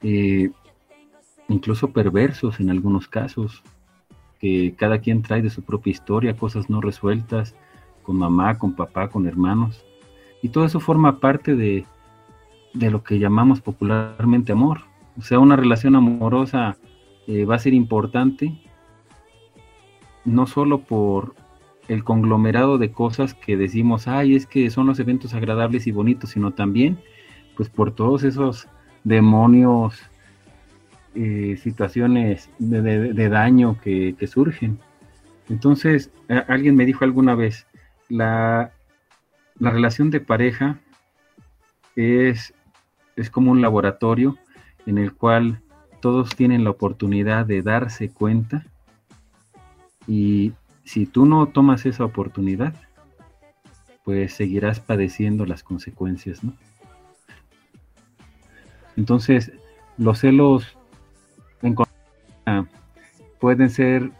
eh, 0.03 0.51
incluso 1.47 1.93
perversos 1.93 2.59
en 2.59 2.71
algunos 2.71 3.07
casos, 3.07 3.63
que 4.37 4.75
cada 4.77 4.99
quien 4.99 5.21
trae 5.21 5.41
de 5.41 5.49
su 5.49 5.63
propia 5.63 5.91
historia, 5.91 6.35
cosas 6.35 6.69
no 6.69 6.81
resueltas, 6.81 7.55
con 8.03 8.17
mamá, 8.17 8.57
con 8.57 8.75
papá, 8.75 9.07
con 9.07 9.27
hermanos. 9.27 9.85
Y 10.41 10.49
todo 10.49 10.65
eso 10.65 10.81
forma 10.81 11.19
parte 11.19 11.55
de, 11.55 11.85
lo 12.73 13.03
que 13.03 13.19
llamamos 13.19 13.61
popularmente 13.61 14.51
amor. 14.51 14.81
O 15.17 15.21
sea, 15.21 15.39
una 15.39 15.55
relación 15.55 15.95
amorosa 15.95 16.77
eh, 17.27 17.45
va 17.45 17.55
a 17.55 17.59
ser 17.59 17.73
importante 17.73 18.61
no 20.23 20.47
solo 20.47 20.81
por 20.81 21.35
el 21.87 22.03
conglomerado 22.03 22.77
de 22.77 22.91
cosas 22.91 23.33
que 23.33 23.57
decimos, 23.57 24.07
ay, 24.07 24.35
es 24.35 24.45
que 24.45 24.69
son 24.69 24.87
los 24.87 24.99
eventos 24.99 25.33
agradables 25.33 25.87
y 25.87 25.91
bonitos, 25.91 26.31
sino 26.31 26.51
también, 26.51 26.99
pues 27.57 27.69
por 27.69 27.93
todos 27.93 28.23
esos 28.23 28.67
demonios, 29.03 29.99
eh, 31.15 31.57
situaciones 31.61 32.49
de, 32.59 33.29
daño 33.29 33.77
que, 33.81 34.15
surgen. 34.27 34.79
Entonces, 35.49 36.11
alguien 36.47 36.75
me 36.75 36.85
dijo 36.85 37.03
alguna 37.03 37.35
vez, 37.35 37.67
la, 38.07 38.71
la 39.59 39.69
relación 39.71 40.09
de 40.11 40.21
pareja 40.21 40.79
es, 41.95 42.53
es 43.15 43.29
como 43.29 43.51
un 43.51 43.61
laboratorio 43.61 44.37
en 44.85 44.97
el 44.97 45.13
cual 45.13 45.61
todos 46.01 46.35
tienen 46.35 46.63
la 46.63 46.71
oportunidad 46.71 47.45
de 47.45 47.61
darse 47.61 48.09
cuenta 48.09 48.65
y 50.07 50.53
si 50.83 51.05
tú 51.05 51.25
no 51.25 51.45
tomas 51.47 51.85
esa 51.85 52.03
oportunidad, 52.03 52.73
pues 54.03 54.33
seguirás 54.33 54.79
padeciendo 54.79 55.45
las 55.45 55.63
consecuencias, 55.63 56.43
¿no? 56.43 56.53
Entonces, 58.97 59.51
los 59.97 60.19
celos 60.19 60.77
en 61.61 61.75
pueden 63.39 63.69
ser 63.69 64.11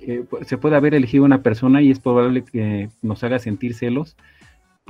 eh, 0.00 0.24
se 0.46 0.56
puede 0.56 0.76
haber 0.76 0.94
elegido 0.94 1.24
una 1.24 1.42
persona 1.42 1.82
y 1.82 1.90
es 1.90 2.00
probable 2.00 2.42
que 2.42 2.88
nos 3.02 3.22
haga 3.22 3.38
sentir 3.38 3.74
celos 3.74 4.16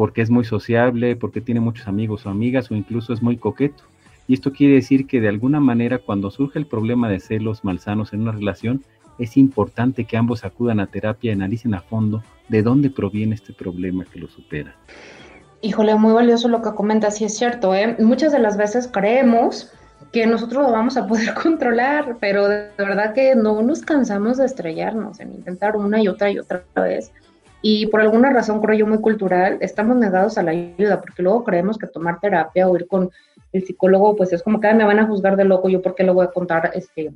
porque 0.01 0.23
es 0.23 0.31
muy 0.31 0.47
sociable, 0.47 1.15
porque 1.15 1.43
tiene 1.43 1.61
muchos 1.61 1.87
amigos 1.87 2.25
o 2.25 2.31
amigas 2.31 2.71
o 2.71 2.75
incluso 2.75 3.13
es 3.13 3.21
muy 3.21 3.37
coqueto. 3.37 3.85
Y 4.27 4.33
esto 4.33 4.51
quiere 4.51 4.77
decir 4.77 5.07
que 5.07 5.21
de 5.21 5.29
alguna 5.29 5.61
manera 5.61 5.99
cuando 5.99 6.31
surge 6.31 6.59
el 6.59 6.65
problema 6.65 7.11
de 7.11 7.21
celos 7.21 7.65
malsanos 7.65 8.15
en 8.15 8.23
una 8.23 8.33
relación, 8.33 8.83
es 9.19 9.37
importante 9.37 10.07
que 10.07 10.17
ambos 10.17 10.43
acudan 10.43 10.81
a 10.81 10.87
terapia 10.87 11.29
y 11.29 11.35
analicen 11.35 11.75
a 11.75 11.83
fondo 11.83 12.23
de 12.49 12.63
dónde 12.63 12.89
proviene 12.89 13.35
este 13.35 13.53
problema 13.53 14.07
que 14.07 14.21
lo 14.21 14.29
supera. 14.29 14.75
Híjole, 15.61 15.95
muy 15.97 16.15
valioso 16.15 16.49
lo 16.49 16.63
que 16.63 16.71
comentas, 16.71 17.19
sí 17.19 17.27
es 17.27 17.37
cierto, 17.37 17.75
¿eh? 17.75 17.95
Muchas 17.99 18.33
de 18.33 18.39
las 18.39 18.57
veces 18.57 18.89
creemos 18.91 19.71
que 20.13 20.27
nosotros 20.27 20.63
lo 20.63 20.73
vamos 20.73 20.97
a 20.97 21.07
poder 21.07 21.35
controlar, 21.43 22.17
pero 22.21 22.49
de 22.49 22.71
verdad 22.79 23.13
que 23.13 23.35
no 23.35 23.61
nos 23.61 23.83
cansamos 23.83 24.39
de 24.39 24.47
estrellarnos 24.47 25.21
en 25.21 25.35
intentar 25.35 25.77
una 25.77 26.03
y 26.03 26.09
otra 26.09 26.31
y 26.31 26.39
otra 26.39 26.65
vez. 26.77 27.13
Y 27.63 27.87
por 27.87 28.01
alguna 28.01 28.31
razón, 28.31 28.61
creo 28.61 28.79
yo, 28.79 28.87
muy 28.87 29.01
cultural, 29.01 29.59
estamos 29.61 29.97
negados 29.97 30.39
a 30.39 30.43
la 30.43 30.53
ayuda, 30.53 31.01
porque 31.01 31.23
luego 31.23 31.45
creemos 31.45 31.77
que 31.79 31.87
tomar 31.87 32.19
terapia 32.21 32.69
o 32.69 32.77
ir 32.77 32.87
con 32.87 33.11
el 33.53 33.65
psicólogo, 33.65 34.17
pues 34.17 34.33
es 34.33 34.43
como 34.43 34.61
que 34.61 34.73
me 34.73 34.85
van 34.85 34.99
a 34.99 35.07
juzgar 35.07 35.37
de 35.37 35.45
loco, 35.45 35.69
yo 35.69 35.83
por 35.83 35.95
qué 35.95 36.05
le 36.05 36.13
voy 36.13 36.25
a 36.25 36.31
contar 36.31 36.71
este, 36.75 37.13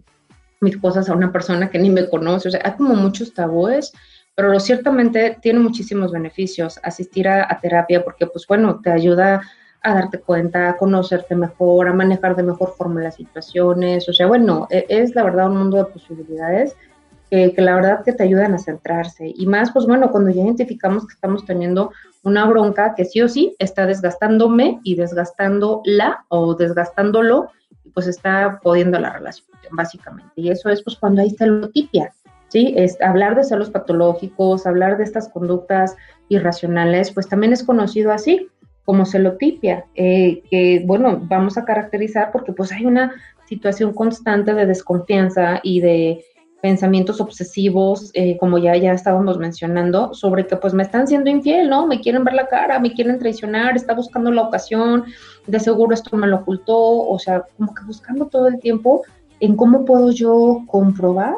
mis 0.60 0.76
cosas 0.76 1.08
a 1.08 1.14
una 1.14 1.32
persona 1.32 1.70
que 1.70 1.78
ni 1.78 1.90
me 1.90 2.08
conoce. 2.08 2.48
O 2.48 2.50
sea, 2.50 2.60
hay 2.64 2.72
como 2.72 2.94
muchos 2.94 3.32
tabúes, 3.32 3.92
pero 4.34 4.58
ciertamente 4.60 5.38
tiene 5.40 5.60
muchísimos 5.60 6.12
beneficios 6.12 6.78
asistir 6.82 7.28
a, 7.28 7.46
a 7.50 7.60
terapia, 7.60 8.04
porque 8.04 8.26
pues 8.26 8.46
bueno, 8.46 8.80
te 8.82 8.90
ayuda 8.90 9.42
a 9.84 9.94
darte 9.94 10.18
cuenta, 10.18 10.70
a 10.70 10.76
conocerte 10.76 11.36
mejor, 11.36 11.88
a 11.88 11.92
manejar 11.92 12.34
de 12.34 12.42
mejor 12.42 12.74
forma 12.76 13.02
las 13.02 13.16
situaciones. 13.16 14.08
O 14.08 14.12
sea, 14.12 14.26
bueno, 14.26 14.66
e, 14.70 14.86
es 14.88 15.14
la 15.14 15.22
verdad 15.22 15.50
un 15.50 15.58
mundo 15.58 15.76
de 15.76 15.84
posibilidades 15.84 16.74
que, 17.54 17.62
la 17.62 17.74
verdad 17.74 18.04
que 18.04 18.12
te 18.12 18.22
ayudan 18.22 18.54
a 18.54 18.58
centrarse. 18.58 19.32
Y 19.34 19.46
más, 19.46 19.72
pues 19.72 19.86
bueno, 19.86 20.10
cuando 20.10 20.30
ya 20.30 20.42
identificamos 20.42 21.06
que 21.06 21.14
estamos 21.14 21.44
teniendo 21.44 21.90
una 22.22 22.46
bronca 22.46 22.94
que 22.94 23.04
sí 23.04 23.20
o 23.22 23.28
sí 23.28 23.54
está 23.58 23.86
desgastándome 23.86 24.80
y 24.84 24.94
desgastándola 24.94 26.24
o 26.28 26.54
desgastándolo, 26.54 27.48
pues 27.92 28.06
está 28.06 28.60
podiendo 28.62 28.98
la 28.98 29.12
relación, 29.12 29.48
básicamente. 29.72 30.32
Y 30.36 30.50
eso 30.50 30.68
es 30.68 30.82
pues 30.82 30.96
cuando 30.96 31.22
hay 31.22 31.30
celotipia. 31.30 32.12
¿Sí? 32.48 32.72
Es 32.76 33.00
hablar 33.00 33.34
de 33.34 33.42
celos 33.42 33.70
patológicos, 33.70 34.64
hablar 34.64 34.96
de 34.96 35.02
estas 35.02 35.28
conductas 35.28 35.96
irracionales, 36.28 37.10
pues 37.10 37.28
también 37.28 37.52
es 37.52 37.64
conocido 37.64 38.12
así 38.12 38.48
como 38.84 39.06
celotipia, 39.06 39.86
eh, 39.96 40.42
que 40.48 40.84
bueno, 40.86 41.18
vamos 41.22 41.58
a 41.58 41.64
caracterizar 41.64 42.30
porque 42.30 42.52
pues 42.52 42.70
hay 42.70 42.86
una 42.86 43.12
situación 43.46 43.92
constante 43.92 44.54
de 44.54 44.66
desconfianza 44.66 45.58
y 45.64 45.80
de 45.80 46.24
pensamientos 46.64 47.20
obsesivos, 47.20 48.10
eh, 48.14 48.38
como 48.38 48.56
ya, 48.56 48.74
ya 48.74 48.92
estábamos 48.94 49.36
mencionando, 49.36 50.14
sobre 50.14 50.46
que 50.46 50.56
pues 50.56 50.72
me 50.72 50.82
están 50.82 51.06
siendo 51.06 51.28
infiel, 51.28 51.68
¿no? 51.68 51.86
Me 51.86 52.00
quieren 52.00 52.24
ver 52.24 52.32
la 52.32 52.46
cara, 52.46 52.78
me 52.78 52.94
quieren 52.94 53.18
traicionar, 53.18 53.76
está 53.76 53.92
buscando 53.92 54.30
la 54.32 54.40
ocasión, 54.40 55.04
de 55.46 55.60
seguro 55.60 55.92
esto 55.92 56.16
me 56.16 56.26
lo 56.26 56.36
ocultó, 56.36 56.74
o 56.74 57.18
sea, 57.18 57.44
como 57.58 57.74
que 57.74 57.84
buscando 57.84 58.28
todo 58.28 58.48
el 58.48 58.60
tiempo 58.60 59.02
en 59.40 59.56
cómo 59.56 59.84
puedo 59.84 60.10
yo 60.10 60.62
comprobar 60.66 61.36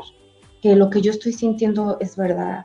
que 0.62 0.76
lo 0.76 0.90
que 0.90 1.00
yo 1.00 1.10
estoy 1.10 1.32
sintiendo 1.32 1.96
es 1.98 2.16
verdad. 2.16 2.64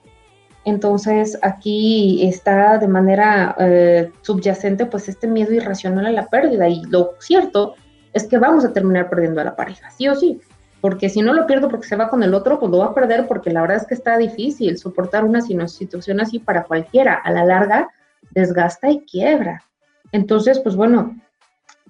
Entonces 0.64 1.39
aquí 1.41 2.24
está 2.28 2.78
de 2.78 2.88
manera 2.88 3.55
eh, 3.57 4.12
subyacente 4.22 4.86
pues 4.86 5.09
este 5.09 5.26
miedo 5.26 5.51
irracional 5.51 6.05
a 6.05 6.12
la 6.12 6.28
pérdida 6.28 6.70
y 6.70 6.84
lo 6.84 7.16
cierto 7.18 7.74
es 8.14 8.28
que 8.28 8.38
vamos 8.38 8.66
a 8.66 8.72
terminar 8.72 9.09
perdiendo 9.09 9.41
a 9.41 9.45
la 9.45 9.55
pareja, 9.55 9.89
sí 9.89 10.07
o 10.07 10.14
sí, 10.14 10.39
porque 10.82 11.09
si 11.09 11.21
no 11.21 11.34
lo 11.34 11.45
pierdo 11.45 11.69
porque 11.69 11.88
se 11.88 11.95
va 11.95 12.09
con 12.09 12.23
el 12.23 12.34
otro, 12.34 12.59
pues 12.59 12.71
lo 12.71 12.79
va 12.79 12.88
a 12.88 12.93
perder 12.93 13.27
porque 13.27 13.51
la 13.51 13.61
verdad 13.61 13.77
es 13.77 13.88
que 13.88 13.93
está 13.93 14.17
difícil 14.17 14.77
soportar 14.77 15.23
una 15.23 15.41
situación 15.41 16.19
así 16.19 16.39
para 16.39 16.63
cualquiera, 16.63 17.13
a 17.13 17.32
la 17.32 17.45
larga 17.45 17.89
desgasta 18.32 18.89
y 18.89 19.01
quiebra. 19.01 19.63
Entonces, 20.11 20.59
pues 20.59 20.75
bueno, 20.75 21.15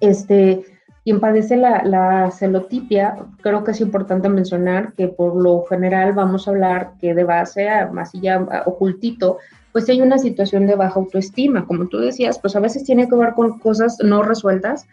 este, 0.00 0.64
quien 1.04 1.20
padece 1.20 1.56
la, 1.56 2.30
celotipia, 2.30 3.16
creo 3.40 3.64
que 3.64 3.72
es 3.72 3.80
importante 3.80 4.28
mencionar 4.28 4.92
que 4.92 5.08
por 5.08 5.34
lo 5.42 5.64
general 5.64 6.12
vamos 6.12 6.46
a 6.46 6.50
hablar 6.50 6.92
que 7.00 7.14
de 7.14 7.24
base, 7.24 7.68
más 7.92 8.12
ya 8.12 8.62
ocultito, 8.66 9.38
pues 9.72 9.88
hay 9.88 10.02
una 10.02 10.18
situación 10.18 10.66
de 10.66 10.76
baja 10.76 11.00
autoestima. 11.00 11.66
Como 11.66 11.88
tú 11.88 11.98
decías, 11.98 12.38
pues 12.38 12.54
a 12.56 12.60
veces 12.60 12.84
tiene 12.84 13.08
que 13.08 13.16
ver 13.16 13.32
con 13.34 13.58
cosas 13.58 13.96
no 14.04 14.22
resueltas 14.22 14.86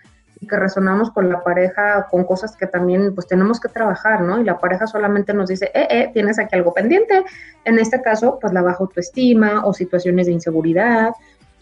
que 0.48 0.56
resonamos 0.56 1.12
con 1.12 1.30
la 1.30 1.44
pareja 1.44 2.08
con 2.10 2.24
cosas 2.24 2.56
que 2.56 2.68
también 2.68 3.14
pues 3.14 3.28
tenemos 3.28 3.60
que 3.60 3.68
trabajar, 3.68 4.22
¿no? 4.22 4.40
Y 4.40 4.46
la 4.46 4.58
pareja 4.58 4.88
solamente 4.88 5.34
nos 5.34 5.50
dice, 5.50 5.72
eh, 5.74 5.88
eh, 5.90 6.10
tienes 6.14 6.40
aquí 6.40 6.56
algo 6.56 6.74
pendiente. 6.74 7.24
En 7.66 7.78
este 7.78 8.02
caso, 8.02 8.38
pues 8.40 8.54
la 8.54 8.62
baja 8.62 8.78
autoestima 8.80 9.66
o 9.66 9.74
situaciones 9.74 10.28
de 10.28 10.34
inseguridad 10.34 11.12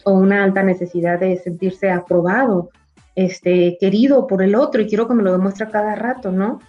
o 0.03 0.11
una 0.11 0.43
alta 0.43 0.61
necesidad 0.63 1.19
de 1.19 1.37
sentirse 1.37 1.89
aprobado 1.89 2.69
este, 3.15 3.77
querido 3.79 4.27
por 4.27 4.43
el 4.43 4.53
otro 4.53 4.81
y 4.81 4.87
quiero 4.87 5.07
que 5.07 5.15
me 5.15 5.23
lo 5.23 5.31
demuestre 5.31 5.69
cada 5.69 5.95
rato, 5.95 6.31
¿no? 6.31 6.59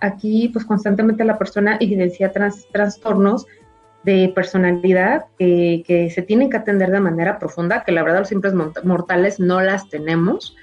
Aquí, 0.00 0.48
pues 0.52 0.64
constantemente 0.64 1.24
la 1.24 1.38
persona 1.38 1.76
evidencia 1.80 2.32
trastornos 2.72 3.46
de 4.04 4.32
personalidad 4.34 5.24
que 5.36 6.10
se 6.14 6.22
tienen 6.22 6.48
que 6.48 6.56
atender 6.56 6.90
de 6.90 7.00
manera 7.00 7.38
profunda, 7.38 7.82
que 7.82 7.92
la 7.92 8.04
verdad 8.04 8.20
los 8.20 8.28
simples 8.28 8.54
mortales 8.54 9.40
no 9.40 9.60
las 9.60 9.88
tenemos. 9.90 10.56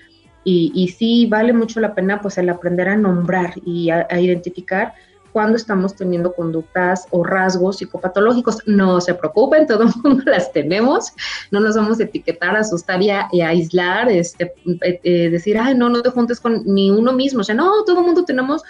Y, 0.46 0.72
y, 0.74 0.89
sí 0.89 1.26
vale 1.26 1.54
mucho 1.54 1.80
la 1.80 1.96
pena 1.96 2.22
pues 2.22 2.38
el 2.38 2.50
aprender 2.50 2.88
a 2.88 2.96
nombrar 2.96 3.56
y 3.66 3.89
a 3.89 4.20
identificar 4.22 4.93
cuando 5.36 5.58
estamos 5.58 5.93
teniendo 5.98 6.34
conductas 6.34 7.08
o 7.12 7.22
rasgos 7.22 7.80
psicopatológicos. 7.80 8.60
No 8.68 9.02
se 9.02 9.14
preocupen, 9.14 9.68
todo 9.68 9.84
el 9.84 9.89
mundo 10.02 10.24
las 10.32 10.54
tenemos, 10.54 11.12
no 11.52 11.60
nos 11.60 11.76
vamos 11.76 12.00
a 12.00 12.04
etiquetar, 12.04 12.56
asustar 12.56 13.02
y, 13.02 13.10
a, 13.10 13.28
aislar, 13.46 14.08
este, 14.08 14.54
eh, 14.82 15.02
eh, 15.04 15.30
decir, 15.30 15.58
ay, 15.58 15.76
no, 15.76 15.89
no 15.89 16.02
te 16.02 16.10
juntes 16.10 16.39
con 16.39 16.64
ni 16.66 16.89
uno 16.89 17.12
mismo, 17.12 17.41
o 17.41 17.43
sea, 17.43 17.54
no, 17.54 17.84
todo 17.84 18.00
el 18.00 18.06
mundo 18.06 18.24
tenemos 18.24 18.64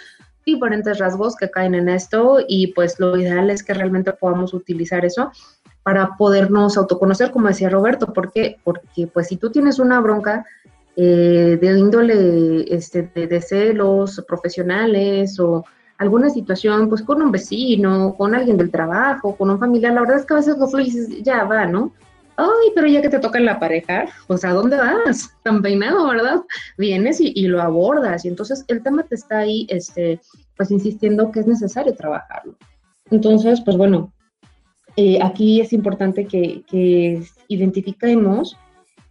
diferentes 0.44 0.98
rasgos 0.98 1.36
que 1.36 1.48
caen 1.48 1.76
en 1.76 1.88
esto 1.88 2.38
y 2.48 2.72
pues 2.72 2.98
lo 2.98 3.16
ideal 3.16 3.48
es 3.48 3.62
que 3.62 3.72
realmente 3.72 4.12
podamos 4.12 4.52
utilizar 4.52 5.04
eso 5.04 5.30
para 5.84 6.16
podernos 6.16 6.76
autoconocer, 6.76 7.30
como 7.30 7.46
decía 7.46 7.70
Roberto, 7.70 8.12
¿por 8.12 8.32
qué? 8.32 8.56
Porque 8.64 9.06
pues 9.06 9.28
si 9.28 9.36
tú 9.36 9.52
tienes 9.52 9.78
una 9.78 10.00
bronca 10.00 10.44
eh, 10.96 11.58
de 11.60 11.78
índole 11.78 12.74
este, 12.74 13.02
de 13.02 13.40
celos 13.42 14.24
profesionales 14.26 15.38
o 15.38 15.62
alguna 15.98 16.30
situación, 16.30 16.88
pues 16.88 17.02
con 17.02 17.20
un 17.20 17.30
vecino, 17.30 18.14
con 18.16 18.34
alguien 18.34 18.56
del 18.56 18.70
trabajo, 18.70 19.36
con 19.36 19.50
un 19.50 19.58
familiar, 19.58 19.92
la 19.92 20.00
verdad 20.00 20.16
es 20.18 20.26
que 20.26 20.34
a 20.34 20.38
veces 20.38 20.56
lo 20.56 20.78
dices, 20.78 21.22
ya 21.22 21.44
va, 21.44 21.66
¿no? 21.66 21.92
Ay, 22.38 22.70
pero 22.74 22.86
ya 22.86 23.00
que 23.00 23.08
te 23.08 23.18
toca 23.18 23.40
la 23.40 23.58
pareja, 23.58 24.06
pues 24.26 24.44
¿a 24.44 24.52
dónde 24.52 24.76
vas? 24.76 25.34
Tan 25.42 25.62
peinado, 25.62 26.06
¿verdad? 26.08 26.42
Vienes 26.76 27.20
y, 27.20 27.46
lo 27.46 27.62
abordas. 27.62 28.24
Y 28.24 28.28
entonces 28.28 28.64
el 28.68 28.82
tema 28.82 29.02
te 29.04 29.14
está 29.14 29.38
ahí, 29.38 29.66
este, 29.70 30.20
pues 30.56 30.70
insistiendo 30.70 31.30
que 31.30 31.40
es 31.40 31.46
necesario 31.46 31.94
trabajarlo. 31.94 32.54
Entonces, 33.10 33.62
pues 33.62 33.76
bueno, 33.76 34.12
eh, 34.96 35.18
aquí 35.22 35.60
es 35.60 35.72
importante 35.72 36.26
que, 36.26 36.62
que 36.66 37.22
identifiquemos 37.48 38.56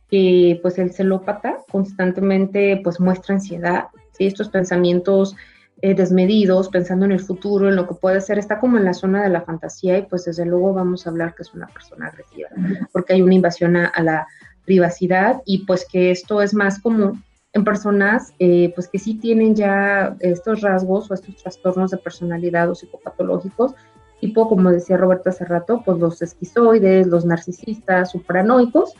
que 0.09 0.59
pues 0.61 0.77
el 0.77 0.91
celópata 0.91 1.57
constantemente 1.71 2.79
pues 2.83 2.99
muestra 2.99 3.35
ansiedad, 3.35 3.85
¿sí? 4.11 4.25
estos 4.27 4.49
pensamientos 4.49 5.35
eh, 5.81 5.93
desmedidos, 5.93 6.69
pensando 6.69 7.05
en 7.05 7.11
el 7.11 7.19
futuro, 7.19 7.69
en 7.69 7.75
lo 7.75 7.87
que 7.87 7.95
puede 7.95 8.21
ser, 8.21 8.39
está 8.39 8.59
como 8.59 8.77
en 8.77 8.85
la 8.85 8.93
zona 8.93 9.23
de 9.23 9.29
la 9.29 9.41
fantasía 9.41 9.97
y 9.97 10.03
pues 10.03 10.25
desde 10.25 10.45
luego 10.45 10.73
vamos 10.73 11.05
a 11.05 11.09
hablar 11.09 11.35
que 11.35 11.43
es 11.43 11.53
una 11.53 11.67
persona 11.67 12.07
agresiva, 12.07 12.49
porque 12.91 13.13
hay 13.13 13.21
una 13.21 13.35
invasión 13.35 13.75
a, 13.75 13.91
la 14.01 14.27
privacidad 14.65 15.41
y 15.45 15.65
pues 15.65 15.85
que 15.91 16.11
esto 16.11 16.41
es 16.41 16.53
más 16.53 16.79
común 16.79 17.23
en 17.53 17.63
personas 17.63 18.33
eh, 18.39 18.71
pues 18.73 18.87
que 18.87 18.97
sí 18.97 19.15
tienen 19.15 19.55
ya 19.55 20.15
estos 20.21 20.61
rasgos 20.61 21.11
o 21.11 21.13
estos 21.13 21.35
trastornos 21.37 21.91
de 21.91 21.97
personalidad 21.97 22.69
o 22.69 22.75
psicopatológicos 22.75 23.75
tipo, 24.19 24.49
como 24.49 24.71
decía 24.71 24.97
Roberto 24.97 25.29
hace 25.29 25.45
rato, 25.45 25.81
pues 25.85 25.99
los 25.99 26.21
esquizoides, 26.21 27.07
los 27.07 27.25
narcisistas, 27.25 28.11
supranoicos, 28.11 28.93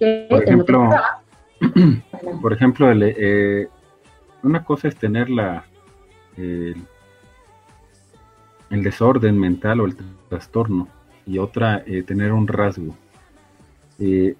que 0.00 0.26
por 0.28 0.42
ejemplo, 0.42 0.90
por 2.42 2.52
ejemplo 2.52 2.90
eh, 2.92 3.68
una 4.42 4.64
cosa 4.64 4.88
es 4.88 4.96
tener 4.96 5.28
la, 5.28 5.64
el 6.36 6.74
desorden 8.70 9.38
mental 9.38 9.80
o 9.80 9.86
el 9.86 9.94
trastorno 10.28 10.88
y 11.26 11.38
otra 11.38 11.82
eh, 11.86 12.02
tener 12.02 12.32
un 12.32 12.48
rasgo. 12.48 12.96
Eh, 13.98 14.34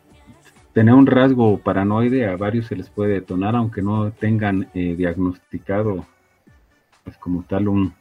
tener 0.72 0.94
un 0.94 1.06
rasgo 1.06 1.58
paranoide 1.58 2.26
a 2.26 2.36
varios 2.36 2.66
se 2.66 2.76
les 2.76 2.88
puede 2.88 3.12
detonar 3.14 3.54
aunque 3.54 3.82
no 3.82 4.10
tengan 4.12 4.70
diagnosticado 4.72 6.06
pues, 7.04 7.18
como 7.18 7.42
tal 7.42 7.68
un, 7.68 7.92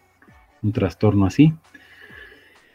un 0.61 0.71
trastorno 0.71 1.25
así. 1.25 1.53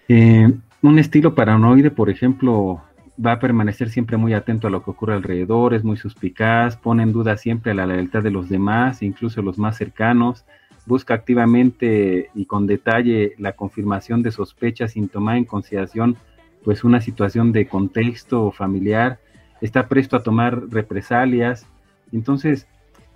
Un 0.08 0.98
estilo 0.98 1.34
paranoide, 1.34 1.90
por 1.90 2.10
ejemplo, 2.10 2.82
va 3.24 3.32
a 3.32 3.38
permanecer 3.38 3.90
siempre 3.90 4.16
muy 4.16 4.34
atento 4.34 4.66
a 4.66 4.70
lo 4.70 4.82
que 4.82 4.90
ocurre 4.90 5.14
alrededor, 5.14 5.74
es 5.74 5.84
muy 5.84 5.96
suspicaz, 5.96 6.76
pone 6.76 7.02
en 7.02 7.12
duda 7.12 7.36
siempre 7.36 7.74
la 7.74 7.86
lealtad 7.86 8.22
de 8.22 8.30
los 8.30 8.48
demás, 8.48 9.02
incluso 9.02 9.42
los 9.42 9.58
más 9.58 9.76
cercanos, 9.76 10.44
busca 10.86 11.14
activamente 11.14 12.30
y 12.34 12.46
con 12.46 12.66
detalle 12.66 13.34
la 13.38 13.52
confirmación 13.52 14.22
de 14.22 14.32
sospechas 14.32 14.92
sin 14.92 15.08
tomar 15.08 15.36
en 15.36 15.44
consideración 15.44 16.16
pues 16.64 16.82
una 16.82 17.00
situación 17.00 17.52
de 17.52 17.68
contexto 17.68 18.50
familiar, 18.50 19.20
está 19.60 19.86
presto 19.86 20.16
a 20.16 20.22
tomar 20.22 20.68
represalias, 20.70 21.66
entonces 22.10 22.66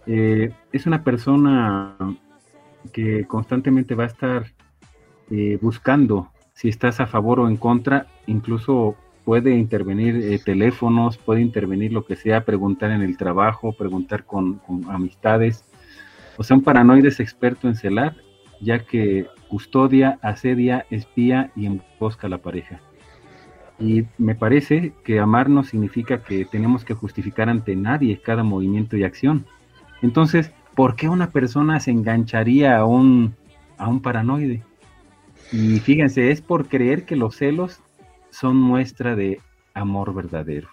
eh, 0.07 0.53
es 0.73 0.87
una 0.87 1.03
persona 1.03 1.97
que 2.93 3.27
constantemente 3.27 3.95
va 3.95 4.05
a 4.05 4.09
estar 4.09 4.47
eh, 5.31 5.59
buscando 5.61 6.31
si 6.55 6.69
estás 6.69 7.01
a 7.01 7.07
favor 7.07 7.41
o 7.41 7.49
en 7.49 7.57
contra, 7.57 8.07
incluso 8.27 8.97
puede 9.29 9.55
intervenir 9.55 10.17
eh, 10.17 10.41
teléfonos, 10.43 11.19
puede 11.19 11.43
intervenir 11.43 11.93
lo 11.93 12.07
que 12.07 12.17
sea, 12.17 12.47
preguntar 12.47 12.93
en 12.93 13.03
el 13.03 13.19
trabajo, 13.19 13.75
preguntar 13.75 14.25
con, 14.25 14.63
amistades. 14.89 15.67
O 16.39 16.43
sea, 16.43 16.57
un 16.57 16.63
paranoide 16.63 17.09
es 17.09 17.21
experto 17.21 17.69
en 17.69 17.75
celar, 17.75 18.17
ya 18.63 18.79
que 18.87 19.27
custodia, 19.47 20.19
asedia, 20.23 20.87
espía 20.89 21.53
y 21.55 21.67
embosca 21.67 22.27
a 22.27 22.31
la 22.31 22.39
pareja. 22.39 22.81
Y 23.79 24.07
me 24.17 24.35
parece 24.35 24.95
que 25.05 25.21
amarnos 25.21 25.69
significa 25.69 26.23
que 26.23 26.47
tenemos 26.47 26.87
que 26.87 26.95
justificar 26.95 27.51
ante 27.51 27.77
nadie 27.77 28.23
cada 28.25 28.43
movimiento 28.43 28.97
y 28.97 29.05
acción. 29.05 29.45
Entonces, 30.01 30.53
¿por 30.75 30.97
qué 30.97 31.11
una 31.11 31.33
persona 31.33 31.81
se 31.81 31.91
engancharía 31.91 32.79
a 32.79 32.87
un, 32.87 33.35
a 33.77 33.89
un 33.89 34.01
paranoide? 34.01 34.63
Y 35.53 35.81
fíjense, 35.81 36.31
es 36.31 36.41
por 36.41 36.67
creer 36.67 37.05
que 37.05 37.15
los 37.15 37.37
celos 37.37 37.83
son 38.31 38.57
muestra 38.57 39.15
de 39.15 39.41
amor 39.75 40.15
verdadero. 40.15 40.69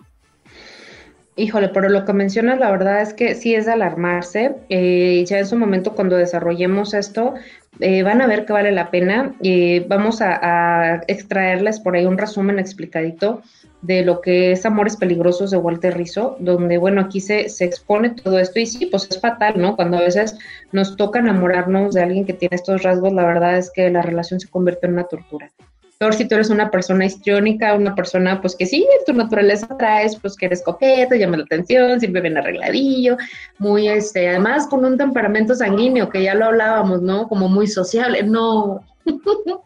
Híjole, 1.37 1.67
pero 1.67 1.89
lo 1.89 2.05
que 2.05 2.13
mencionas, 2.13 2.59
la 2.59 2.71
verdad 2.71 3.01
es 3.01 3.13
que 3.13 3.35
sí 3.35 3.55
es 3.55 3.65
de 3.65 3.73
alarmarse. 3.73 4.55
Eh, 4.69 5.25
ya 5.27 5.39
en 5.39 5.45
su 5.45 5.57
momento, 5.57 5.93
cuando 5.93 6.15
desarrollemos 6.15 6.93
esto, 6.93 7.33
eh, 7.81 8.03
van 8.03 8.21
a 8.21 8.27
ver 8.27 8.45
que 8.45 8.53
vale 8.53 8.71
la 8.71 8.89
pena. 8.89 9.35
Eh, 9.43 9.85
vamos 9.89 10.21
a, 10.21 11.01
extraerles 11.07 11.81
por 11.81 11.95
ahí 11.95 12.05
un 12.05 12.17
resumen 12.17 12.57
explicadito 12.57 13.41
de 13.81 14.05
lo 14.05 14.21
que 14.21 14.53
es 14.53 14.65
Amores 14.65 14.95
Peligrosos 14.95 15.51
de 15.51 15.57
Walter 15.57 15.97
Rizzo, 15.97 16.37
donde, 16.39 16.77
bueno, 16.77 17.01
aquí 17.01 17.19
se, 17.19 17.49
se 17.49 17.65
expone 17.65 18.11
todo 18.11 18.39
esto 18.39 18.61
y 18.61 18.65
sí, 18.65 18.85
pues 18.85 19.05
es 19.09 19.19
fatal, 19.19 19.55
¿no? 19.57 19.75
Cuando 19.75 19.97
a 19.97 20.01
veces 20.01 20.37
nos 20.71 20.95
toca 20.95 21.19
enamorarnos 21.19 21.93
de 21.93 22.01
alguien 22.01 22.25
que 22.25 22.33
tiene 22.33 22.55
estos 22.55 22.81
rasgos, 22.83 23.11
la 23.11 23.25
verdad 23.25 23.57
es 23.57 23.71
que 23.71 23.89
la 23.89 24.01
relación 24.01 24.39
se 24.39 24.47
convierte 24.47 24.87
en 24.87 24.93
una 24.93 25.03
tortura. 25.03 25.51
Peor 25.97 26.13
si 26.13 26.27
tú 26.27 26.35
eres 26.35 26.49
una 26.49 26.69
persona 26.69 27.05
histriónica, 27.05 27.73
una 27.73 27.95
persona 27.95 28.41
pues 28.41 28.55
que 28.55 28.65
sí, 28.65 28.85
en 28.99 29.05
tu 29.05 29.13
naturaleza 29.13 29.67
traes, 29.77 30.17
pues 30.17 30.35
que 30.35 30.47
eres 30.47 30.61
coqueta, 30.61 31.15
llama 31.15 31.37
la 31.37 31.43
atención, 31.43 31.99
siempre 31.99 32.21
bien 32.21 32.37
arregladillo, 32.37 33.17
muy 33.59 33.87
este, 33.87 34.27
además 34.27 34.67
con 34.67 34.83
un 34.83 34.97
temperamento 34.97 35.55
sanguíneo, 35.55 36.09
que 36.09 36.23
ya 36.23 36.35
lo 36.35 36.45
hablábamos, 36.45 37.01
¿no? 37.01 37.27
Como 37.27 37.47
muy 37.47 37.67
sociable, 37.67 38.23
no. 38.23 38.81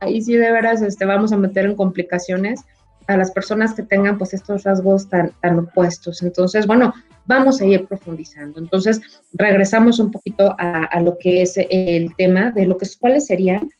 Ahí 0.00 0.20
sí 0.20 0.34
de 0.36 0.50
veras 0.52 0.82
este, 0.82 1.06
vamos 1.06 1.32
a 1.32 1.38
meter 1.38 1.64
en 1.64 1.76
complicaciones 1.76 2.60
a 3.06 3.16
las 3.16 3.30
personas 3.30 3.74
que 3.74 3.82
tengan 3.82 4.18
pues 4.18 4.34
estos 4.34 4.64
rasgos 4.64 5.08
tan, 5.08 5.32
tan 5.40 5.58
opuestos. 5.58 6.22
Entonces, 6.22 6.66
bueno, 6.66 6.92
vamos 7.26 7.60
a 7.60 7.66
ir 7.66 7.86
profundizando. 7.86 8.58
Entonces, 8.58 9.00
regresamos 9.32 9.98
un 9.98 10.10
poquito 10.10 10.54
a, 10.58 11.00
lo 11.00 11.18
que 11.18 11.42
es 11.42 11.54
el 11.56 12.14
tema 12.16 12.50
de 12.50 12.66
lo 12.66 12.76
que 12.76 12.86
cuáles 12.98 13.26
serían 13.26 13.70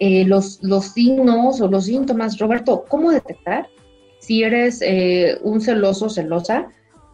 eh, 0.00 0.24
los, 0.24 0.58
los 0.62 0.86
signos 0.86 1.60
o 1.60 1.68
los 1.68 1.84
síntomas. 1.84 2.38
Roberto, 2.38 2.84
¿cómo 2.88 3.10
detectar 3.10 3.68
si 4.18 4.42
eres 4.42 4.80
eh, 4.82 5.38
un 5.42 5.60
celoso 5.60 6.08
celosa? 6.08 6.68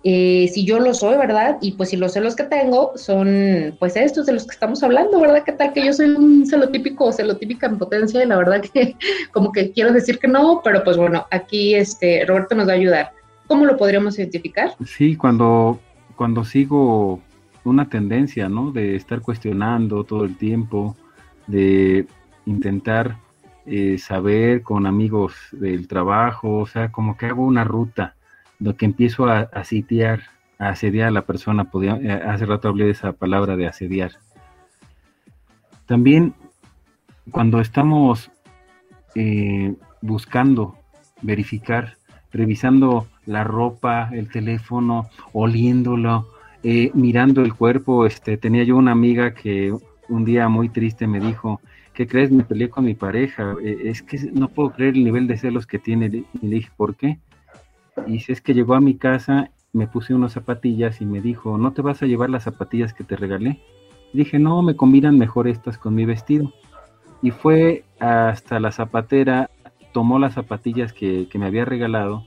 Eh, 0.04 0.48
si 0.54 0.64
yo 0.64 0.78
lo 0.78 0.94
soy, 0.94 1.18
¿verdad? 1.18 1.58
Y 1.60 1.72
pues 1.72 1.88
si 1.88 1.96
los 1.96 2.12
celos 2.12 2.36
que 2.36 2.44
tengo 2.44 2.92
son 2.94 3.74
pues 3.80 3.96
estos 3.96 4.26
de 4.26 4.34
los 4.34 4.46
que 4.46 4.54
estamos 4.54 4.84
hablando, 4.84 5.20
¿verdad? 5.20 5.42
¿Qué 5.44 5.50
tal 5.50 5.72
que 5.72 5.84
yo 5.84 5.92
soy 5.92 6.10
un 6.10 6.46
celotípico 6.46 7.06
o 7.06 7.12
celotípica 7.12 7.66
en 7.66 7.76
potencia? 7.76 8.22
Y 8.22 8.26
la 8.28 8.36
verdad 8.36 8.62
que 8.62 8.94
como 9.32 9.50
que 9.50 9.72
quiero 9.72 9.92
decir 9.92 10.20
que 10.20 10.28
no, 10.28 10.60
pero 10.62 10.84
pues 10.84 10.96
bueno, 10.96 11.26
aquí 11.32 11.74
este 11.74 12.24
Roberto 12.24 12.54
nos 12.54 12.68
va 12.68 12.72
a 12.72 12.76
ayudar. 12.76 13.12
¿Cómo 13.48 13.64
lo 13.64 13.76
podríamos 13.76 14.16
identificar? 14.16 14.76
Sí, 14.86 15.16
cuando, 15.16 15.80
cuando 16.14 16.44
sigo 16.44 17.20
una 17.64 17.88
tendencia, 17.88 18.48
¿no? 18.48 18.70
De 18.70 18.94
estar 18.94 19.20
cuestionando 19.22 20.04
todo 20.04 20.24
el 20.24 20.36
tiempo, 20.36 20.94
de 21.48 22.06
intentar 22.46 23.18
eh, 23.66 23.98
saber 23.98 24.62
con 24.62 24.86
amigos 24.86 25.34
del 25.50 25.88
trabajo, 25.88 26.58
o 26.58 26.66
sea, 26.66 26.90
como 26.92 27.16
que 27.16 27.26
hago 27.26 27.44
una 27.44 27.64
ruta 27.64 28.14
lo 28.58 28.76
que 28.76 28.86
empiezo 28.86 29.26
a, 29.26 29.64
sitiar, 29.64 30.22
a 30.58 30.70
asediar 30.70 31.08
a 31.08 31.10
la 31.10 31.26
persona, 31.26 31.64
podía, 31.64 31.96
eh, 31.96 32.12
hace 32.12 32.46
rato 32.46 32.68
hablé 32.68 32.86
de 32.86 32.92
esa 32.92 33.12
palabra 33.12 33.54
de 33.56 33.66
asediar. 33.66 34.12
También 35.84 36.32
cuando 37.30 37.60
estamos 37.60 38.30
eh, 39.14 39.74
buscando 40.00 40.78
verificar, 41.20 41.98
revisando 42.32 43.08
la 43.26 43.44
ropa, 43.44 44.08
el 44.12 44.30
teléfono, 44.30 45.10
oliéndolo, 45.32 46.28
mirando 46.94 47.42
el 47.42 47.54
cuerpo, 47.54 48.06
este, 48.06 48.36
tenía 48.36 48.64
yo 48.64 48.76
una 48.76 48.92
amiga 48.92 49.34
que 49.34 49.72
un 50.08 50.24
día 50.24 50.48
muy 50.48 50.68
triste 50.68 51.06
me 51.06 51.20
dijo, 51.20 51.60
¿qué 51.96 52.06
crees? 52.06 52.30
Me 52.30 52.44
peleé 52.44 52.68
con 52.68 52.84
mi 52.84 52.94
pareja, 52.94 53.56
es 53.62 54.02
que 54.02 54.18
no 54.32 54.48
puedo 54.48 54.70
creer 54.70 54.94
el 54.94 55.02
nivel 55.02 55.26
de 55.26 55.38
celos 55.38 55.66
que 55.66 55.78
tiene. 55.78 56.06
Y 56.06 56.46
le 56.46 56.56
dije, 56.56 56.70
¿por 56.76 56.94
qué? 56.94 57.18
Y 58.06 58.20
si 58.20 58.32
es 58.32 58.42
que 58.42 58.54
llegó 58.54 58.74
a 58.74 58.80
mi 58.80 58.96
casa, 58.96 59.50
me 59.72 59.86
puse 59.88 60.14
unas 60.14 60.32
zapatillas 60.32 61.00
y 61.00 61.06
me 61.06 61.22
dijo, 61.22 61.56
¿no 61.56 61.72
te 61.72 61.80
vas 61.80 62.02
a 62.02 62.06
llevar 62.06 62.28
las 62.28 62.44
zapatillas 62.44 62.92
que 62.92 63.02
te 63.02 63.16
regalé? 63.16 63.60
dije, 64.12 64.38
no, 64.38 64.62
me 64.62 64.76
combinan 64.76 65.18
mejor 65.18 65.48
estas 65.48 65.78
con 65.78 65.94
mi 65.94 66.04
vestido. 66.04 66.52
Y 67.22 67.30
fue 67.30 67.84
hasta 67.98 68.60
la 68.60 68.72
zapatera, 68.72 69.50
tomó 69.92 70.18
las 70.18 70.34
zapatillas 70.34 70.92
que, 70.92 71.28
que 71.28 71.38
me 71.38 71.46
había 71.46 71.64
regalado 71.64 72.24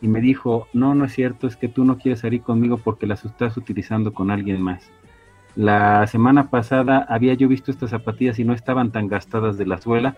y 0.00 0.08
me 0.08 0.20
dijo, 0.20 0.68
no, 0.72 0.94
no 0.94 1.06
es 1.06 1.12
cierto, 1.12 1.46
es 1.46 1.56
que 1.56 1.68
tú 1.68 1.84
no 1.84 1.98
quieres 1.98 2.20
salir 2.20 2.42
conmigo 2.42 2.78
porque 2.78 3.06
las 3.06 3.24
estás 3.24 3.56
utilizando 3.56 4.12
con 4.12 4.30
alguien 4.30 4.60
más. 4.62 4.90
La 5.56 6.06
semana 6.06 6.50
pasada 6.50 7.06
había 7.08 7.34
yo 7.34 7.48
visto 7.48 7.70
estas 7.70 7.90
zapatillas 7.90 8.38
y 8.38 8.44
no 8.44 8.52
estaban 8.52 8.92
tan 8.92 9.08
gastadas 9.08 9.58
de 9.58 9.66
la 9.66 9.80
suela, 9.80 10.16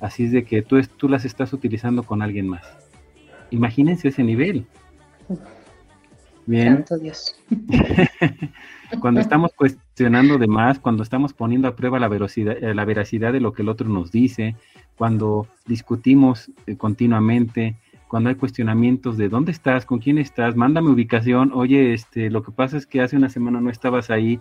así 0.00 0.24
es 0.24 0.32
de 0.32 0.44
que 0.44 0.62
tú, 0.62 0.80
tú 0.96 1.08
las 1.08 1.24
estás 1.24 1.52
utilizando 1.52 2.02
con 2.02 2.22
alguien 2.22 2.48
más. 2.48 2.66
Imagínense 3.50 4.08
ese 4.08 4.22
nivel. 4.22 4.66
Bien. 6.46 6.84
Dios. 7.00 7.36
cuando 9.00 9.20
estamos 9.20 9.52
cuestionando 9.54 10.38
de 10.38 10.46
más, 10.46 10.78
cuando 10.78 11.02
estamos 11.02 11.32
poniendo 11.32 11.66
a 11.66 11.74
prueba 11.74 11.98
la 11.98 12.08
veracidad, 12.08 12.56
eh, 12.62 12.74
la 12.74 12.84
veracidad 12.84 13.32
de 13.32 13.40
lo 13.40 13.52
que 13.52 13.62
el 13.62 13.68
otro 13.68 13.88
nos 13.88 14.12
dice, 14.12 14.54
cuando 14.96 15.48
discutimos 15.66 16.52
eh, 16.66 16.76
continuamente, 16.76 17.76
cuando 18.06 18.28
hay 18.30 18.36
cuestionamientos 18.36 19.16
de 19.16 19.28
dónde 19.28 19.50
estás, 19.50 19.84
con 19.84 19.98
quién 19.98 20.18
estás, 20.18 20.54
mándame 20.54 20.90
ubicación, 20.90 21.50
oye, 21.52 21.92
este, 21.92 22.30
lo 22.30 22.44
que 22.44 22.52
pasa 22.52 22.76
es 22.76 22.86
que 22.86 23.00
hace 23.00 23.16
una 23.16 23.28
semana 23.28 23.60
no 23.60 23.70
estabas 23.70 24.10
ahí 24.10 24.40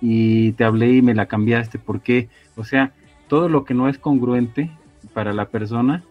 y 0.00 0.52
te 0.52 0.64
hablé 0.64 0.90
y 0.92 1.02
me 1.02 1.14
la 1.14 1.26
cambiaste, 1.26 1.78
¿por 1.78 2.00
qué? 2.00 2.28
O 2.56 2.64
sea, 2.64 2.92
todo 3.28 3.48
lo 3.48 3.64
que 3.64 3.74
no 3.74 3.88
es 3.88 3.98
congruente 3.98 4.70
para 5.12 5.32
la 5.32 5.48
persona, 5.48 6.04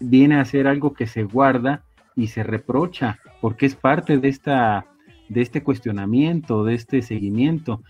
viene 0.00 0.36
a 0.36 0.44
ser 0.44 0.66
algo 0.66 0.94
que 0.94 1.06
se 1.06 1.22
guarda 1.22 1.82
y 2.16 2.28
se 2.28 2.42
reprocha, 2.42 3.18
porque 3.40 3.66
es 3.66 3.74
parte 3.74 4.18
de 4.18 4.28
esta 4.28 4.86
de 5.28 5.40
este 5.40 5.62
cuestionamiento, 5.62 6.64
de 6.64 6.74
este 6.74 7.02
seguimiento. 7.02 7.82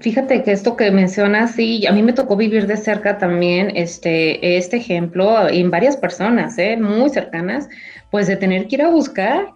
Fíjate 0.00 0.42
que 0.42 0.52
esto 0.52 0.76
que 0.76 0.90
mencionas, 0.90 1.52
sí, 1.52 1.86
a 1.86 1.92
mí 1.92 2.02
me 2.02 2.12
tocó 2.12 2.36
vivir 2.36 2.66
de 2.66 2.76
cerca 2.76 3.18
también 3.18 3.72
este, 3.74 4.56
este 4.56 4.76
ejemplo 4.76 5.48
en 5.48 5.70
varias 5.70 5.96
personas, 5.96 6.56
¿eh? 6.58 6.76
muy 6.76 7.10
cercanas, 7.10 7.68
pues 8.10 8.28
de 8.28 8.36
tener 8.36 8.68
que 8.68 8.76
ir 8.76 8.82
a 8.82 8.90
buscar 8.90 9.48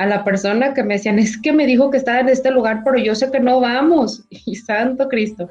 a 0.00 0.06
la 0.06 0.24
persona 0.24 0.72
que 0.72 0.82
me 0.82 0.94
decían, 0.94 1.18
es 1.18 1.36
que 1.36 1.52
me 1.52 1.66
dijo 1.66 1.90
que 1.90 1.98
estaba 1.98 2.20
en 2.20 2.30
este 2.30 2.50
lugar, 2.50 2.80
pero 2.86 2.96
yo 2.96 3.14
sé 3.14 3.30
que 3.30 3.38
no 3.38 3.60
vamos, 3.60 4.24
y 4.30 4.56
santo 4.56 5.06
Cristo. 5.08 5.50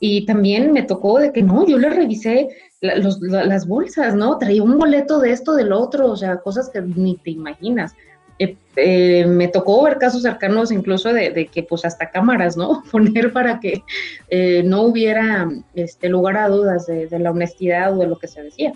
Y 0.00 0.26
también 0.26 0.72
me 0.72 0.82
tocó 0.82 1.20
de 1.20 1.32
que 1.32 1.42
no, 1.42 1.64
yo 1.64 1.78
le 1.78 1.88
revisé 1.90 2.48
las 2.80 3.68
bolsas, 3.68 4.16
¿no? 4.16 4.36
Traía 4.36 4.64
un 4.64 4.78
boleto 4.78 5.20
de 5.20 5.30
esto, 5.30 5.54
del 5.54 5.72
otro, 5.72 6.10
o 6.10 6.16
sea, 6.16 6.38
cosas 6.38 6.68
que 6.70 6.82
ni 6.82 7.16
te 7.18 7.30
imaginas. 7.30 7.94
Eh, 8.40 8.56
eh, 8.74 9.26
me 9.26 9.46
tocó 9.46 9.84
ver 9.84 9.98
casos 9.98 10.22
cercanos 10.22 10.72
incluso 10.72 11.12
de, 11.12 11.46
que 11.46 11.62
pues 11.62 11.84
hasta 11.84 12.10
cámaras, 12.10 12.56
¿no? 12.56 12.82
Poner 12.90 13.32
para 13.32 13.60
que 13.60 13.84
eh, 14.28 14.64
no 14.64 14.82
hubiera 14.82 15.48
este, 15.74 16.08
lugar 16.08 16.36
a 16.36 16.48
dudas 16.48 16.86
de, 16.86 17.08
la 17.20 17.30
honestidad 17.30 17.96
o 17.96 18.00
de 18.00 18.08
lo 18.08 18.18
que 18.18 18.26
se 18.26 18.42
decía. 18.42 18.72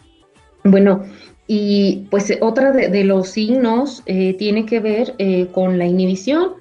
Bueno, 0.62 1.02
y 1.48 2.06
pues 2.10 2.32
otra 2.40 2.70
de, 2.70 3.04
los 3.04 3.30
signos 3.30 4.04
tiene 4.04 4.66
que 4.66 4.78
ver 4.78 5.16
con 5.52 5.78
la 5.78 5.86
inhibición, 5.86 6.52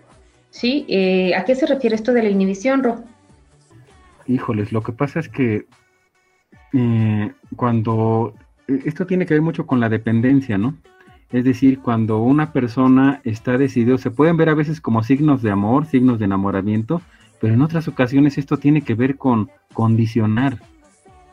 ¿sí? 0.49 0.85
¿A 1.35 1.43
qué 1.43 1.55
se 1.55 1.67
refiere 1.67 1.95
esto 1.95 2.13
de 2.13 2.23
la 2.23 2.29
inhibición, 2.29 2.83
Ro? 2.83 3.03
Híjoles, 4.25 4.71
lo 4.71 4.81
que 4.81 4.93
pasa 4.93 5.19
es 5.19 5.29
que 5.29 5.65
cuando 7.55 8.33
esto 8.67 9.05
tiene 9.05 9.25
que 9.25 9.33
ver 9.33 9.41
mucho 9.41 9.67
con 9.67 9.79
la 9.79 9.89
dependencia, 9.89 10.57
¿no? 10.57 10.75
Es 11.31 11.43
decir, 11.43 11.79
cuando 11.79 12.19
una 12.19 12.53
persona 12.53 13.19
está 13.25 13.57
decidido, 13.57 13.97
se 13.97 14.11
pueden 14.11 14.37
ver 14.37 14.47
a 14.49 14.53
veces 14.53 14.79
como 14.79 15.03
signos 15.03 15.41
de 15.41 15.51
amor, 15.51 15.85
signos 15.85 16.19
de 16.19 16.25
enamoramiento, 16.25 17.01
pero 17.41 17.53
en 17.53 17.61
otras 17.61 17.89
ocasiones 17.89 18.37
esto 18.37 18.57
tiene 18.57 18.81
que 18.81 18.95
ver 18.95 19.17
con 19.17 19.49
condicionar 19.73 20.57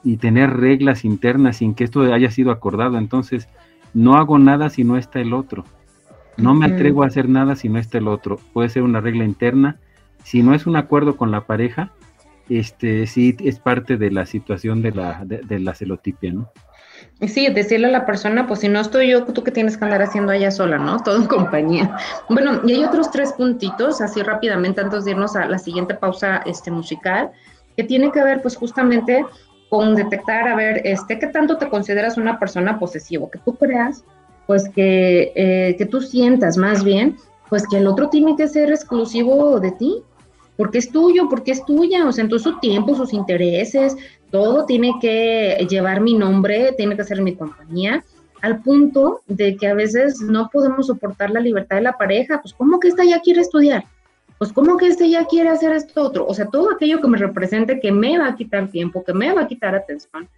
y 0.05 0.19
tener 0.19 0.51
reglas 0.51 1.05
internas 1.05 1.57
sin 1.57 1.75
que 1.75 1.85
esto 1.85 2.03
haya 2.13 2.31
sido 2.31 2.51
acordado. 2.51 2.99
Entonces, 2.99 3.49
no 3.95 4.17
hago 4.17 4.39
nada 4.39 4.71
si 4.71 4.85
no 4.85 4.97
está 4.97 5.21
el 5.21 5.33
otro. 5.33 5.65
No 6.37 6.55
me 6.55 6.67
atrevo 6.67 7.03
a 7.03 7.07
hacer 7.07 7.29
nada 7.29 7.57
si 7.57 7.69
no 7.69 7.79
está 7.79 7.99
el 7.99 8.09
otro. 8.09 8.39
Puede 8.53 8.69
ser 8.69 8.83
una 8.83 9.01
regla 9.01 9.25
interna. 9.25 9.79
Si 10.25 10.43
no 10.43 10.55
es 10.55 10.67
un 10.67 10.77
acuerdo 10.77 11.17
con 11.17 11.31
la 11.31 11.43
pareja, 11.43 11.93
este 12.49 13.07
sí 13.07 13.37
es 13.41 13.59
parte 13.59 13.97
de 13.97 14.11
la 14.11 14.27
situación 14.27 14.83
de 14.83 14.93
la, 14.93 15.25
de 15.25 15.59
la 15.61 15.75
celotipia, 15.75 16.33
¿no? 16.33 16.51
Sí, 17.27 17.49
decirle 17.49 17.87
a 17.87 17.91
la 17.91 18.07
persona, 18.07 18.47
pues 18.47 18.61
si 18.61 18.69
no 18.69 18.81
estoy 18.81 19.11
yo, 19.11 19.25
tú 19.25 19.43
que 19.43 19.51
tienes 19.51 19.79
que 19.79 19.85
andar 19.85 20.03
haciendo 20.03 20.33
allá 20.33 20.51
sola, 20.51 20.79
¿no? 20.79 20.99
Todo 20.99 21.17
en 21.17 21.27
compañía. 21.27 21.97
Bueno, 22.29 22.61
y 22.65 22.73
hay 22.73 22.85
otros 22.85 23.11
tres 23.11 23.33
puntitos, 23.33 24.01
así 24.01 24.23
rápidamente, 24.23 24.81
antes 24.81 25.05
de 25.05 25.13
irnos 25.13 25.35
a 25.37 25.47
la 25.47 25.59
siguiente 25.59 25.95
pausa 25.95 26.39
este, 26.45 26.71
musical, 26.71 27.31
que 27.77 27.85
tiene 27.85 28.11
que 28.13 28.23
ver, 28.23 28.43
pues 28.43 28.57
justamente 28.57 29.25
con 29.75 29.97
detectar, 29.97 30.47
a 30.47 30.55
ver, 30.55 30.83
este, 30.85 31.19
qué 31.19 31.27
tanto 31.27 31.57
te 31.57 31.69
consideras 31.69 32.17
una 32.17 32.39
persona 32.39 32.79
posesiva, 32.79 33.29
que 33.29 33.41
tú 33.41 33.57
creas, 33.57 34.05
pues 34.47 34.69
que, 34.69 35.33
eh, 35.35 35.75
que 35.77 35.85
tú 35.85 36.01
sientas 36.01 36.57
más 36.57 36.85
bien, 36.85 37.17
pues 37.49 37.67
que 37.67 37.79
el 37.79 37.89
otro 37.89 38.09
tiene 38.09 38.37
que 38.37 38.47
ser 38.47 38.71
exclusivo 38.71 39.59
de 39.59 39.73
ti, 39.73 40.01
porque 40.57 40.79
es 40.79 40.93
tuyo, 40.93 41.29
porque 41.29 41.51
es 41.51 41.65
tuya, 41.65 42.07
o 42.07 42.13
sea, 42.13 42.23
en 42.23 42.31
todo 42.31 42.39
su 42.39 42.61
tiempo, 42.61 42.95
sus 42.95 43.13
intereses, 43.13 43.97
todo 44.31 44.65
tiene 44.65 44.93
que 45.01 45.67
llevar 45.69 46.01
mi 46.01 46.15
nombre, 46.15 46.73
tiene 46.77 46.97
que 46.97 47.03
ser 47.03 47.21
mi 47.21 47.35
compañía, 47.35 48.05
al 48.43 48.63
punto 48.63 49.23
de 49.27 49.57
que 49.57 49.67
a 49.67 49.75
veces 49.75 50.21
no 50.21 50.51
podemos 50.53 50.87
soportar 50.87 51.33
la 51.33 51.41
libertad 51.41 51.79
de 51.79 51.83
la 51.83 51.99
pareja, 51.99 52.41
pues 52.41 52.55
¿cómo 52.55 52.79
que 52.79 52.87
esta 52.87 53.03
ya 53.03 53.19
quiere 53.19 53.41
estudiar? 53.41 53.87
Pues 54.39 54.53
¿cómo 54.53 54.77
que 54.77 54.89
este 54.89 55.09
ya 55.09 55.25
quiere 55.27 55.49
hacer 55.49 55.73
esto 55.73 56.03
otro? 56.03 56.27
O 56.27 56.35
sea, 56.35 56.47
todo 56.47 56.71
aquello 56.73 57.01
que 57.01 57.09
me 57.09 57.19
represente 57.19 57.81
que 57.81 57.93
me 57.93 58.19
va 58.19 58.29
a 58.29 58.37
quitar 58.37 58.69
tiempo, 58.69 59.05
que 59.05 59.15
me 59.15 59.33
va 59.33 59.43
a 59.43 59.49
quitar 59.49 59.75
atención, 59.75 60.29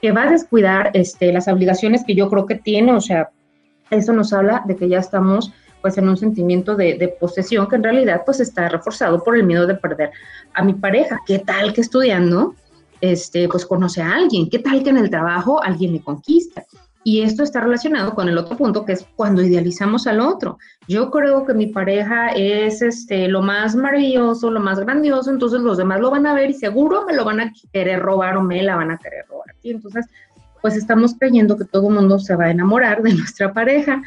que 0.00 0.12
va 0.12 0.24
a 0.24 0.30
descuidar 0.30 0.90
este, 0.94 1.32
las 1.32 1.48
obligaciones 1.48 2.04
que 2.04 2.14
yo 2.14 2.28
creo 2.28 2.46
que 2.46 2.56
tiene, 2.56 2.92
o 2.92 3.00
sea, 3.00 3.30
eso 3.90 4.12
nos 4.12 4.32
habla 4.32 4.62
de 4.66 4.76
que 4.76 4.88
ya 4.88 4.98
estamos 4.98 5.52
pues 5.80 5.96
en 5.98 6.08
un 6.08 6.16
sentimiento 6.16 6.74
de, 6.74 6.94
de, 6.94 7.08
posesión 7.08 7.68
que 7.68 7.76
en 7.76 7.84
realidad 7.84 8.22
pues 8.26 8.40
está 8.40 8.68
reforzado 8.68 9.22
por 9.22 9.36
el 9.36 9.44
miedo 9.44 9.66
de 9.66 9.76
perder 9.76 10.10
a 10.52 10.64
mi 10.64 10.74
pareja. 10.74 11.20
¿Qué 11.24 11.38
tal 11.38 11.72
que 11.72 11.82
estudiando? 11.82 12.54
este, 13.00 13.48
pues 13.48 13.66
conoce 13.66 14.02
a 14.02 14.14
alguien. 14.14 14.48
¿Qué 14.48 14.58
tal 14.58 14.82
que 14.82 14.90
en 14.90 14.98
el 14.98 15.10
trabajo 15.10 15.62
alguien 15.62 15.92
le 15.92 16.00
conquista? 16.00 16.64
Y 17.06 17.22
esto 17.22 17.44
está 17.44 17.60
relacionado 17.60 18.16
con 18.16 18.28
el 18.28 18.36
otro 18.36 18.56
punto, 18.56 18.84
que 18.84 18.90
es 18.90 19.06
cuando 19.14 19.40
idealizamos 19.40 20.08
al 20.08 20.18
otro. 20.18 20.58
Yo 20.88 21.12
creo 21.12 21.46
que 21.46 21.54
mi 21.54 21.68
pareja 21.68 22.30
es 22.30 22.82
este, 22.82 23.28
lo 23.28 23.42
más 23.42 23.76
maravilloso, 23.76 24.50
lo 24.50 24.58
más 24.58 24.80
grandioso, 24.80 25.30
entonces 25.30 25.60
los 25.60 25.78
demás 25.78 26.00
lo 26.00 26.10
van 26.10 26.26
a 26.26 26.34
ver 26.34 26.50
y 26.50 26.54
seguro 26.54 27.04
me 27.06 27.14
lo 27.14 27.24
van 27.24 27.38
a 27.38 27.52
querer 27.72 28.00
robar 28.00 28.36
o 28.36 28.42
me 28.42 28.60
la 28.60 28.74
van 28.74 28.90
a 28.90 28.98
querer 28.98 29.24
robar. 29.28 29.54
Y 29.62 29.70
entonces, 29.70 30.04
pues 30.60 30.74
estamos 30.74 31.14
creyendo 31.16 31.56
que 31.56 31.64
todo 31.64 31.86
el 31.86 31.94
mundo 31.94 32.18
se 32.18 32.34
va 32.34 32.46
a 32.46 32.50
enamorar 32.50 33.00
de 33.00 33.14
nuestra 33.14 33.52
pareja 33.52 34.02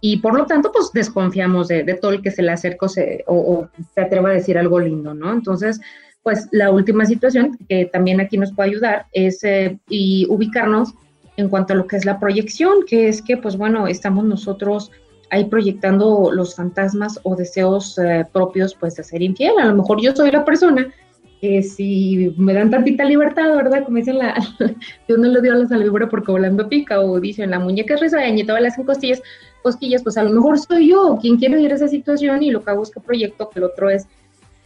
y 0.00 0.16
por 0.16 0.34
lo 0.34 0.46
tanto, 0.46 0.72
pues 0.72 0.90
desconfiamos 0.94 1.68
de, 1.68 1.84
todo 2.00 2.12
el 2.12 2.22
que 2.22 2.30
se 2.30 2.40
le 2.40 2.52
acerca 2.52 2.86
o, 3.26 3.34
o 3.34 3.68
se 3.94 4.00
atreva 4.00 4.30
a 4.30 4.32
decir 4.32 4.56
algo 4.56 4.80
lindo, 4.80 5.12
¿no? 5.12 5.34
Entonces, 5.34 5.82
pues 6.22 6.48
la 6.50 6.70
última 6.70 7.04
situación 7.04 7.58
que 7.68 7.84
también 7.84 8.22
aquí 8.22 8.38
nos 8.38 8.54
puede 8.54 8.70
ayudar 8.70 9.04
es 9.12 9.44
eh, 9.44 9.78
y 9.90 10.26
ubicarnos 10.30 10.94
en 11.38 11.48
cuanto 11.48 11.72
a 11.72 11.76
lo 11.76 11.86
que 11.86 11.96
es 11.96 12.04
la 12.04 12.18
proyección, 12.18 12.84
que 12.84 13.08
es 13.08 13.22
que, 13.22 13.36
pues 13.36 13.56
bueno, 13.56 13.86
estamos 13.86 14.24
nosotros 14.24 14.90
ahí 15.30 15.44
proyectando 15.44 16.32
los 16.32 16.56
fantasmas 16.56 17.20
o 17.22 17.36
deseos 17.36 17.96
eh, 17.98 18.26
propios, 18.32 18.74
pues 18.74 18.96
de 18.96 19.04
ser 19.04 19.22
infiel. 19.22 19.52
A 19.60 19.66
lo 19.66 19.76
mejor 19.76 20.00
yo 20.02 20.14
soy 20.16 20.32
la 20.32 20.44
persona 20.44 20.92
que 21.40 21.62
si 21.62 22.34
me 22.36 22.54
dan 22.54 22.72
tantita 22.72 23.04
libertad, 23.04 23.54
¿verdad? 23.54 23.84
Como 23.84 23.98
dicen 23.98 24.18
la, 24.18 24.34
Dios 25.06 25.18
no 25.18 25.28
le 25.28 25.40
dio 25.40 25.52
a 25.52 25.56
la 25.56 25.76
víbora 25.76 26.08
porque 26.08 26.32
volando 26.32 26.68
pica, 26.68 27.00
o 27.00 27.20
dicen 27.20 27.52
la 27.52 27.60
muñeca 27.60 27.94
es 27.94 28.00
risueña 28.00 28.42
y 28.42 28.44
todas 28.44 28.60
las 28.60 28.76
costillas, 28.76 29.22
cosquillas, 29.62 30.02
pues 30.02 30.16
a 30.18 30.24
lo 30.24 30.30
mejor 30.30 30.58
soy 30.58 30.88
yo 30.88 31.18
quien 31.20 31.36
quiere 31.36 31.54
vivir 31.54 31.70
esa 31.70 31.86
situación 31.86 32.42
y 32.42 32.50
lo 32.50 32.64
que 32.64 32.70
hago 32.72 32.82
es 32.82 32.90
que 32.90 32.98
proyecto 32.98 33.48
que 33.48 33.60
el 33.60 33.66
otro 33.66 33.90
es 33.90 34.08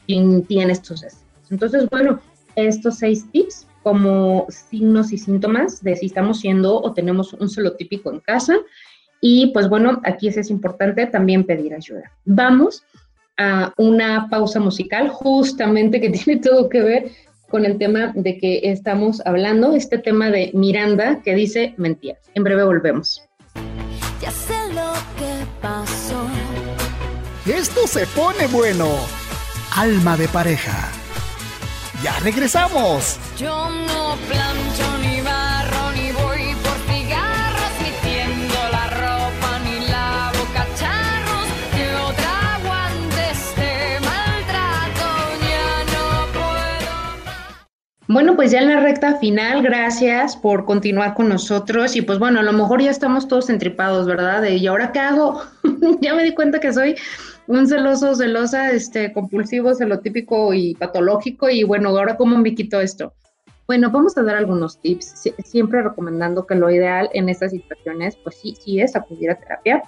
quien 0.07 0.43
tiene 0.45 0.73
estos 0.73 1.03
deseos. 1.03 1.23
Entonces, 1.51 1.87
bueno, 1.91 2.19
estos 2.57 2.97
seis 2.97 3.27
tips 3.31 3.67
como 3.83 4.47
signos 4.49 5.13
y 5.13 5.19
síntomas 5.19 5.83
de 5.83 5.97
si 5.97 6.07
estamos 6.07 6.41
siendo 6.41 6.81
o 6.81 6.93
tenemos 6.93 7.33
un 7.33 7.49
solo 7.49 7.75
típico 7.75 8.11
en 8.13 8.21
casa. 8.21 8.57
Y 9.21 9.53
pues 9.53 9.69
bueno, 9.69 10.01
aquí 10.05 10.29
es, 10.29 10.51
importante 10.51 11.07
también 11.07 11.45
pedir 11.45 11.75
ayuda. 11.75 12.11
Vamos 12.25 12.85
a 13.39 13.73
una 13.77 14.29
pausa 14.29 14.61
musical 14.61 15.09
justamente 15.09 16.01
que 16.01 16.11
tiene 16.11 16.41
todo 16.41 16.69
que 16.69 16.83
ver 16.83 17.11
con 17.49 17.65
el 17.67 17.77
tema 17.79 18.13
de 18.15 18.39
que 18.39 18.61
estamos 18.65 19.21
hablando, 19.27 19.75
este 19.75 19.99
tema 19.99 20.31
de 20.31 20.51
Miranda 20.55 21.21
que 21.23 21.35
dice 21.35 21.75
mentira. 21.77 22.17
En 22.35 22.45
breve 22.45 22.65
volvemos. 22.65 23.23
Ya 24.21 24.31
sé 24.31 24.55
lo 24.73 24.93
que 25.19 25.45
pasó. 25.61 26.27
Esto 27.47 27.87
se 27.87 28.07
pone 28.07 28.47
bueno. 28.47 28.87
Alma 29.77 30.17
de 30.17 30.29
pareja. 30.29 31.02
¡Ya 32.03 32.19
regresamos! 32.19 33.19
Bueno, 48.09 48.35
pues 48.35 48.51
ya 48.51 48.61
en 48.61 48.69
la 48.69 48.81
recta 48.81 49.17
final, 49.19 49.63
gracias 49.63 50.37
por 50.37 50.65
continuar 50.65 51.15
con 51.15 51.29
nosotros 51.29 51.95
y 51.95 52.03
pues 52.03 52.19
bueno, 52.19 52.41
a 52.41 52.43
lo 52.43 52.53
mejor 52.53 52.83
ya 52.83 52.91
estamos 52.91 53.29
todos 53.29 53.49
entripados, 53.49 54.07
¿verdad? 54.07 54.43
¿Y 54.45 54.67
ahora 54.67 54.91
qué 54.91 54.99
hago? 54.99 55.41
ya 56.01 56.13
me 56.15 56.25
di 56.25 56.35
cuenta 56.35 56.59
que 56.59 56.73
soy 56.73 56.97
un 57.47 57.69
celoso, 57.69 58.15
celosa, 58.17 58.73
este, 58.73 59.13
compulsivo, 59.13 59.75
celotípico 59.75 60.53
y 60.53 60.75
patológico. 60.75 61.49
Y 61.49 61.63
bueno, 61.63 61.91
ahora 61.91 62.17
cómo 62.17 62.37
me 62.39 62.55
quito 62.55 62.81
esto. 62.81 63.15
Bueno, 63.69 63.91
vamos 63.91 64.19
a 64.19 64.23
dar 64.23 64.37
algunos 64.37 64.81
tips, 64.81 65.31
siempre 65.45 65.83
recomendando 65.83 66.47
que 66.47 66.57
lo 66.57 66.71
ideal 66.71 67.09
en 67.15 67.29
estas 67.29 67.53
situaciones, 67.53 68.17
pues 68.17 68.37
sí, 68.37 68.57
sí 68.61 68.81
es 68.81 68.97
acudir 68.97 69.31
a 69.31 69.37
terapia. 69.37 69.83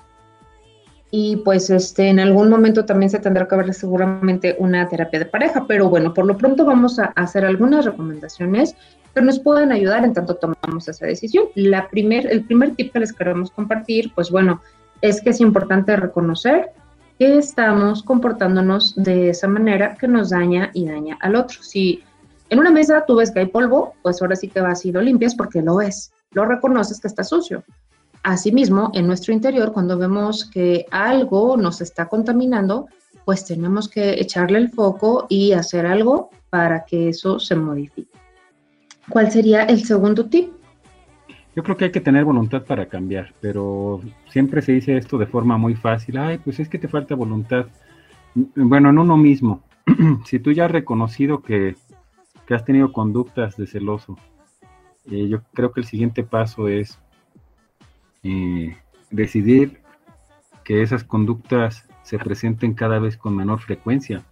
Y 1.16 1.36
pues 1.36 1.70
este, 1.70 2.08
en 2.08 2.18
algún 2.18 2.50
momento 2.50 2.86
también 2.86 3.08
se 3.08 3.20
tendrá 3.20 3.46
que 3.46 3.54
ver 3.54 3.72
seguramente 3.72 4.56
una 4.58 4.88
terapia 4.88 5.20
de 5.20 5.26
pareja, 5.26 5.64
pero 5.68 5.88
bueno, 5.88 6.12
por 6.12 6.26
lo 6.26 6.36
pronto 6.36 6.64
vamos 6.64 6.98
a 6.98 7.12
hacer 7.14 7.44
algunas 7.44 7.84
recomendaciones 7.84 8.74
que 9.14 9.22
nos 9.22 9.38
pueden 9.38 9.70
ayudar 9.70 10.04
en 10.04 10.12
tanto 10.12 10.34
tomamos 10.34 10.88
esa 10.88 11.06
decisión. 11.06 11.44
La 11.54 11.88
primer, 11.88 12.26
el 12.26 12.42
primer 12.42 12.74
tip 12.74 12.92
que 12.92 12.98
les 12.98 13.12
queremos 13.12 13.52
compartir, 13.52 14.10
pues 14.12 14.32
bueno, 14.32 14.60
es 15.02 15.20
que 15.20 15.30
es 15.30 15.40
importante 15.40 15.94
reconocer 15.94 16.70
que 17.16 17.38
estamos 17.38 18.02
comportándonos 18.02 18.96
de 18.96 19.28
esa 19.28 19.46
manera 19.46 19.94
que 19.94 20.08
nos 20.08 20.30
daña 20.30 20.72
y 20.74 20.88
daña 20.88 21.16
al 21.20 21.36
otro. 21.36 21.62
Si 21.62 22.02
en 22.50 22.58
una 22.58 22.72
mesa 22.72 23.04
tú 23.06 23.14
ves 23.14 23.30
que 23.30 23.38
hay 23.38 23.46
polvo, 23.46 23.94
pues 24.02 24.20
ahora 24.20 24.34
sí 24.34 24.48
que 24.48 24.60
vas 24.60 24.84
y 24.84 24.90
lo 24.90 25.00
limpias 25.00 25.36
porque 25.36 25.62
lo 25.62 25.76
ves, 25.76 26.12
lo 26.32 26.44
reconoces 26.44 27.00
que 27.00 27.06
está 27.06 27.22
sucio. 27.22 27.62
Asimismo, 28.24 28.90
en 28.94 29.06
nuestro 29.06 29.32
interior, 29.32 29.72
cuando 29.72 29.96
vemos 29.96 30.44
que 30.44 30.86
algo 30.90 31.56
nos 31.56 31.80
está 31.80 32.08
contaminando, 32.08 32.88
pues 33.24 33.44
tenemos 33.44 33.88
que 33.88 34.20
echarle 34.20 34.58
el 34.58 34.70
foco 34.70 35.26
y 35.28 35.52
hacer 35.52 35.86
algo 35.86 36.30
para 36.50 36.84
que 36.84 37.10
eso 37.10 37.38
se 37.38 37.54
modifique. 37.54 38.10
¿Cuál 39.08 39.30
sería 39.30 39.62
el 39.64 39.84
segundo 39.84 40.26
tip? 40.26 40.52
Yo 41.54 41.62
creo 41.62 41.76
que 41.76 41.84
hay 41.84 41.92
que 41.92 42.00
tener 42.00 42.24
voluntad 42.24 42.64
para 42.64 42.86
cambiar, 42.86 43.32
pero 43.40 44.00
siempre 44.28 44.60
se 44.62 44.72
dice 44.72 44.96
esto 44.96 45.18
de 45.18 45.26
forma 45.26 45.56
muy 45.56 45.76
fácil. 45.76 46.18
Ay, 46.18 46.38
pues 46.38 46.58
es 46.58 46.68
que 46.68 46.78
te 46.78 46.88
falta 46.88 47.14
voluntad. 47.14 47.66
Bueno, 48.34 48.90
en 48.90 48.98
uno 48.98 49.16
mismo. 49.16 49.62
si 50.24 50.40
tú 50.40 50.50
ya 50.50 50.64
has 50.64 50.70
reconocido 50.72 51.42
que 51.42 51.76
que 52.46 52.54
has 52.54 52.64
tenido 52.64 52.92
conductas 52.92 53.56
de 53.56 53.66
celoso. 53.66 54.16
Eh, 55.10 55.28
yo 55.28 55.42
creo 55.52 55.72
que 55.72 55.80
el 55.80 55.86
siguiente 55.86 56.22
paso 56.22 56.68
es 56.68 56.98
eh, 58.24 58.76
decidir 59.10 59.80
que 60.64 60.82
esas 60.82 61.04
conductas 61.04 61.88
se 62.02 62.18
presenten 62.18 62.74
cada 62.74 62.98
vez 62.98 63.16
con 63.16 63.36
menor 63.36 63.60
frecuencia. 63.60 64.24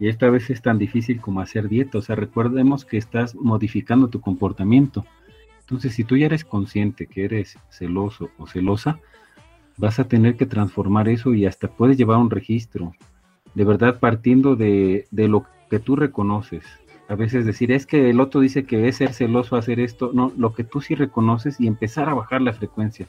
Y 0.00 0.08
esta 0.08 0.28
vez 0.28 0.50
es 0.50 0.60
tan 0.60 0.78
difícil 0.78 1.20
como 1.20 1.40
hacer 1.40 1.68
dieta. 1.68 1.98
O 1.98 2.02
sea, 2.02 2.16
recordemos 2.16 2.84
que 2.84 2.96
estás 2.96 3.34
modificando 3.34 4.08
tu 4.08 4.20
comportamiento. 4.20 5.04
Entonces, 5.60 5.94
si 5.94 6.04
tú 6.04 6.16
ya 6.16 6.26
eres 6.26 6.44
consciente 6.44 7.06
que 7.06 7.24
eres 7.24 7.58
celoso 7.70 8.30
o 8.38 8.46
celosa, 8.46 8.98
vas 9.76 9.98
a 9.98 10.08
tener 10.08 10.36
que 10.36 10.46
transformar 10.46 11.08
eso 11.08 11.32
y 11.34 11.46
hasta 11.46 11.68
puedes 11.68 11.96
llevar 11.96 12.18
un 12.18 12.30
registro. 12.30 12.94
De 13.54 13.64
verdad, 13.64 14.00
partiendo 14.00 14.56
de, 14.56 15.06
de 15.10 15.28
lo 15.28 15.46
que 15.70 15.78
tú 15.78 15.96
reconoces. 15.96 16.64
A 17.08 17.14
veces 17.16 17.44
decir, 17.44 17.70
es 17.70 17.86
que 17.86 18.10
el 18.10 18.20
otro 18.20 18.40
dice 18.40 18.64
que 18.64 18.88
es 18.88 18.96
ser 18.96 19.12
celoso 19.12 19.56
hacer 19.56 19.78
esto. 19.78 20.10
No, 20.14 20.32
lo 20.36 20.54
que 20.54 20.64
tú 20.64 20.80
sí 20.80 20.94
reconoces 20.94 21.60
y 21.60 21.66
empezar 21.66 22.08
a 22.08 22.14
bajar 22.14 22.40
la 22.40 22.52
frecuencia. 22.52 23.06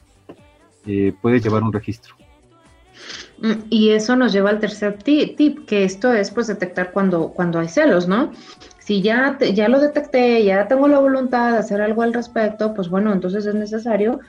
Eh, 0.86 1.14
puedes 1.20 1.42
llevar 1.42 1.62
un 1.62 1.72
registro. 1.72 2.14
Mm, 3.38 3.52
y 3.70 3.90
eso 3.90 4.16
nos 4.16 4.32
lleva 4.32 4.50
al 4.50 4.60
tercer 4.60 4.98
tip, 4.98 5.66
que 5.66 5.84
esto 5.84 6.12
es 6.12 6.30
pues 6.30 6.46
detectar 6.46 6.92
cuando, 6.92 7.28
cuando 7.28 7.58
hay 7.58 7.68
celos, 7.68 8.08
¿no? 8.08 8.32
Si 8.78 9.02
ya, 9.02 9.38
ya 9.38 9.68
lo 9.68 9.80
detecté, 9.80 10.44
ya 10.44 10.68
tengo 10.68 10.88
la 10.88 10.98
voluntad 10.98 11.52
de 11.52 11.58
hacer 11.58 11.80
algo 11.80 12.02
al 12.02 12.14
respecto, 12.14 12.72
pues 12.72 12.88
bueno, 12.88 13.12
entonces 13.12 13.44
es 13.44 13.54
necesario 13.54 14.20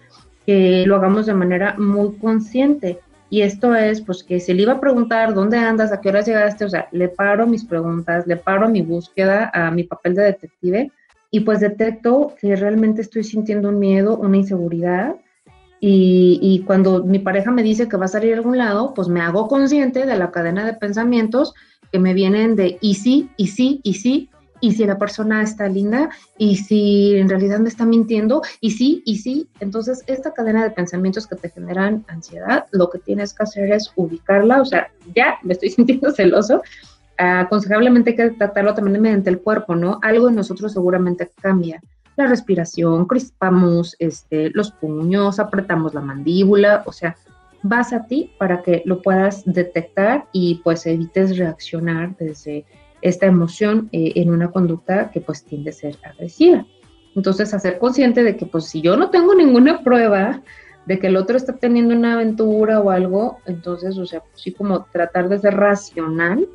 que 0.46 0.84
lo 0.88 0.96
hagamos 0.96 1.26
de 1.26 1.34
manera 1.34 1.76
muy 1.78 2.18
consciente. 2.18 3.00
Y 3.30 3.42
esto 3.42 3.76
es, 3.76 4.02
pues, 4.02 4.24
que 4.24 4.40
si 4.40 4.54
le 4.54 4.64
iba 4.64 4.74
a 4.74 4.80
preguntar 4.80 5.34
dónde 5.34 5.58
andas, 5.58 5.92
a 5.92 6.00
qué 6.00 6.10
horas 6.10 6.26
llegaste, 6.26 6.66
o 6.66 6.70
sea, 6.70 6.88
le 6.92 7.10
paro 7.10 7.46
mis 7.46 7.66
preguntas, 7.66 8.26
le 8.26 8.38
paro 8.38 8.70
mi 8.70 8.82
búsqueda 8.82 9.52
a 9.54 9.70
mi 9.72 9.84
papel 9.84 10.16
de 10.16 10.24
detective 10.24 10.92
y 11.30 11.42
pues 11.42 11.60
detecto 11.60 12.34
que 12.40 12.56
realmente 12.56 13.02
estoy 13.02 13.24
sintiendo 13.24 13.70
un 13.70 13.80
miedo, 13.80 14.18
una 14.18 14.38
inseguridad 14.38 15.16
y, 15.80 16.64
cuando 16.66 17.04
mi 17.04 17.20
pareja 17.20 17.52
me 17.52 17.62
dice 17.62 17.88
que 17.88 17.98
va 17.98 18.06
a 18.06 18.10
salir 18.10 18.34
a 18.34 18.38
algún 18.38 18.58
lado, 18.58 18.94
pues 18.96 19.08
me 19.08 19.22
hago 19.22 19.48
consciente 19.48 20.06
de 20.06 20.18
la 20.18 20.32
cadena 20.32 20.66
de 20.66 20.74
pensamientos 20.74 21.54
que 21.92 22.00
me 22.00 22.14
vienen 22.14 22.56
de 22.56 22.78
y 22.82 22.96
sí, 22.96 23.30
y 23.38 23.48
sí, 23.48 23.80
y 23.84 23.94
sí, 23.96 24.30
y 24.62 24.74
si 24.74 24.86
la 24.86 24.98
persona 24.98 25.42
está 25.42 25.68
linda, 25.68 26.10
y 26.38 26.58
si 26.58 27.16
en 27.16 27.30
realidad 27.30 27.60
me 27.60 27.70
está 27.70 27.86
mintiendo, 27.86 28.42
y 28.62 28.72
sí, 28.72 29.04
y 29.06 29.18
sí. 29.18 29.50
Entonces, 29.60 30.04
esta 30.08 30.34
cadena 30.34 30.64
de 30.64 30.72
pensamientos 30.72 31.28
que 31.28 31.36
te 31.36 31.50
generan 31.50 32.06
ansiedad, 32.08 32.66
lo 32.72 32.90
que 32.90 33.00
tienes 33.00 33.34
que 33.34 33.44
hacer 33.44 33.72
es 33.72 33.92
ubicarla, 33.96 34.62
o 34.62 34.66
sea, 34.66 34.90
ya 35.16 35.36
me 35.44 35.54
estoy 35.54 35.70
sintiendo 35.78 36.12
celoso. 36.12 36.62
aconsejablemente 37.18 38.12
hay 38.12 38.16
que 38.16 38.30
tratarlo 38.32 38.74
también 38.74 39.02
mediante 39.02 39.30
el 39.30 39.40
cuerpo, 39.40 39.76
¿no? 39.76 40.00
Algo 40.02 40.30
en 40.30 40.36
nosotros 40.36 40.74
seguramente 40.74 41.30
cambia 41.42 41.82
la 42.18 42.26
respiración, 42.26 43.06
crispamos 43.06 43.96
este, 44.00 44.50
los 44.50 44.72
puños, 44.72 45.40
apretamos 45.40 45.94
la 45.94 46.02
mandíbula, 46.02 46.84
o 46.86 46.92
sea, 46.92 47.16
vas 47.62 47.94
a 47.94 48.08
ti 48.08 48.32
para 48.40 48.64
que 48.64 48.82
lo 48.86 49.02
puedas 49.02 49.44
detectar 49.46 50.26
y 50.32 50.56
pues 50.64 50.86
evites 50.88 51.38
reaccionar 51.38 52.16
desde 52.18 52.66
esta 53.02 53.26
emoción 53.26 53.90
eh, 53.92 54.14
en 54.16 54.32
una 54.32 54.52
conducta 54.52 55.12
que 55.12 55.22
pues 55.22 55.44
tiende 55.44 55.70
a 55.70 55.74
ser 55.74 55.98
agresiva. 56.04 56.66
Entonces, 57.16 57.54
hacer 57.54 57.80
consciente 57.80 58.24
de 58.24 58.38
que 58.38 58.46
pues 58.46 58.66
si 58.66 58.82
yo 58.82 58.96
no 58.96 59.10
tengo 59.10 59.34
ninguna 59.34 59.84
prueba 59.84 60.42
de 60.86 61.00
que 61.00 61.08
el 61.08 61.18
otro 61.18 61.36
está 61.36 61.54
teniendo 61.54 61.96
una 61.96 62.14
aventura 62.14 62.80
o 62.80 62.90
algo, 62.90 63.40
entonces, 63.46 63.98
o 63.98 64.06
sea, 64.06 64.22
sí 64.36 64.54
como 64.54 64.86
tratar 64.86 65.28
de 65.28 65.40
ser 65.40 65.56
racional 65.56 66.48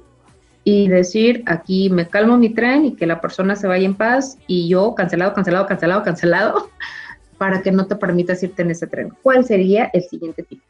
y 0.64 0.88
decir, 0.88 1.43
aquí 1.47 1.90
me 1.90 2.09
calmo 2.09 2.38
mi 2.38 2.51
tren 2.51 2.86
y 2.86 2.95
que 2.95 3.07
la 3.07 3.20
persona 3.20 3.57
se 3.57 3.66
vaya 3.66 3.84
en 3.84 3.95
paz 3.95 4.38
y 4.47 4.68
yo 4.68 4.95
cancelado, 4.95 5.34
cancelado, 5.34 5.66
cancelado, 5.66 6.03
cancelado, 6.03 6.68
para 7.38 7.62
que 7.62 7.72
no 7.72 7.86
te 7.86 7.97
permitas 7.97 8.43
irte 8.43 8.62
en 8.62 8.70
ese 8.70 8.86
tren. 8.86 9.12
¿Cuál 9.22 9.45
sería 9.45 9.90
el 9.93 10.03
siguiente 10.03 10.45
tipo? 10.45 10.62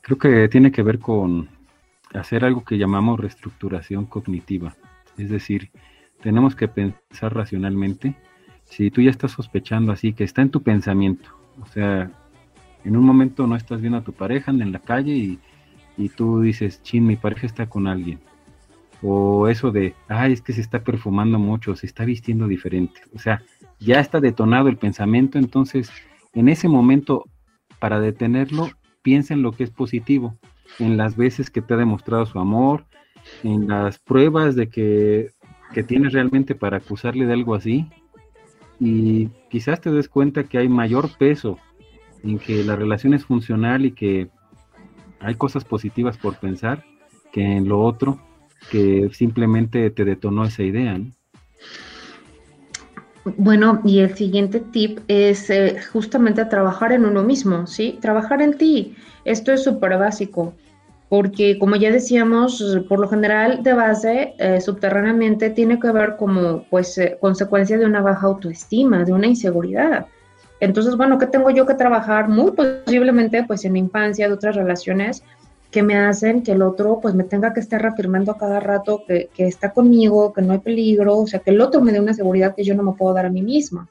Creo 0.00 0.18
que 0.18 0.48
tiene 0.48 0.72
que 0.72 0.82
ver 0.82 0.98
con 0.98 1.48
hacer 2.14 2.44
algo 2.44 2.64
que 2.64 2.78
llamamos 2.78 3.20
reestructuración 3.20 4.06
cognitiva. 4.06 4.74
Es 5.16 5.30
decir, 5.30 5.70
tenemos 6.22 6.56
que 6.56 6.68
pensar 6.68 7.34
racionalmente. 7.34 8.16
Si 8.64 8.90
tú 8.90 9.02
ya 9.02 9.10
estás 9.10 9.32
sospechando 9.32 9.92
así, 9.92 10.12
que 10.12 10.24
está 10.24 10.42
en 10.42 10.50
tu 10.50 10.62
pensamiento, 10.62 11.30
o 11.60 11.66
sea, 11.66 12.10
en 12.84 12.96
un 12.96 13.04
momento 13.04 13.46
no 13.46 13.56
estás 13.56 13.80
viendo 13.80 13.98
a 13.98 14.04
tu 14.04 14.12
pareja 14.12 14.50
en 14.50 14.72
la 14.72 14.78
calle 14.78 15.12
y, 15.12 15.38
y 15.96 16.08
tú 16.10 16.40
dices, 16.40 16.82
chin, 16.82 17.06
mi 17.06 17.16
pareja 17.16 17.46
está 17.46 17.68
con 17.68 17.86
alguien 17.86 18.20
o 19.02 19.48
eso 19.48 19.70
de, 19.70 19.94
ay, 20.08 20.32
es 20.32 20.42
que 20.42 20.52
se 20.52 20.60
está 20.60 20.82
perfumando 20.82 21.38
mucho, 21.38 21.76
se 21.76 21.86
está 21.86 22.04
vistiendo 22.04 22.46
diferente. 22.46 23.00
O 23.14 23.18
sea, 23.18 23.42
ya 23.78 24.00
está 24.00 24.20
detonado 24.20 24.68
el 24.68 24.76
pensamiento, 24.76 25.38
entonces 25.38 25.90
en 26.34 26.48
ese 26.48 26.68
momento, 26.68 27.24
para 27.78 28.00
detenerlo, 28.00 28.70
piensa 29.02 29.34
en 29.34 29.42
lo 29.42 29.52
que 29.52 29.64
es 29.64 29.70
positivo, 29.70 30.36
en 30.78 30.96
las 30.96 31.16
veces 31.16 31.50
que 31.50 31.62
te 31.62 31.74
ha 31.74 31.76
demostrado 31.76 32.26
su 32.26 32.38
amor, 32.38 32.84
en 33.42 33.68
las 33.68 33.98
pruebas 33.98 34.54
de 34.54 34.68
que, 34.68 35.30
que 35.72 35.82
tienes 35.82 36.12
realmente 36.12 36.54
para 36.54 36.78
acusarle 36.78 37.26
de 37.26 37.32
algo 37.32 37.54
así, 37.54 37.88
y 38.80 39.28
quizás 39.50 39.80
te 39.80 39.90
des 39.90 40.08
cuenta 40.08 40.44
que 40.44 40.58
hay 40.58 40.68
mayor 40.68 41.10
peso 41.18 41.58
en 42.22 42.38
que 42.38 42.62
la 42.64 42.76
relación 42.76 43.14
es 43.14 43.24
funcional 43.24 43.86
y 43.86 43.92
que 43.92 44.28
hay 45.20 45.34
cosas 45.34 45.64
positivas 45.64 46.16
por 46.16 46.38
pensar 46.38 46.84
que 47.32 47.42
en 47.42 47.68
lo 47.68 47.80
otro 47.80 48.20
que 48.70 49.10
simplemente 49.12 49.90
te 49.90 50.04
detonó 50.04 50.44
esa 50.44 50.62
idea. 50.62 50.98
Bueno, 53.36 53.80
y 53.84 54.00
el 54.00 54.14
siguiente 54.16 54.60
tip 54.60 55.00
es 55.08 55.50
eh, 55.50 55.76
justamente 55.92 56.44
trabajar 56.44 56.92
en 56.92 57.04
uno 57.04 57.22
mismo, 57.22 57.66
¿sí? 57.66 57.98
Trabajar 58.00 58.40
en 58.42 58.56
ti. 58.56 58.96
Esto 59.24 59.52
es 59.52 59.64
súper 59.64 59.98
básico, 59.98 60.54
porque 61.08 61.58
como 61.58 61.76
ya 61.76 61.90
decíamos, 61.90 62.62
por 62.88 63.00
lo 63.00 63.08
general 63.08 63.62
de 63.62 63.72
base, 63.74 64.34
eh, 64.38 64.60
subterráneamente 64.60 65.50
tiene 65.50 65.78
que 65.78 65.90
ver 65.90 66.16
como, 66.16 66.64
pues, 66.70 66.96
eh, 66.98 67.18
consecuencia 67.20 67.76
de 67.76 67.86
una 67.86 68.00
baja 68.00 68.26
autoestima, 68.26 69.04
de 69.04 69.12
una 69.12 69.26
inseguridad. 69.26 70.06
Entonces, 70.60 70.96
bueno, 70.96 71.18
¿qué 71.18 71.26
tengo 71.26 71.50
yo 71.50 71.66
que 71.66 71.74
trabajar? 71.74 72.28
Muy 72.28 72.52
posiblemente, 72.52 73.44
pues, 73.44 73.64
en 73.64 73.72
mi 73.72 73.78
infancia, 73.80 74.28
de 74.28 74.34
otras 74.34 74.56
relaciones, 74.56 75.22
que 75.70 75.82
me 75.82 75.96
hacen 75.96 76.42
que 76.42 76.52
el 76.52 76.62
otro 76.62 76.98
pues 77.00 77.14
me 77.14 77.24
tenga 77.24 77.52
que 77.52 77.60
estar 77.60 77.80
reafirmando 77.80 78.32
a 78.32 78.38
cada 78.38 78.58
rato 78.60 79.02
que, 79.06 79.28
está 79.36 79.72
conmigo, 79.72 80.32
que 80.32 80.42
no 80.42 80.52
hay 80.52 80.60
peligro, 80.60 81.18
o 81.18 81.26
sea, 81.26 81.40
que 81.40 81.50
el 81.50 81.60
otro 81.60 81.80
me 81.80 81.92
dé 81.92 82.00
una 82.00 82.14
seguridad 82.14 82.54
que 82.54 82.64
yo 82.64 82.74
no 82.74 82.82
me 82.82 82.92
puedo 82.92 83.14
dar 83.14 83.26
a 83.26 83.30
mí 83.30 83.42
misma. 83.42 83.88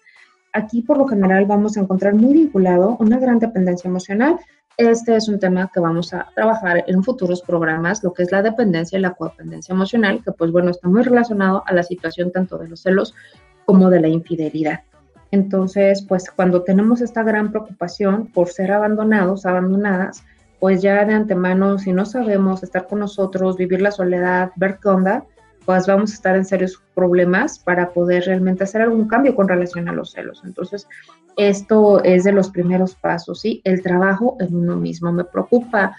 Aquí 0.54 0.82
por 0.82 0.98
lo 0.98 1.08
general 1.08 1.46
vamos 1.46 1.78
a 1.78 1.82
encontrar 1.82 2.16
muy 2.16 2.34
vinculado 2.34 2.98
una 3.00 3.20
gran 3.20 3.38
dependencia 3.38 3.88
emocional. 3.88 4.40
Este 4.76 5.16
es 5.16 5.28
un 5.28 5.40
tema 5.40 5.70
que 5.72 5.80
vamos 5.80 6.14
a 6.14 6.28
trabajar 6.36 6.84
en 6.88 7.04
futuros 7.04 7.42
programas, 7.42 8.04
lo 8.04 8.14
que 8.14 8.24
es 8.24 8.32
la 8.32 8.42
dependencia 8.42 8.98
y 8.98 9.02
la 9.02 9.14
codependencia 9.14 9.74
emocional, 9.74 10.24
que 10.24 10.32
pues 10.32 10.52
bueno, 10.52 10.72
está 10.72 10.88
muy 10.88 11.04
relacionado 11.04 11.64
a 11.66 11.74
la 11.74 11.84
situación 11.84 12.32
tanto 12.32 12.58
de 12.58 12.70
los 12.70 12.82
celos 12.82 13.14
como 13.66 13.90
de 13.92 14.00
la 14.00 14.08
infidelidad. 14.08 14.82
Entonces, 15.30 16.04
pues 16.08 16.32
cuando 16.32 16.64
tenemos 16.64 17.02
esta 17.02 17.22
gran 17.22 17.52
preocupación 17.52 18.28
por 18.28 18.50
ser 18.50 18.72
abandonados, 18.72 19.46
abandonadas, 19.46 20.24
pues 20.60 20.82
ya 20.82 21.06
de 21.06 21.14
antemano, 21.14 21.78
si 21.78 21.94
no 21.94 22.06
sabemos 22.06 22.64
estar 22.64 22.88
con 22.88 23.00
nosotros, 23.00 23.58
vivir 23.58 23.82
la 23.82 23.92
soledad, 23.92 24.52
ver 24.56 24.80
qué 24.82 24.90
onda, 24.90 25.26
pues 25.66 25.86
vamos 25.86 26.12
a 26.12 26.14
estar 26.16 26.36
en 26.36 26.46
serios 26.46 26.82
problemas 26.96 27.60
para 27.60 27.92
poder 27.92 28.24
realmente 28.26 28.64
hacer 28.64 28.82
algún 28.82 29.08
cambio 29.08 29.36
con 29.36 29.48
relación 29.48 29.90
a 29.90 29.94
los 29.94 30.12
celos. 30.12 30.42
Entonces, 30.46 30.88
esto 31.36 32.04
es 32.04 32.24
de 32.24 32.32
los 32.32 32.50
primeros 32.50 32.96
pasos, 32.96 33.42
¿sí? 33.42 33.62
El 33.66 33.84
trabajo 33.84 34.38
en 34.40 34.56
uno 34.56 34.78
mismo. 34.78 35.12
Me 35.12 35.26
preocupa 35.26 35.96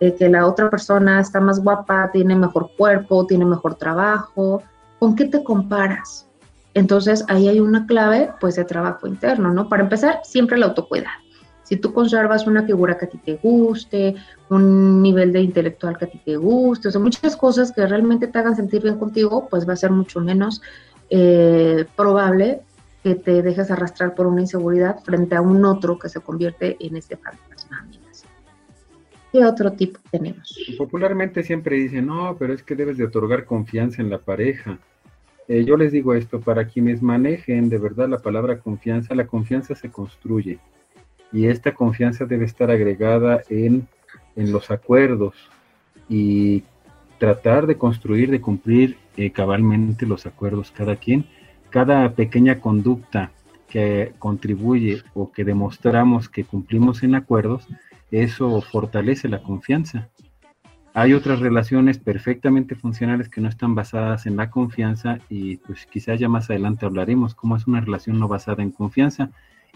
que 0.00 0.28
la 0.28 0.46
otra 0.46 0.70
persona 0.70 1.20
está 1.20 1.38
más 1.38 1.62
guapa, 1.62 2.10
tiene 2.10 2.34
mejor 2.34 2.70
cuerpo, 2.76 3.26
tiene 3.26 3.44
mejor 3.44 3.74
trabajo. 3.74 4.62
¿Con 4.98 5.14
qué 5.14 5.26
te 5.26 5.44
comparas? 5.44 6.26
Entonces, 6.72 7.24
ahí 7.28 7.48
hay 7.48 7.60
una 7.60 7.86
clave, 7.86 8.30
pues, 8.40 8.56
de 8.56 8.64
trabajo 8.64 9.06
interno, 9.06 9.52
¿no? 9.52 9.68
Para 9.68 9.82
empezar, 9.82 10.20
siempre 10.24 10.56
el 10.56 10.62
autocuidado 10.62 11.29
si 11.70 11.76
tú 11.76 11.94
conservas 11.94 12.48
una 12.48 12.64
figura 12.64 12.98
que 12.98 13.04
a 13.04 13.08
ti 13.08 13.18
te 13.18 13.36
guste, 13.36 14.16
un 14.48 15.00
nivel 15.00 15.32
de 15.32 15.40
intelectual 15.40 15.96
que 15.96 16.06
a 16.06 16.10
ti 16.10 16.18
te 16.18 16.36
guste, 16.36 16.88
o 16.88 16.90
sea, 16.90 17.00
muchas 17.00 17.36
cosas 17.36 17.70
que 17.70 17.86
realmente 17.86 18.26
te 18.26 18.38
hagan 18.40 18.56
sentir 18.56 18.82
bien 18.82 18.98
contigo, 18.98 19.46
pues 19.48 19.68
va 19.68 19.74
a 19.74 19.76
ser 19.76 19.92
mucho 19.92 20.20
menos 20.20 20.60
eh, 21.10 21.86
probable 21.94 22.62
que 23.04 23.14
te 23.14 23.42
dejes 23.42 23.70
arrastrar 23.70 24.16
por 24.16 24.26
una 24.26 24.40
inseguridad 24.40 24.98
frente 25.04 25.36
a 25.36 25.40
un 25.40 25.64
otro 25.64 25.96
que 25.96 26.08
se 26.08 26.18
convierte 26.18 26.76
en 26.80 26.96
este 26.96 27.16
fantasma. 27.16 27.86
¿Qué 29.30 29.44
otro 29.44 29.70
tipo 29.70 30.00
tenemos? 30.10 30.52
Popularmente 30.76 31.44
siempre 31.44 31.76
dicen, 31.76 32.06
no, 32.06 32.34
pero 32.36 32.52
es 32.52 32.64
que 32.64 32.74
debes 32.74 32.96
de 32.96 33.04
otorgar 33.04 33.44
confianza 33.44 34.02
en 34.02 34.10
la 34.10 34.18
pareja. 34.18 34.80
Eh, 35.46 35.64
yo 35.64 35.76
les 35.76 35.92
digo 35.92 36.14
esto, 36.14 36.40
para 36.40 36.66
quienes 36.66 37.00
manejen 37.00 37.68
de 37.68 37.78
verdad 37.78 38.08
la 38.08 38.18
palabra 38.18 38.58
confianza, 38.58 39.14
la 39.14 39.28
confianza 39.28 39.76
se 39.76 39.88
construye 39.88 40.58
y 41.32 41.46
esta 41.46 41.72
confianza 41.72 42.24
debe 42.24 42.44
estar 42.44 42.70
agregada 42.70 43.42
en, 43.48 43.86
los 44.36 44.70
acuerdos 44.70 45.34
y 46.08 46.62
tratar 47.18 47.66
de 47.66 47.76
construir, 47.76 48.30
de 48.30 48.40
cumplir 48.40 48.96
eh, 49.16 49.30
cabalmente 49.30 50.06
los 50.06 50.24
acuerdos 50.24 50.70
cada 50.70 50.96
quien 50.96 51.26
cada 51.70 52.12
pequeña 52.14 52.60
conducta 52.60 53.30
que 53.68 54.12
contribuye 54.18 55.02
o 55.14 55.30
que 55.30 55.44
demostramos 55.44 56.28
que 56.28 56.44
cumplimos 56.44 57.04
en 57.04 57.14
acuerdos, 57.14 57.66
eso 58.10 58.60
fortalece 58.60 59.28
la 59.28 59.42
confianza. 59.42 60.08
Hay 60.92 61.12
otras 61.12 61.38
relaciones 61.38 61.98
perfectamente 61.98 62.74
funcionales 62.74 63.28
que 63.28 63.40
no 63.40 63.48
están 63.48 63.76
basadas 63.76 64.26
en 64.26 64.36
la 64.36 64.50
confianza 64.50 65.18
y 65.28 65.58
pues 65.58 65.86
quizás 65.86 66.18
ya 66.18 66.28
más 66.28 66.50
adelante 66.50 66.84
hablaremos 66.84 67.36
cómo 67.36 67.56
es 67.56 67.68
una 67.68 67.80
relación 67.80 68.18
no 68.18 68.26
basada 68.26 68.64
en 68.64 68.72
confianza. 68.72 69.30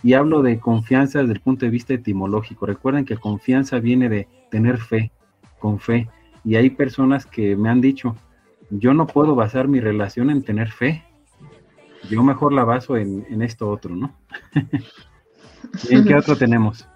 Y 0.05 0.13
hablo 0.13 0.43
de 0.43 0.61
confianza 0.61 1.21
desde 1.21 1.33
el 1.33 1.41
punto 1.41 1.65
de 1.65 1.71
vista 1.71 1.95
etimológico. 1.95 2.67
Recuerden 2.67 3.07
que 3.07 3.17
confianza 3.17 3.79
viene 3.79 4.11
de 4.11 4.29
tener 4.51 4.79
fe, 4.79 5.11
con 5.59 5.81
fe. 5.81 6.09
Y 6.45 6.57
hay 6.57 6.69
personas 6.69 7.25
que 7.25 7.57
me 7.57 7.71
han 7.71 7.81
dicho, 7.81 8.15
yo 8.69 8.93
no 8.93 9.07
puedo 9.07 9.35
basar 9.35 9.67
mi 9.67 9.81
relación 9.81 10.29
en 10.29 10.43
tener 10.43 10.71
fe. 10.71 11.03
Yo 12.11 12.23
mejor 12.23 12.53
la 12.53 12.65
baso 12.65 12.99
en, 12.99 13.41
esto 13.41 13.71
otro, 13.71 13.97
¿no? 13.97 14.15
¿Y 15.89 15.95
en 15.95 16.05
qué 16.05 16.15
otro 16.15 16.37
tenemos? 16.37 16.87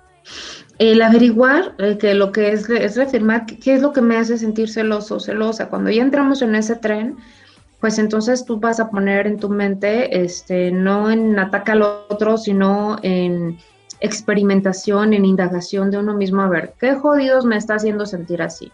El 0.78 1.00
averiguar 1.00 1.74
eh, 1.78 1.96
que 1.98 2.12
lo 2.12 2.30
que 2.30 2.52
es, 2.52 2.68
es 2.68 2.96
reafirmar 2.96 3.46
qué 3.46 3.74
es 3.74 3.80
lo 3.80 3.94
que 3.94 4.02
me 4.02 4.18
hace 4.18 4.36
sentir 4.36 4.68
celoso 4.68 5.16
o 5.16 5.20
celosa. 5.20 5.70
Cuando 5.70 5.90
ya 5.90 6.02
entramos 6.02 6.42
en 6.42 6.54
ese 6.54 6.76
tren, 6.76 7.16
pues 7.80 7.98
entonces 7.98 8.44
tú 8.44 8.58
vas 8.58 8.80
a 8.80 8.90
poner 8.90 9.26
en 9.26 9.38
tu 9.38 9.48
mente, 9.48 10.22
este, 10.22 10.72
no 10.72 11.10
en 11.10 11.38
ataque 11.38 11.72
al 11.72 11.82
otro, 11.82 12.36
sino 12.36 12.98
en 13.02 13.58
experimentación, 14.00 15.12
en 15.12 15.24
indagación 15.24 15.90
de 15.90 15.98
uno 15.98 16.14
mismo, 16.14 16.42
a 16.42 16.48
ver, 16.48 16.74
¿qué 16.80 16.94
jodidos 16.94 17.44
me 17.44 17.56
está 17.56 17.74
haciendo 17.74 18.06
sentir 18.06 18.42
así? 18.42 18.72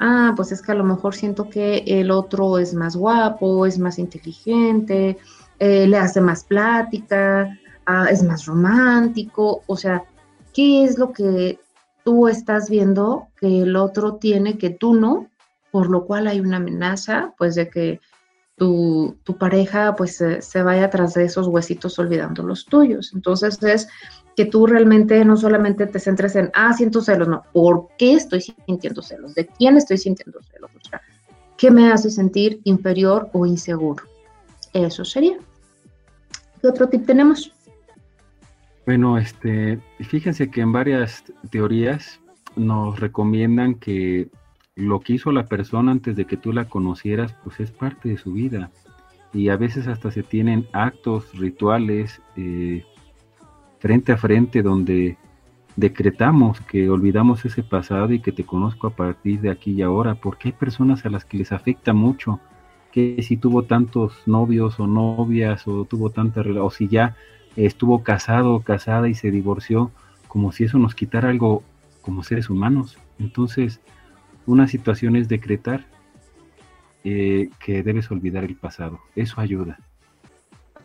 Ah, 0.00 0.32
pues 0.36 0.50
es 0.52 0.62
que 0.62 0.72
a 0.72 0.76
lo 0.76 0.84
mejor 0.84 1.14
siento 1.14 1.48
que 1.48 1.84
el 1.86 2.10
otro 2.10 2.58
es 2.58 2.74
más 2.74 2.96
guapo, 2.96 3.66
es 3.66 3.78
más 3.78 3.98
inteligente, 3.98 5.16
eh, 5.60 5.86
le 5.86 5.96
hace 5.96 6.20
más 6.20 6.44
plática, 6.44 7.56
ah, 7.86 8.06
es 8.10 8.22
más 8.24 8.46
romántico, 8.46 9.62
o 9.66 9.76
sea, 9.76 10.04
¿qué 10.52 10.84
es 10.84 10.98
lo 10.98 11.12
que 11.12 11.60
tú 12.04 12.26
estás 12.26 12.68
viendo 12.68 13.28
que 13.38 13.62
el 13.62 13.76
otro 13.76 14.16
tiene 14.16 14.58
que 14.58 14.70
tú 14.70 14.94
no? 14.94 15.28
Por 15.70 15.90
lo 15.90 16.04
cual 16.04 16.26
hay 16.26 16.40
una 16.40 16.56
amenaza, 16.56 17.32
pues 17.38 17.54
de 17.54 17.68
que 17.68 18.00
tu, 18.56 19.16
pareja 19.38 19.96
pues 19.96 20.16
se, 20.16 20.62
vaya 20.62 20.90
tras 20.90 21.14
de 21.14 21.24
esos 21.24 21.48
huesitos 21.48 21.98
olvidando 21.98 22.42
los 22.42 22.66
tuyos. 22.66 23.12
Entonces 23.14 23.62
es 23.62 23.88
que 24.36 24.44
tú 24.44 24.66
realmente 24.66 25.24
no 25.24 25.36
solamente 25.36 25.86
te 25.86 25.98
centres 25.98 26.36
en, 26.36 26.50
ah, 26.54 26.72
siento 26.72 27.00
celos, 27.00 27.28
no, 27.28 27.42
¿por 27.52 27.88
qué 27.98 28.14
estoy 28.14 28.40
sintiendo 28.40 29.02
celos? 29.02 29.34
¿De 29.34 29.46
quién 29.46 29.76
estoy 29.76 29.98
sintiendo 29.98 30.40
celos? 30.42 30.70
O 30.74 30.88
sea, 30.88 31.00
¿qué 31.56 31.70
me 31.70 31.92
hace 31.92 32.10
sentir 32.10 32.60
inferior 32.64 33.28
o 33.32 33.46
inseguro? 33.46 34.04
Eso 34.72 35.04
sería. 35.04 35.38
¿Qué 36.60 36.68
otro 36.68 36.88
tip 36.88 37.06
tenemos? 37.06 37.52
Bueno, 38.86 39.18
este, 39.18 39.80
fíjense 40.00 40.50
que 40.50 40.60
en 40.60 40.72
varias 40.72 41.24
teorías 41.50 42.20
nos 42.56 43.00
recomiendan 43.00 43.76
que 43.76 44.28
lo 44.76 45.00
que 45.00 45.14
hizo 45.14 45.30
la 45.32 45.46
persona 45.46 45.92
antes 45.92 46.16
de 46.16 46.24
que 46.24 46.36
tú 46.36 46.52
la 46.52 46.68
conocieras, 46.68 47.34
pues 47.44 47.60
es 47.60 47.70
parte 47.70 48.08
de 48.08 48.18
su 48.18 48.32
vida. 48.32 48.70
Y 49.32 49.48
a 49.48 49.56
veces 49.56 49.86
hasta 49.86 50.10
se 50.10 50.22
tienen 50.22 50.66
actos, 50.72 51.36
rituales, 51.36 52.20
eh, 52.36 52.84
frente 53.78 54.12
a 54.12 54.16
frente, 54.16 54.62
donde 54.62 55.16
decretamos 55.76 56.60
que 56.60 56.88
olvidamos 56.88 57.44
ese 57.44 57.62
pasado 57.62 58.12
y 58.12 58.20
que 58.20 58.32
te 58.32 58.44
conozco 58.44 58.86
a 58.86 58.90
partir 58.90 59.40
de 59.40 59.50
aquí 59.50 59.72
y 59.72 59.82
ahora, 59.82 60.14
porque 60.14 60.48
hay 60.48 60.52
personas 60.52 61.04
a 61.04 61.10
las 61.10 61.24
que 61.24 61.38
les 61.38 61.52
afecta 61.52 61.92
mucho 61.92 62.40
que 62.92 63.20
si 63.22 63.36
tuvo 63.36 63.64
tantos 63.64 64.22
novios 64.26 64.78
o 64.78 64.86
novias 64.86 65.66
o 65.66 65.84
tuvo 65.84 66.10
tanta 66.10 66.42
o 66.42 66.70
si 66.70 66.86
ya 66.86 67.16
estuvo 67.56 68.04
casado 68.04 68.54
o 68.54 68.60
casada 68.60 69.08
y 69.08 69.14
se 69.14 69.32
divorció, 69.32 69.90
como 70.28 70.52
si 70.52 70.64
eso 70.64 70.78
nos 70.78 70.94
quitara 70.94 71.28
algo 71.30 71.64
como 72.02 72.22
seres 72.22 72.50
humanos. 72.50 72.98
Entonces, 73.18 73.80
una 74.46 74.68
situación 74.68 75.16
es 75.16 75.28
decretar 75.28 75.84
eh, 77.04 77.50
que 77.58 77.82
debes 77.82 78.10
olvidar 78.10 78.44
el 78.44 78.56
pasado. 78.56 79.00
Eso 79.14 79.40
ayuda. 79.40 79.78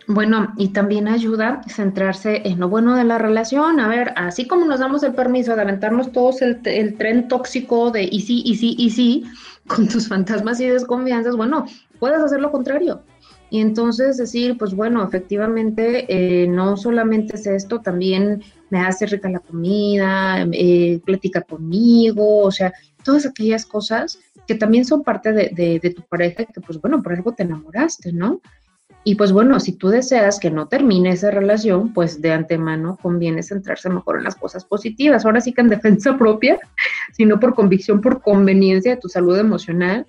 Bueno, 0.07 0.53
y 0.57 0.69
también 0.69 1.07
ayuda 1.07 1.61
centrarse 1.67 2.41
en 2.43 2.59
lo 2.59 2.67
bueno 2.67 2.95
de 2.95 3.03
la 3.03 3.19
relación. 3.19 3.79
A 3.79 3.87
ver, 3.87 4.11
así 4.15 4.47
como 4.47 4.65
nos 4.65 4.79
damos 4.79 5.03
el 5.03 5.13
permiso 5.13 5.55
de 5.55 5.61
aventarnos 5.61 6.11
todos 6.11 6.41
el, 6.41 6.59
el 6.65 6.97
tren 6.97 7.27
tóxico 7.27 7.91
de 7.91 8.03
y 8.03 8.21
sí, 8.21 8.41
y 8.43 8.55
sí, 8.55 8.75
y 8.77 8.89
sí, 8.89 9.23
con 9.67 9.87
tus 9.87 10.07
fantasmas 10.07 10.59
y 10.59 10.65
desconfianzas, 10.65 11.35
bueno, 11.35 11.65
puedes 11.99 12.19
hacer 12.19 12.41
lo 12.41 12.51
contrario. 12.51 13.03
Y 13.49 13.61
entonces 13.61 14.17
decir, 14.17 14.57
pues 14.57 14.75
bueno, 14.75 15.03
efectivamente, 15.03 16.05
eh, 16.07 16.47
no 16.47 16.77
solamente 16.77 17.35
es 17.35 17.47
esto, 17.47 17.81
también 17.81 18.43
me 18.69 18.79
hace 18.81 19.07
rica 19.07 19.29
la 19.29 19.39
comida, 19.39 20.47
eh, 20.51 20.99
platica 21.03 21.41
conmigo, 21.41 22.43
o 22.43 22.51
sea, 22.51 22.73
todas 23.03 23.25
aquellas 23.25 23.65
cosas 23.65 24.19
que 24.47 24.55
también 24.55 24.85
son 24.85 25.03
parte 25.03 25.31
de, 25.31 25.79
de, 25.79 25.89
tu 25.91 26.01
pareja, 26.03 26.45
que 26.45 26.61
pues 26.61 26.81
bueno, 26.81 27.03
por 27.03 27.13
algo 27.13 27.33
te 27.33 27.43
enamoraste, 27.43 28.11
¿no? 28.11 28.41
Y 29.03 29.15
pues 29.15 29.31
bueno, 29.31 29.59
si 29.59 29.73
tú 29.73 29.89
deseas 29.89 30.39
que 30.39 30.51
no 30.51 30.67
termine 30.67 31.11
esa 31.11 31.31
relación, 31.31 31.93
pues 31.93 32.21
de 32.21 32.33
antemano 32.33 32.97
conviene 33.01 33.43
centrarse 33.43 33.89
mejor 33.89 34.17
en 34.17 34.23
las 34.25 34.35
cosas 34.35 34.65
positivas. 34.65 35.25
Ahora 35.25 35.39
sí 35.39 35.53
que 35.53 35.61
en 35.61 35.69
defensa 35.69 36.17
propia, 36.17 36.59
sino 37.13 37.39
por 37.39 37.55
convicción, 37.55 38.01
por 38.01 38.21
conveniencia 38.21 38.95
de 38.95 39.01
tu 39.01 39.07
salud 39.07 39.37
emocional, 39.37 40.05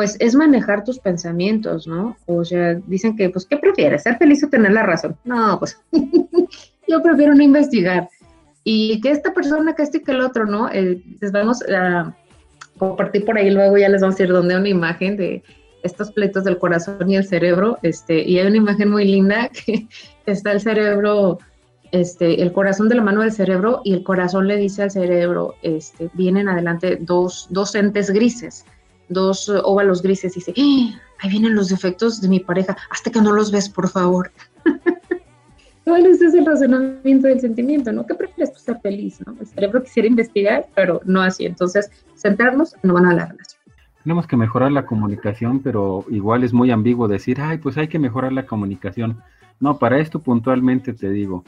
pues 0.00 0.16
es 0.18 0.34
manejar 0.34 0.82
tus 0.82 0.98
pensamientos, 0.98 1.86
¿no? 1.86 2.16
O 2.24 2.42
sea, 2.42 2.72
dicen 2.86 3.14
que, 3.14 3.28
pues, 3.28 3.44
¿qué 3.44 3.58
prefieres? 3.58 4.04
¿Ser 4.04 4.16
feliz 4.16 4.42
o 4.42 4.48
tener 4.48 4.72
la 4.72 4.82
razón? 4.82 5.14
No, 5.24 5.58
pues 5.58 5.78
yo 6.88 7.02
prefiero 7.02 7.34
no 7.34 7.42
investigar. 7.42 8.08
Y 8.64 8.98
que 9.02 9.10
esta 9.10 9.34
persona, 9.34 9.74
que 9.74 9.82
este 9.82 10.02
que 10.02 10.12
el 10.12 10.22
otro, 10.22 10.46
¿no? 10.46 10.70
Eh, 10.70 11.02
les 11.20 11.32
vamos 11.32 11.62
a 11.70 12.16
compartir 12.78 13.26
por 13.26 13.36
ahí 13.36 13.50
luego, 13.50 13.76
ya 13.76 13.90
les 13.90 14.00
vamos 14.00 14.18
a 14.18 14.22
ir 14.22 14.30
donde 14.30 14.56
una 14.56 14.70
imagen 14.70 15.18
de 15.18 15.42
estos 15.82 16.10
pleitos 16.12 16.44
del 16.44 16.56
corazón 16.56 17.10
y 17.10 17.16
el 17.16 17.26
cerebro, 17.26 17.76
este, 17.82 18.22
y 18.22 18.38
hay 18.38 18.46
una 18.46 18.56
imagen 18.56 18.88
muy 18.88 19.04
linda 19.04 19.50
que 19.66 19.86
está 20.24 20.52
el 20.52 20.62
cerebro, 20.62 21.40
este, 21.92 22.40
el 22.40 22.52
corazón 22.54 22.88
de 22.88 22.94
la 22.94 23.02
mano 23.02 23.20
del 23.20 23.32
cerebro 23.32 23.82
y 23.84 23.92
el 23.92 24.02
corazón 24.02 24.48
le 24.48 24.56
dice 24.56 24.84
al 24.84 24.90
cerebro, 24.90 25.56
este, 25.60 26.08
vienen 26.14 26.48
adelante 26.48 26.96
dos, 26.98 27.48
dos 27.50 27.74
entes 27.74 28.10
grises, 28.10 28.64
dos 29.10 29.48
óvalos 29.48 30.02
grises 30.02 30.36
y 30.36 30.40
dice, 30.40 30.54
¡Ah! 30.56 31.00
ahí 31.18 31.30
vienen 31.30 31.54
los 31.54 31.68
defectos 31.68 32.20
de 32.20 32.28
mi 32.28 32.40
pareja, 32.40 32.76
hasta 32.90 33.10
que 33.10 33.20
no 33.20 33.32
los 33.32 33.50
ves, 33.50 33.68
por 33.68 33.88
favor. 33.88 34.32
Bueno, 35.86 36.08
ese 36.08 36.26
es 36.26 36.34
el 36.34 36.46
razonamiento 36.46 37.26
del 37.26 37.40
sentimiento, 37.40 37.90
¿no? 37.90 38.06
¿Qué 38.06 38.14
prefieres 38.14 38.52
tú 38.52 38.60
ser 38.60 38.78
feliz, 38.80 39.18
no? 39.26 39.34
El 39.40 39.46
cerebro 39.46 39.82
quisiera 39.82 40.08
investigar, 40.08 40.68
pero 40.76 41.00
no 41.04 41.20
así. 41.20 41.46
Entonces, 41.46 41.90
centrarnos 42.14 42.76
no 42.84 42.94
van 42.94 43.06
a 43.06 43.14
la 43.14 43.26
relación. 43.26 43.60
Tenemos 44.04 44.26
que 44.26 44.36
mejorar 44.36 44.70
la 44.70 44.86
comunicación, 44.86 45.60
pero 45.60 46.04
igual 46.08 46.44
es 46.44 46.52
muy 46.52 46.70
ambiguo 46.70 47.08
decir, 47.08 47.40
ay, 47.40 47.58
pues 47.58 47.76
hay 47.76 47.88
que 47.88 47.98
mejorar 47.98 48.32
la 48.32 48.46
comunicación. 48.46 49.20
No, 49.58 49.78
para 49.78 49.98
esto 49.98 50.20
puntualmente 50.20 50.92
te 50.92 51.10
digo, 51.10 51.44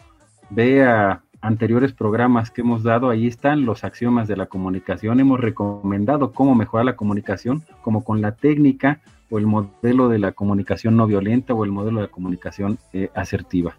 ve 0.50 0.82
a 0.82 1.22
anteriores 1.42 1.92
programas 1.92 2.50
que 2.50 2.62
hemos 2.62 2.82
dado, 2.84 3.10
ahí 3.10 3.26
están 3.26 3.66
los 3.66 3.84
axiomas 3.84 4.28
de 4.28 4.36
la 4.36 4.46
comunicación. 4.46 5.20
Hemos 5.20 5.40
recomendado 5.40 6.32
cómo 6.32 6.54
mejorar 6.54 6.86
la 6.86 6.96
comunicación, 6.96 7.62
como 7.82 8.04
con 8.04 8.22
la 8.22 8.32
técnica 8.32 9.00
o 9.28 9.38
el 9.38 9.46
modelo 9.46 10.08
de 10.08 10.18
la 10.18 10.32
comunicación 10.32 10.96
no 10.96 11.06
violenta 11.06 11.52
o 11.52 11.64
el 11.64 11.72
modelo 11.72 12.00
de 12.00 12.06
la 12.06 12.12
comunicación 12.12 12.78
eh, 12.92 13.10
asertiva. 13.14 13.76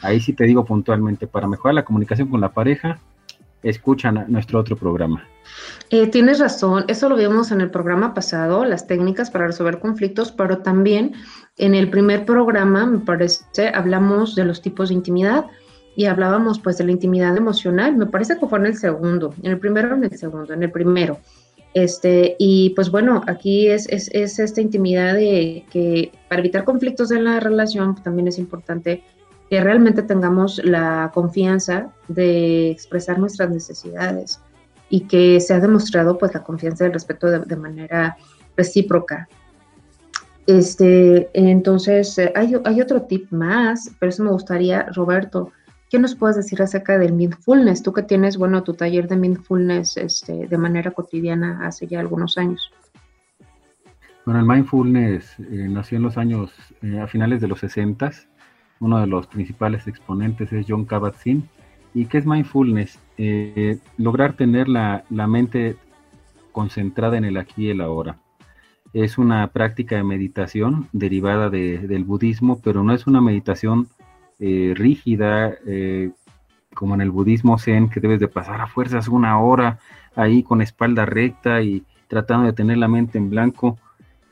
Ahí 0.00 0.20
sí 0.20 0.32
te 0.32 0.44
digo 0.44 0.64
puntualmente, 0.64 1.26
para 1.26 1.46
mejorar 1.46 1.74
la 1.74 1.84
comunicación 1.84 2.28
con 2.28 2.40
la 2.40 2.52
pareja, 2.52 2.98
escuchan 3.62 4.24
nuestro 4.28 4.58
otro 4.58 4.76
programa. 4.76 5.24
Eh, 5.90 6.06
tienes 6.08 6.40
razón, 6.40 6.84
eso 6.88 7.08
lo 7.08 7.16
vimos 7.16 7.52
en 7.52 7.60
el 7.60 7.70
programa 7.70 8.14
pasado, 8.14 8.64
las 8.64 8.86
técnicas 8.86 9.30
para 9.30 9.46
resolver 9.46 9.78
conflictos, 9.78 10.32
pero 10.32 10.58
también 10.58 11.12
en 11.58 11.74
el 11.74 11.90
primer 11.90 12.24
programa, 12.24 12.86
me 12.86 12.98
parece, 12.98 13.68
hablamos 13.74 14.34
de 14.34 14.44
los 14.44 14.62
tipos 14.62 14.88
de 14.88 14.94
intimidad 14.94 15.46
y 15.96 16.06
hablábamos 16.06 16.58
pues 16.58 16.78
de 16.78 16.84
la 16.84 16.92
intimidad 16.92 17.36
emocional, 17.36 17.96
me 17.96 18.06
parece 18.06 18.38
que 18.38 18.46
fue 18.46 18.58
en 18.58 18.66
el 18.66 18.76
segundo, 18.76 19.34
en 19.42 19.52
el 19.52 19.58
primero 19.58 19.94
en 19.94 20.04
el 20.04 20.16
segundo, 20.16 20.52
en 20.52 20.62
el 20.62 20.70
primero. 20.70 21.18
Este, 21.74 22.36
y 22.38 22.70
pues 22.70 22.90
bueno, 22.90 23.22
aquí 23.26 23.68
es, 23.68 23.88
es, 23.88 24.08
es 24.12 24.38
esta 24.38 24.60
intimidad 24.60 25.14
de 25.14 25.64
que 25.70 26.12
para 26.28 26.40
evitar 26.40 26.64
conflictos 26.64 27.10
en 27.10 27.24
la 27.24 27.40
relación 27.40 27.94
también 28.02 28.28
es 28.28 28.38
importante 28.38 29.02
que 29.48 29.60
realmente 29.60 30.02
tengamos 30.02 30.62
la 30.64 31.10
confianza 31.12 31.90
de 32.08 32.70
expresar 32.70 33.18
nuestras 33.18 33.50
necesidades 33.50 34.40
y 34.88 35.02
que 35.02 35.40
se 35.40 35.54
ha 35.54 35.60
demostrado 35.60 36.18
pues 36.18 36.34
la 36.34 36.42
confianza 36.42 36.84
y 36.84 36.86
el 36.88 36.92
respeto 36.92 37.26
de, 37.26 37.56
manera 37.56 38.16
recíproca. 38.56 39.28
Este, 40.46 41.30
entonces, 41.32 42.18
eh, 42.18 42.32
hay, 42.34 42.54
hay, 42.64 42.80
otro 42.80 43.02
tip 43.02 43.30
más, 43.30 43.90
pero 43.98 44.10
eso 44.10 44.24
me 44.24 44.30
gustaría, 44.30 44.86
Roberto, 44.94 45.52
¿qué 45.92 45.98
nos 45.98 46.14
puedes 46.14 46.36
decir 46.36 46.62
acerca 46.62 46.98
del 46.98 47.12
mindfulness? 47.12 47.82
Tú 47.82 47.92
que 47.92 48.02
tienes, 48.02 48.38
bueno, 48.38 48.62
tu 48.62 48.72
taller 48.72 49.06
de 49.08 49.16
mindfulness 49.16 49.98
este, 49.98 50.46
de 50.46 50.56
manera 50.56 50.90
cotidiana 50.90 51.66
hace 51.66 51.86
ya 51.86 52.00
algunos 52.00 52.38
años. 52.38 52.72
Bueno, 54.24 54.40
el 54.40 54.46
mindfulness 54.46 55.38
eh, 55.38 55.68
nació 55.68 55.98
en 55.98 56.04
los 56.04 56.16
años, 56.16 56.50
eh, 56.80 56.98
a 56.98 57.06
finales 57.06 57.42
de 57.42 57.48
los 57.48 57.60
60. 57.60 58.10
Uno 58.80 59.00
de 59.00 59.06
los 59.06 59.26
principales 59.26 59.86
exponentes 59.86 60.50
es 60.54 60.64
John 60.66 60.86
Kabat-Zinn. 60.86 61.46
¿Y 61.92 62.06
qué 62.06 62.16
es 62.16 62.24
mindfulness? 62.24 62.98
Eh, 63.18 63.78
lograr 63.98 64.32
tener 64.32 64.70
la, 64.70 65.04
mente 65.10 65.76
concentrada 66.52 67.18
en 67.18 67.26
el 67.26 67.36
aquí 67.36 67.66
y 67.66 67.70
el 67.70 67.82
ahora. 67.82 68.16
Es 68.94 69.18
una 69.18 69.46
práctica 69.48 69.96
de 69.96 70.04
meditación 70.04 70.88
derivada 70.92 71.50
del 71.50 72.04
budismo, 72.04 72.62
pero 72.62 72.82
no 72.82 72.94
es 72.94 73.06
una 73.06 73.20
meditación 73.20 73.88
rígida 74.42 75.54
como 76.74 76.94
en 76.94 77.00
el 77.00 77.10
budismo 77.10 77.58
zen, 77.58 77.88
que 77.88 78.00
debes 78.00 78.18
de 78.18 78.28
pasar 78.28 78.60
a 78.60 78.66
fuerzas 78.66 79.06
una 79.06 79.38
hora 79.38 79.78
ahí 80.16 80.42
con 80.42 80.62
espalda 80.62 81.06
recta 81.06 81.62
y 81.62 81.84
tratando 82.08 82.46
de 82.46 82.52
tener 82.52 82.78
la 82.78 82.88
mente 82.88 83.18
en 83.18 83.30
blanco 83.30 83.78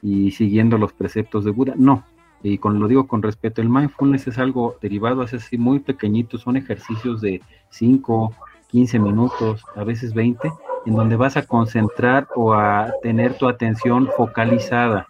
y 0.03 0.31
siguiendo 0.33 0.79
los 0.79 0.93
preceptos 0.93 1.45
de 1.45 1.51
Buda. 1.51 1.75
No, 1.77 2.05
y 2.43 2.59
con 2.59 2.81
lo 2.81 2.89
digo 2.89 3.07
con 3.07 3.23
respeto, 3.23 3.61
el 3.61 3.69
mindfulness 3.69 4.27
es 4.27 4.39
algo 4.39 4.77
derivado, 4.81 5.23
es 5.23 5.35
así 5.35 5.59
muy 5.59 5.81
pequeñito, 5.81 6.39
son 6.39 6.57
ejercicios 6.57 7.21
de 7.21 7.43
5, 7.69 8.35
15 8.69 8.99
minutos, 8.99 9.65
a 9.77 9.85
veces 9.85 10.15
20, 10.15 10.51
en 10.87 10.95
donde 10.95 11.17
vas 11.17 11.37
a 11.37 11.47
concentrar 11.47 12.27
o 12.35 12.55
a 12.55 12.93
tener 13.03 13.37
tu 13.37 13.49
atención 13.49 14.09
focalizada. 14.17 15.07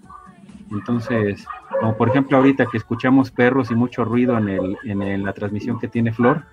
Entonces, 0.73 1.47
como 1.79 1.97
por 1.97 2.09
ejemplo 2.09 2.37
ahorita 2.37 2.67
que 2.67 2.79
escuchamos 2.79 3.31
perros 3.31 3.71
y 3.71 3.75
mucho 3.75 4.05
ruido 4.05 4.37
en, 4.39 4.49
el, 4.49 4.77
en 4.85 5.23
la 5.23 5.33
transmisión 5.33 5.79
que 5.79 5.89
tiene 5.89 6.13
Flor, 6.13 6.45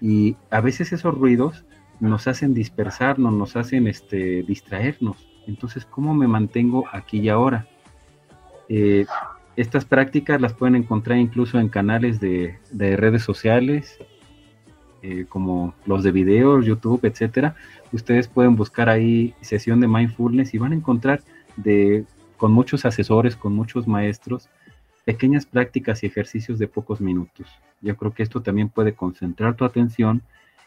y 0.00 0.36
a 0.50 0.60
veces 0.60 0.92
esos 0.92 1.14
ruidos 1.14 1.64
nos 2.00 2.26
hacen 2.26 2.52
dispersarnos, 2.52 3.32
nos 3.32 3.54
hacen 3.54 3.86
este, 3.86 4.42
distraernos. 4.42 5.28
Entonces, 5.46 5.86
¿cómo 5.86 6.12
me 6.14 6.26
mantengo 6.26 6.84
aquí 6.92 7.20
y 7.20 7.28
ahora? 7.28 7.68
Eh, 8.68 9.06
estas 9.54 9.84
prácticas 9.84 10.40
las 10.40 10.54
pueden 10.54 10.74
encontrar 10.74 11.18
incluso 11.18 11.60
en 11.60 11.68
canales 11.68 12.18
de, 12.18 12.58
redes 12.72 13.22
sociales, 13.22 13.98
eh, 15.02 15.26
como 15.28 15.74
los 15.86 16.02
de 16.02 16.10
videos, 16.10 16.66
YouTube, 16.66 17.04
etcétera. 17.04 17.54
Ustedes 17.92 18.26
pueden 18.26 18.56
buscar 18.56 18.88
ahí 18.88 19.34
sesión 19.40 19.80
de 19.80 19.86
mindfulness 19.86 20.54
y 20.54 20.58
van 20.58 20.72
a 20.72 20.76
encontrar 20.76 21.22
de, 21.56 22.04
con 22.42 22.50
muchos 22.50 22.84
asesores, 22.84 23.36
con 23.36 23.54
muchos 23.54 23.86
maestros, 23.86 24.48
pequeñas 25.04 25.46
prácticas 25.46 26.02
y 26.02 26.06
ejercicios 26.06 26.58
de 26.58 26.66
pocos 26.66 27.00
minutos. 27.00 27.46
Yo 27.80 27.96
creo 27.96 28.12
que 28.12 28.24
esto 28.24 28.42
también 28.42 28.68
puede 28.68 28.94
concentrar 28.94 29.54
tu 29.54 29.64
atención 29.64 30.22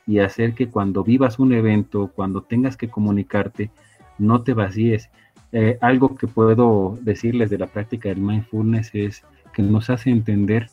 y 0.08 0.20
hacer 0.20 0.54
que 0.54 0.70
cuando 0.70 1.04
vivas 1.04 1.38
un 1.38 1.52
evento, 1.52 2.14
cuando 2.16 2.42
tengas 2.44 2.78
que 2.78 2.88
comunicarte, 2.88 3.72
no 4.18 4.42
te 4.42 4.54
vacíes. 4.54 5.10
Eh, 5.52 5.78
algo 5.82 6.16
que 6.16 6.28
puedo 6.28 6.98
decirles 7.02 7.50
de 7.50 7.58
la 7.58 7.68
práctica 7.68 8.08
del 8.08 8.20
mindfulness 8.20 8.92
es 8.94 9.24
que 9.52 9.62
nos 9.62 9.90
hace 9.90 10.12
entender 10.12 10.70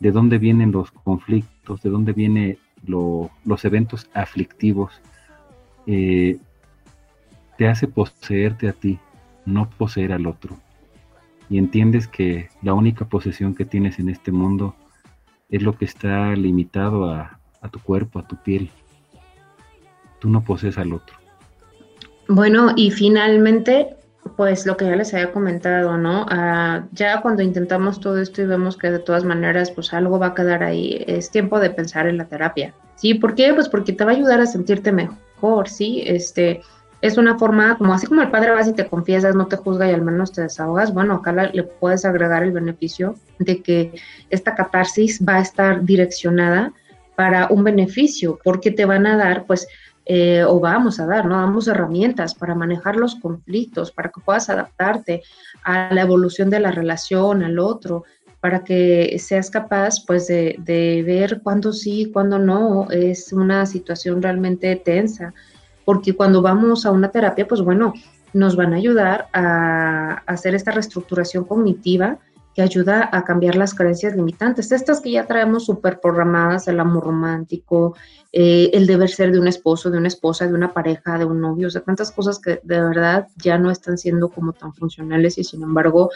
de 0.00 0.12
dónde 0.12 0.36
vienen 0.36 0.70
los 0.70 0.90
conflictos, 0.90 1.80
de 1.80 1.88
dónde 1.88 2.12
vienen 2.12 2.58
los 2.84 3.64
eventos 3.64 4.10
aflictivos. 4.12 5.00
Eh, 5.86 6.36
te 7.56 7.68
hace 7.68 7.88
poseerte 7.88 8.68
a 8.68 8.74
ti, 8.74 8.98
no 9.44 9.68
poseer 9.70 10.12
al 10.12 10.26
otro 10.26 10.58
y 11.52 11.58
entiendes 11.58 12.08
que 12.08 12.48
la 12.62 12.72
única 12.72 13.04
posesión 13.04 13.54
que 13.54 13.66
tienes 13.66 13.98
en 13.98 14.08
este 14.08 14.32
mundo 14.32 14.74
es 15.50 15.62
lo 15.62 15.76
que 15.76 15.84
está 15.84 16.34
limitado 16.34 17.10
a, 17.10 17.38
tu 17.70 17.78
cuerpo, 17.78 18.18
a 18.18 18.26
tu 18.26 18.36
piel. 18.36 18.70
Tú 20.18 20.30
no 20.30 20.42
posees 20.42 20.78
al 20.78 20.94
otro. 20.94 21.14
Bueno, 22.26 22.72
y 22.74 22.90
finalmente, 22.90 23.96
pues 24.38 24.64
lo 24.64 24.78
que 24.78 24.86
ya 24.86 24.96
les 24.96 25.12
había 25.12 25.30
comentado, 25.30 25.98
¿no? 25.98 26.24
Ah, 26.30 26.86
ya 26.92 27.20
cuando 27.20 27.42
intentamos 27.42 28.00
todo 28.00 28.16
esto 28.18 28.40
y 28.40 28.46
vemos 28.46 28.78
que 28.78 28.90
de 28.90 29.00
todas 29.00 29.24
maneras, 29.24 29.70
pues 29.70 29.92
algo 29.92 30.18
va 30.18 30.28
a 30.28 30.34
quedar 30.34 30.62
ahí, 30.62 31.04
es 31.06 31.30
tiempo 31.30 31.60
de 31.60 31.68
pensar 31.68 32.06
en 32.06 32.16
la 32.16 32.28
terapia. 32.28 32.72
¿Sí? 32.94 33.12
¿Por 33.12 33.34
qué? 33.34 33.52
Pues 33.52 33.68
porque 33.68 33.92
te 33.92 34.06
va 34.06 34.12
a 34.12 34.14
ayudar 34.14 34.40
a 34.40 34.46
sentirte 34.46 34.90
mejor, 34.90 35.68
¿sí? 35.68 36.02
Este, 36.06 36.62
es 37.02 37.18
una 37.18 37.36
forma, 37.36 37.76
como 37.76 37.92
así 37.92 38.06
como 38.06 38.22
el 38.22 38.30
padre 38.30 38.52
vas 38.52 38.68
y 38.68 38.72
te 38.72 38.86
confiesas, 38.86 39.34
no 39.34 39.48
te 39.48 39.56
juzga 39.56 39.90
y 39.90 39.92
al 39.92 40.02
menos 40.02 40.30
te 40.30 40.42
desahogas, 40.42 40.94
bueno, 40.94 41.14
acá 41.14 41.32
le 41.32 41.64
puedes 41.64 42.04
agregar 42.04 42.44
el 42.44 42.52
beneficio 42.52 43.16
de 43.40 43.60
que 43.60 43.92
esta 44.30 44.54
catarsis 44.54 45.20
va 45.28 45.36
a 45.36 45.40
estar 45.40 45.84
direccionada 45.84 46.72
para 47.16 47.48
un 47.48 47.64
beneficio, 47.64 48.38
porque 48.44 48.70
te 48.70 48.84
van 48.84 49.06
a 49.06 49.16
dar, 49.16 49.46
pues, 49.46 49.66
eh, 50.06 50.44
o 50.44 50.60
vamos 50.60 51.00
a 51.00 51.06
dar, 51.06 51.26
¿no? 51.26 51.36
Damos 51.36 51.66
herramientas 51.66 52.34
para 52.34 52.54
manejar 52.54 52.94
los 52.94 53.16
conflictos, 53.16 53.90
para 53.90 54.10
que 54.10 54.20
puedas 54.20 54.48
adaptarte 54.48 55.22
a 55.64 55.92
la 55.92 56.02
evolución 56.02 56.50
de 56.50 56.60
la 56.60 56.70
relación, 56.70 57.42
al 57.42 57.58
otro, 57.58 58.04
para 58.40 58.62
que 58.62 59.16
seas 59.18 59.50
capaz, 59.50 60.04
pues, 60.06 60.28
de, 60.28 60.54
de 60.60 61.02
ver 61.04 61.40
cuándo 61.42 61.72
sí, 61.72 62.10
cuándo 62.12 62.38
no, 62.38 62.88
es 62.92 63.32
una 63.32 63.66
situación 63.66 64.22
realmente 64.22 64.76
tensa 64.76 65.34
porque 65.84 66.14
cuando 66.14 66.42
vamos 66.42 66.86
a 66.86 66.90
una 66.90 67.10
terapia, 67.10 67.46
pues 67.46 67.60
bueno, 67.60 67.92
nos 68.32 68.56
van 68.56 68.72
a 68.72 68.76
ayudar 68.76 69.28
a, 69.32 70.22
hacer 70.26 70.54
esta 70.54 70.70
reestructuración 70.70 71.44
cognitiva 71.44 72.18
que 72.54 72.62
ayuda 72.62 73.08
a 73.10 73.24
cambiar 73.24 73.56
las 73.56 73.74
creencias 73.74 74.14
limitantes, 74.14 74.72
estas 74.72 75.00
que 75.00 75.10
ya 75.10 75.26
traemos 75.26 75.64
súper 75.64 76.00
programadas, 76.00 76.68
el 76.68 76.80
amor 76.80 77.04
romántico, 77.04 77.96
eh, 78.30 78.70
el 78.74 78.86
deber 78.86 79.08
ser 79.08 79.32
de 79.32 79.40
un 79.40 79.48
esposo, 79.48 79.90
de 79.90 79.96
una 79.96 80.08
esposa, 80.08 80.46
de 80.46 80.52
una 80.52 80.72
pareja, 80.72 81.16
de 81.16 81.24
un 81.24 81.40
novio, 81.40 81.68
o 81.68 81.70
sea, 81.70 81.80
tantas 81.80 82.10
cosas 82.10 82.38
que 82.38 82.60
de 82.62 82.80
verdad 82.80 83.26
ya 83.42 83.56
no 83.56 83.70
están 83.70 83.96
siendo 83.96 84.28
como 84.28 84.52
tan 84.52 84.74
funcionales 84.74 85.38
y 85.38 85.44
sin 85.44 85.62
embargo 85.62 86.10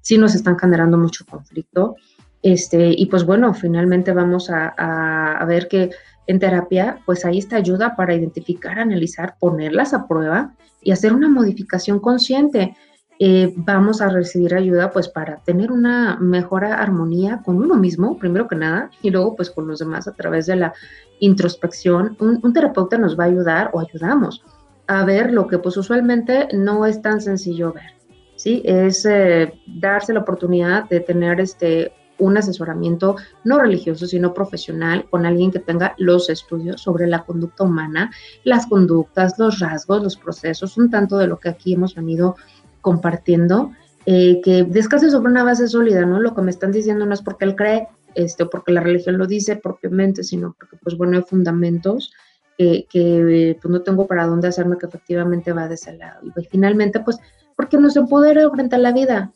sí 0.00 0.16
nos 0.16 0.34
están 0.34 0.58
generando 0.58 0.96
mucho 0.96 1.26
conflicto. 1.26 1.96
Este, 2.42 2.94
y 2.96 3.06
pues 3.06 3.24
bueno, 3.24 3.54
finalmente 3.54 4.12
vamos 4.12 4.50
a, 4.50 4.68
a 4.68 5.44
ver 5.46 5.66
que 5.68 5.90
en 6.26 6.38
terapia, 6.38 7.00
pues 7.06 7.24
ahí 7.24 7.38
está 7.38 7.56
ayuda 7.56 7.96
para 7.96 8.14
identificar, 8.14 8.78
analizar, 8.78 9.36
ponerlas 9.38 9.94
a 9.94 10.06
prueba 10.06 10.54
y 10.82 10.92
hacer 10.92 11.12
una 11.12 11.28
modificación 11.28 12.00
consciente. 12.00 12.76
Eh, 13.20 13.52
vamos 13.56 14.00
a 14.00 14.08
recibir 14.08 14.54
ayuda 14.54 14.90
pues 14.90 15.08
para 15.08 15.36
tener 15.36 15.70
una 15.70 16.16
mejor 16.16 16.64
armonía 16.64 17.42
con 17.44 17.58
uno 17.58 17.76
mismo, 17.76 18.18
primero 18.18 18.48
que 18.48 18.56
nada, 18.56 18.90
y 19.02 19.10
luego 19.10 19.36
pues 19.36 19.50
con 19.50 19.68
los 19.68 19.78
demás 19.78 20.08
a 20.08 20.12
través 20.12 20.46
de 20.46 20.56
la 20.56 20.74
introspección. 21.20 22.16
Un, 22.18 22.52
terapeuta 22.52 22.98
nos 22.98 23.18
va 23.18 23.24
a 23.24 23.28
ayudar 23.28 23.70
o 23.72 23.80
ayudamos 23.80 24.42
a 24.86 25.04
ver 25.04 25.32
lo 25.32 25.46
que 25.46 25.58
pues 25.58 25.76
usualmente 25.76 26.48
no 26.52 26.86
es 26.86 27.00
tan 27.02 27.20
sencillo 27.20 27.72
ver. 27.72 27.94
¿sí? 28.36 28.62
Es 28.64 29.06
eh, 29.06 29.52
darse 29.66 30.12
la 30.12 30.20
oportunidad 30.20 30.88
de 30.88 31.00
tener 31.00 31.40
este, 31.40 31.92
un 32.18 32.36
asesoramiento 32.36 33.16
no 33.44 33.58
religioso, 33.58 34.06
sino 34.06 34.34
profesional, 34.34 35.06
con 35.10 35.26
alguien 35.26 35.50
que 35.50 35.58
tenga 35.58 35.94
los 35.98 36.30
estudios 36.30 36.80
sobre 36.80 37.06
la 37.06 37.24
conducta 37.24 37.64
humana, 37.64 38.10
las 38.44 38.66
conductas, 38.66 39.38
los 39.38 39.58
rasgos, 39.58 40.02
los 40.02 40.16
procesos, 40.16 40.76
un 40.76 40.90
tanto 40.90 41.18
de 41.18 41.26
lo 41.26 41.38
que 41.38 41.48
aquí 41.48 41.74
hemos 41.74 41.94
venido 41.94 42.36
compartiendo, 42.80 43.72
eh, 44.06 44.40
que 44.42 44.64
descanse 44.64 45.10
sobre 45.10 45.30
una 45.30 45.44
base 45.44 45.66
sólida, 45.68 46.04
¿no? 46.04 46.20
Lo 46.20 46.34
que 46.34 46.42
me 46.42 46.50
están 46.50 46.72
diciendo 46.72 47.06
no 47.06 47.14
es 47.14 47.22
porque 47.22 47.46
él 47.46 47.56
cree, 47.56 47.88
este, 48.14 48.46
porque 48.46 48.72
la 48.72 48.80
religión 48.80 49.18
lo 49.18 49.26
dice 49.26 49.56
propiamente, 49.56 50.22
sino 50.22 50.54
porque, 50.58 50.76
pues 50.82 50.96
bueno, 50.96 51.16
hay 51.16 51.22
fundamentos 51.22 52.12
que 52.56 53.58
pues, 53.60 53.72
no 53.72 53.82
tengo 53.82 54.06
para 54.06 54.26
dónde 54.26 54.48
hacerme 54.48 54.78
que 54.78 54.86
efectivamente 54.86 55.52
va 55.52 55.68
de 55.68 55.74
ese 55.74 55.96
lado. 55.96 56.20
Y 56.22 56.30
pues, 56.30 56.48
finalmente, 56.48 57.00
pues, 57.00 57.18
porque 57.56 57.78
nos 57.78 57.96
empodera 57.96 58.48
frente 58.50 58.76
a 58.76 58.78
la 58.78 58.92
vida, 58.92 59.32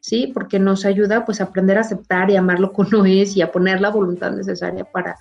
¿sí? 0.00 0.30
Porque 0.32 0.58
nos 0.58 0.84
ayuda 0.84 1.24
pues 1.24 1.40
a 1.40 1.44
aprender 1.44 1.78
a 1.78 1.82
aceptar 1.82 2.30
y 2.30 2.36
amar 2.36 2.58
lo 2.58 2.72
que 2.72 2.82
uno 2.82 3.04
es 3.06 3.36
y 3.36 3.42
a 3.42 3.52
poner 3.52 3.80
la 3.80 3.90
voluntad 3.90 4.32
necesaria 4.32 4.84
para 4.84 5.16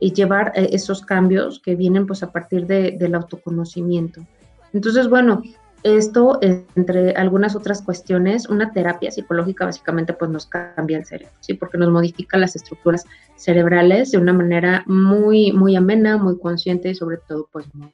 eh, 0.00 0.10
llevar 0.10 0.52
eh, 0.54 0.68
esos 0.72 1.02
cambios 1.02 1.60
que 1.60 1.74
vienen 1.76 2.06
pues 2.06 2.22
a 2.22 2.32
partir 2.32 2.66
del 2.66 3.14
autoconocimiento. 3.14 4.26
Entonces, 4.72 5.08
bueno, 5.08 5.42
esto 5.84 6.38
entre 6.42 7.12
algunas 7.12 7.54
otras 7.54 7.82
cuestiones, 7.82 8.48
una 8.48 8.72
terapia 8.72 9.10
psicológica 9.10 9.66
básicamente 9.66 10.14
pues 10.14 10.30
nos 10.30 10.46
cambia 10.46 10.96
el 10.96 11.04
cerebro, 11.04 11.34
¿sí? 11.40 11.54
Porque 11.54 11.78
nos 11.78 11.90
modifica 11.90 12.38
las 12.38 12.56
estructuras 12.56 13.04
cerebrales 13.36 14.10
de 14.10 14.18
una 14.18 14.32
manera 14.32 14.82
muy, 14.86 15.52
muy 15.52 15.76
amena, 15.76 16.16
muy 16.16 16.38
consciente 16.38 16.88
y 16.88 16.94
sobre 16.94 17.18
todo 17.18 17.48
pues 17.52 17.66
muy 17.74 17.92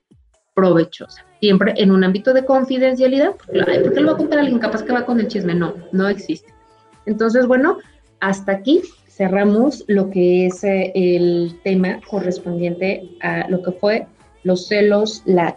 provechosa. 0.54 1.24
Siempre 1.40 1.74
en 1.76 1.90
un 1.90 2.04
ámbito 2.04 2.34
de 2.34 2.44
confidencialidad, 2.44 3.34
porque, 3.36 3.80
¿por 3.80 3.94
qué 3.94 4.00
lo 4.00 4.08
va 4.08 4.12
a 4.12 4.18
contar 4.18 4.38
alguien 4.40 4.58
capaz 4.58 4.82
que 4.82 4.92
va 4.92 5.06
con 5.06 5.18
el 5.20 5.28
chisme? 5.28 5.54
No, 5.54 5.74
no 5.92 6.08
existe. 6.08 6.52
Entonces, 7.06 7.46
bueno, 7.46 7.78
hasta 8.20 8.52
aquí 8.52 8.82
cerramos 9.08 9.84
lo 9.88 10.10
que 10.10 10.46
es 10.46 10.62
eh, 10.64 10.92
el 10.94 11.58
tema 11.64 12.00
correspondiente 12.08 13.08
a 13.22 13.48
lo 13.48 13.62
que 13.62 13.72
fue 13.72 14.06
los 14.44 14.68
celos, 14.68 15.22
la, 15.26 15.54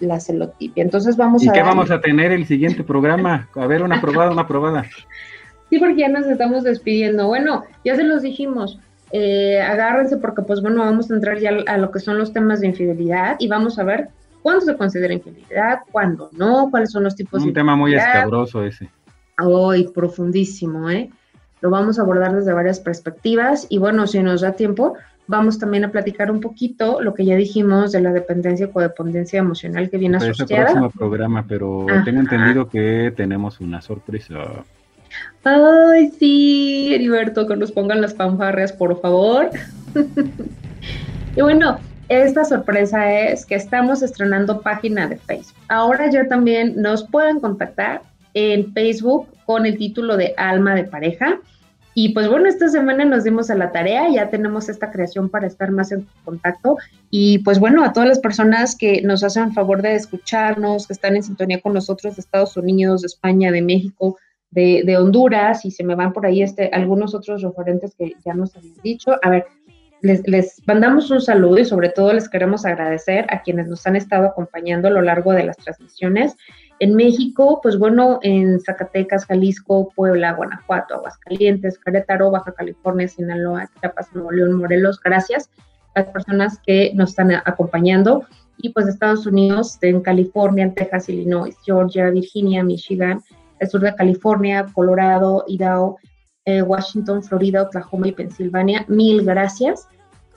la 0.00 0.20
celotipia. 0.20 0.82
Entonces 0.82 1.16
vamos 1.16 1.42
¿Y 1.42 1.48
a... 1.48 1.52
qué 1.52 1.62
vamos 1.62 1.90
a 1.90 2.00
tener 2.00 2.32
el 2.32 2.46
siguiente 2.46 2.84
programa? 2.84 3.48
A 3.54 3.66
ver, 3.66 3.82
una 3.82 4.00
probada, 4.00 4.30
una 4.30 4.46
probada. 4.46 4.84
Sí, 5.68 5.80
porque 5.80 5.96
ya 5.96 6.08
nos 6.08 6.24
estamos 6.26 6.62
despidiendo. 6.62 7.26
Bueno, 7.26 7.64
ya 7.84 7.96
se 7.96 8.04
los 8.04 8.22
dijimos. 8.22 8.78
Eh, 9.10 9.60
agárrense 9.60 10.16
porque 10.16 10.42
pues 10.42 10.62
bueno, 10.62 10.78
vamos 10.78 11.10
a 11.10 11.14
entrar 11.14 11.40
ya 11.40 11.50
a 11.66 11.76
lo 11.76 11.90
que 11.90 11.98
son 11.98 12.18
los 12.18 12.32
temas 12.32 12.60
de 12.60 12.68
infidelidad 12.68 13.34
y 13.40 13.48
vamos 13.48 13.76
a 13.80 13.82
ver 13.82 14.08
cuándo 14.46 14.64
se 14.64 14.76
considera 14.76 15.12
infidelidad, 15.12 15.80
cuándo 15.90 16.30
no, 16.30 16.68
cuáles 16.70 16.92
son 16.92 17.02
los 17.02 17.16
tipos 17.16 17.40
Un 17.40 17.46
de 17.46 17.48
Un 17.48 17.54
tema 17.54 17.74
muy 17.74 17.96
escabroso 17.96 18.62
ese. 18.62 18.88
Hoy, 19.42 19.88
profundísimo, 19.92 20.88
¿eh? 20.88 21.10
Lo 21.60 21.68
vamos 21.68 21.98
a 21.98 22.02
abordar 22.02 22.32
desde 22.32 22.52
varias 22.52 22.78
perspectivas 22.78 23.66
y 23.70 23.78
bueno, 23.78 24.06
si 24.06 24.22
nos 24.22 24.42
da 24.42 24.52
tiempo, 24.52 24.94
vamos 25.26 25.58
también 25.58 25.84
a 25.84 25.90
platicar 25.90 26.30
un 26.30 26.40
poquito 26.40 27.02
lo 27.02 27.12
que 27.12 27.24
ya 27.24 27.34
dijimos 27.34 27.90
de 27.90 28.00
la 28.00 28.12
dependencia 28.12 28.66
o 28.66 28.70
codependencia 28.70 29.40
emocional 29.40 29.90
que 29.90 29.98
viene 29.98 30.18
asociada. 30.18 30.66
Es 30.66 30.70
el 30.70 30.78
próximo 30.78 30.90
programa, 30.90 31.44
pero 31.48 31.84
tengo 32.04 32.20
entendido 32.20 32.68
que 32.68 33.12
tenemos 33.16 33.58
una 33.58 33.82
sorpresa. 33.82 34.64
Ay, 35.42 36.12
sí, 36.20 36.94
Heriberto, 36.94 37.48
que 37.48 37.56
nos 37.56 37.72
pongan 37.72 38.00
las 38.00 38.14
fanfarrias, 38.14 38.72
por 38.72 39.00
favor. 39.00 39.50
y 41.36 41.40
bueno, 41.40 41.80
esta 42.08 42.44
sorpresa 42.44 43.12
es 43.12 43.44
que 43.44 43.54
estamos 43.54 44.02
estrenando 44.02 44.60
página 44.60 45.08
de 45.08 45.16
Facebook. 45.16 45.56
Ahora 45.68 46.10
ya 46.10 46.28
también 46.28 46.80
nos 46.80 47.04
pueden 47.08 47.40
contactar 47.40 48.02
en 48.34 48.72
Facebook 48.72 49.28
con 49.44 49.66
el 49.66 49.76
título 49.78 50.16
de 50.16 50.34
Alma 50.36 50.74
de 50.74 50.84
Pareja. 50.84 51.40
Y 51.94 52.10
pues 52.10 52.28
bueno, 52.28 52.46
esta 52.46 52.68
semana 52.68 53.06
nos 53.06 53.24
dimos 53.24 53.48
a 53.48 53.54
la 53.54 53.72
tarea, 53.72 54.10
ya 54.10 54.28
tenemos 54.28 54.68
esta 54.68 54.90
creación 54.90 55.30
para 55.30 55.46
estar 55.46 55.70
más 55.70 55.92
en 55.92 56.06
contacto. 56.24 56.76
Y 57.10 57.38
pues 57.38 57.58
bueno, 57.58 57.82
a 57.82 57.94
todas 57.94 58.08
las 58.08 58.18
personas 58.18 58.76
que 58.76 59.00
nos 59.00 59.24
hacen 59.24 59.54
favor 59.54 59.80
de 59.80 59.94
escucharnos, 59.94 60.86
que 60.86 60.92
están 60.92 61.16
en 61.16 61.22
sintonía 61.22 61.60
con 61.62 61.72
nosotros 61.72 62.16
de 62.16 62.20
Estados 62.20 62.56
Unidos, 62.58 63.00
de 63.00 63.06
España, 63.06 63.50
de 63.50 63.62
México, 63.62 64.18
de, 64.50 64.82
de 64.84 64.98
Honduras, 64.98 65.64
y 65.64 65.70
se 65.70 65.84
me 65.84 65.94
van 65.94 66.12
por 66.12 66.26
ahí 66.26 66.42
este, 66.42 66.68
algunos 66.72 67.14
otros 67.14 67.40
referentes 67.40 67.94
que 67.94 68.12
ya 68.24 68.34
nos 68.34 68.54
habían 68.54 68.76
dicho. 68.82 69.16
A 69.22 69.30
ver, 69.30 69.46
les, 70.02 70.62
mandamos 70.66 71.10
un 71.10 71.20
saludo 71.20 71.58
y 71.58 71.64
sobre 71.64 71.88
todo 71.88 72.12
les 72.12 72.28
queremos 72.28 72.64
agradecer 72.64 73.26
a 73.30 73.42
quienes 73.42 73.66
nos 73.68 73.86
han 73.86 73.96
estado 73.96 74.26
acompañando 74.26 74.88
a 74.88 74.90
lo 74.90 75.02
largo 75.02 75.32
de 75.32 75.44
las 75.44 75.56
transmisiones. 75.56 76.36
En 76.78 76.94
México, 76.94 77.60
pues 77.62 77.78
bueno, 77.78 78.18
en 78.22 78.60
Zacatecas, 78.60 79.24
Jalisco, 79.24 79.90
Puebla, 79.94 80.32
Guanajuato, 80.32 80.96
Aguascalientes, 80.96 81.78
Querétaro, 81.78 82.30
Baja 82.30 82.52
California, 82.52 83.08
Sinaloa, 83.08 83.70
Chiapas, 83.80 84.14
Nuevo 84.14 84.30
León, 84.30 84.52
Morelos, 84.54 85.00
gracias 85.02 85.50
a 85.94 86.00
las 86.00 86.10
personas 86.10 86.60
que 86.66 86.92
nos 86.94 87.10
están 87.10 87.32
acompañando. 87.32 88.26
Y 88.58 88.70
pues 88.70 88.88
Estados 88.88 89.26
Unidos, 89.26 89.78
en 89.80 90.02
California, 90.02 90.72
Texas, 90.74 91.08
Illinois, 91.08 91.56
Georgia, 91.64 92.10
Virginia, 92.10 92.62
Michigan, 92.62 93.22
el 93.58 93.68
sur 93.68 93.80
de 93.80 93.94
California, 93.94 94.66
Colorado, 94.74 95.44
Idaho, 95.48 95.98
eh, 96.46 96.62
Washington, 96.62 97.22
Florida, 97.22 97.62
Oklahoma 97.62 98.08
y 98.08 98.12
Pensilvania. 98.12 98.84
Mil 98.88 99.24
gracias. 99.24 99.88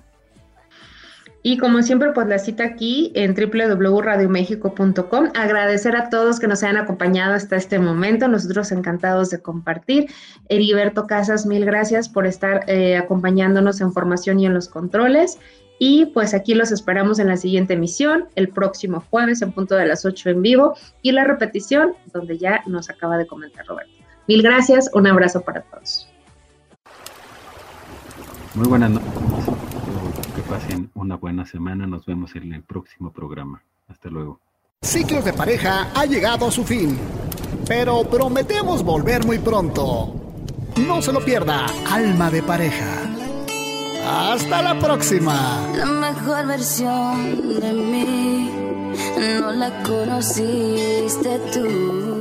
Y 1.45 1.57
como 1.57 1.81
siempre, 1.81 2.13
pues 2.13 2.25
la 2.27 2.39
cita 2.39 2.63
aquí 2.63 3.11
en 3.15 3.35
www.radiomexico.com. 3.35 5.29
Agradecer 5.35 5.97
a 5.97 6.09
todos 6.09 6.39
que 6.39 6.47
nos 6.47 6.63
hayan 6.63 6.77
acompañado 6.77 7.33
hasta 7.33 7.57
este 7.57 7.79
momento. 7.79 8.29
Nosotros 8.29 8.71
encantados 8.71 9.29
de 9.29 9.41
compartir. 9.41 10.09
Heriberto 10.47 11.05
Casas, 11.05 11.45
mil 11.45 11.65
gracias 11.65 12.07
por 12.07 12.25
estar 12.25 12.63
eh, 12.67 12.95
acompañándonos 12.95 13.81
en 13.81 13.91
formación 13.91 14.39
y 14.39 14.45
en 14.45 14.53
los 14.53 14.69
controles. 14.69 15.37
Y 15.79 16.05
pues 16.07 16.33
aquí 16.33 16.53
los 16.53 16.71
esperamos 16.71 17.19
en 17.19 17.27
la 17.27 17.35
siguiente 17.35 17.73
emisión, 17.73 18.29
el 18.35 18.47
próximo 18.47 19.03
jueves 19.09 19.41
en 19.41 19.51
punto 19.51 19.75
de 19.75 19.85
las 19.85 20.05
8 20.05 20.29
en 20.29 20.41
vivo 20.41 20.77
y 21.01 21.11
la 21.11 21.25
repetición 21.25 21.91
donde 22.13 22.37
ya 22.37 22.61
nos 22.67 22.89
acaba 22.89 23.17
de 23.17 23.27
comentar 23.27 23.65
Roberto. 23.65 23.91
Mil 24.29 24.41
gracias, 24.43 24.89
un 24.93 25.07
abrazo 25.07 25.41
para 25.41 25.61
todos. 25.63 26.07
Muy 28.55 28.67
buenas 28.69 28.91
noches 28.91 29.62
pasen 30.53 30.91
una 30.93 31.15
buena 31.15 31.45
semana. 31.45 31.87
Nos 31.87 32.05
vemos 32.05 32.35
en 32.35 32.53
el 32.53 32.63
próximo 32.63 33.11
programa. 33.11 33.63
Hasta 33.87 34.09
luego. 34.09 34.39
Ciclos 34.81 35.25
de 35.25 35.33
pareja 35.33 35.89
ha 35.95 36.05
llegado 36.05 36.47
a 36.47 36.51
su 36.51 36.63
fin, 36.63 36.97
pero 37.67 38.03
prometemos 38.03 38.83
volver 38.83 39.25
muy 39.25 39.39
pronto. 39.39 40.13
No 40.85 41.01
se 41.01 41.11
lo 41.11 41.21
pierda, 41.21 41.65
Alma 41.89 42.29
de 42.29 42.43
Pareja. 42.43 42.91
Hasta 44.05 44.61
la 44.61 44.77
próxima. 44.77 45.67
La 45.75 45.85
mejor 45.85 46.45
versión 46.47 47.59
de 47.59 47.73
mí 47.73 48.51
no 49.39 49.51
la 49.53 49.83
conociste 49.83 51.39
tú. 51.53 52.12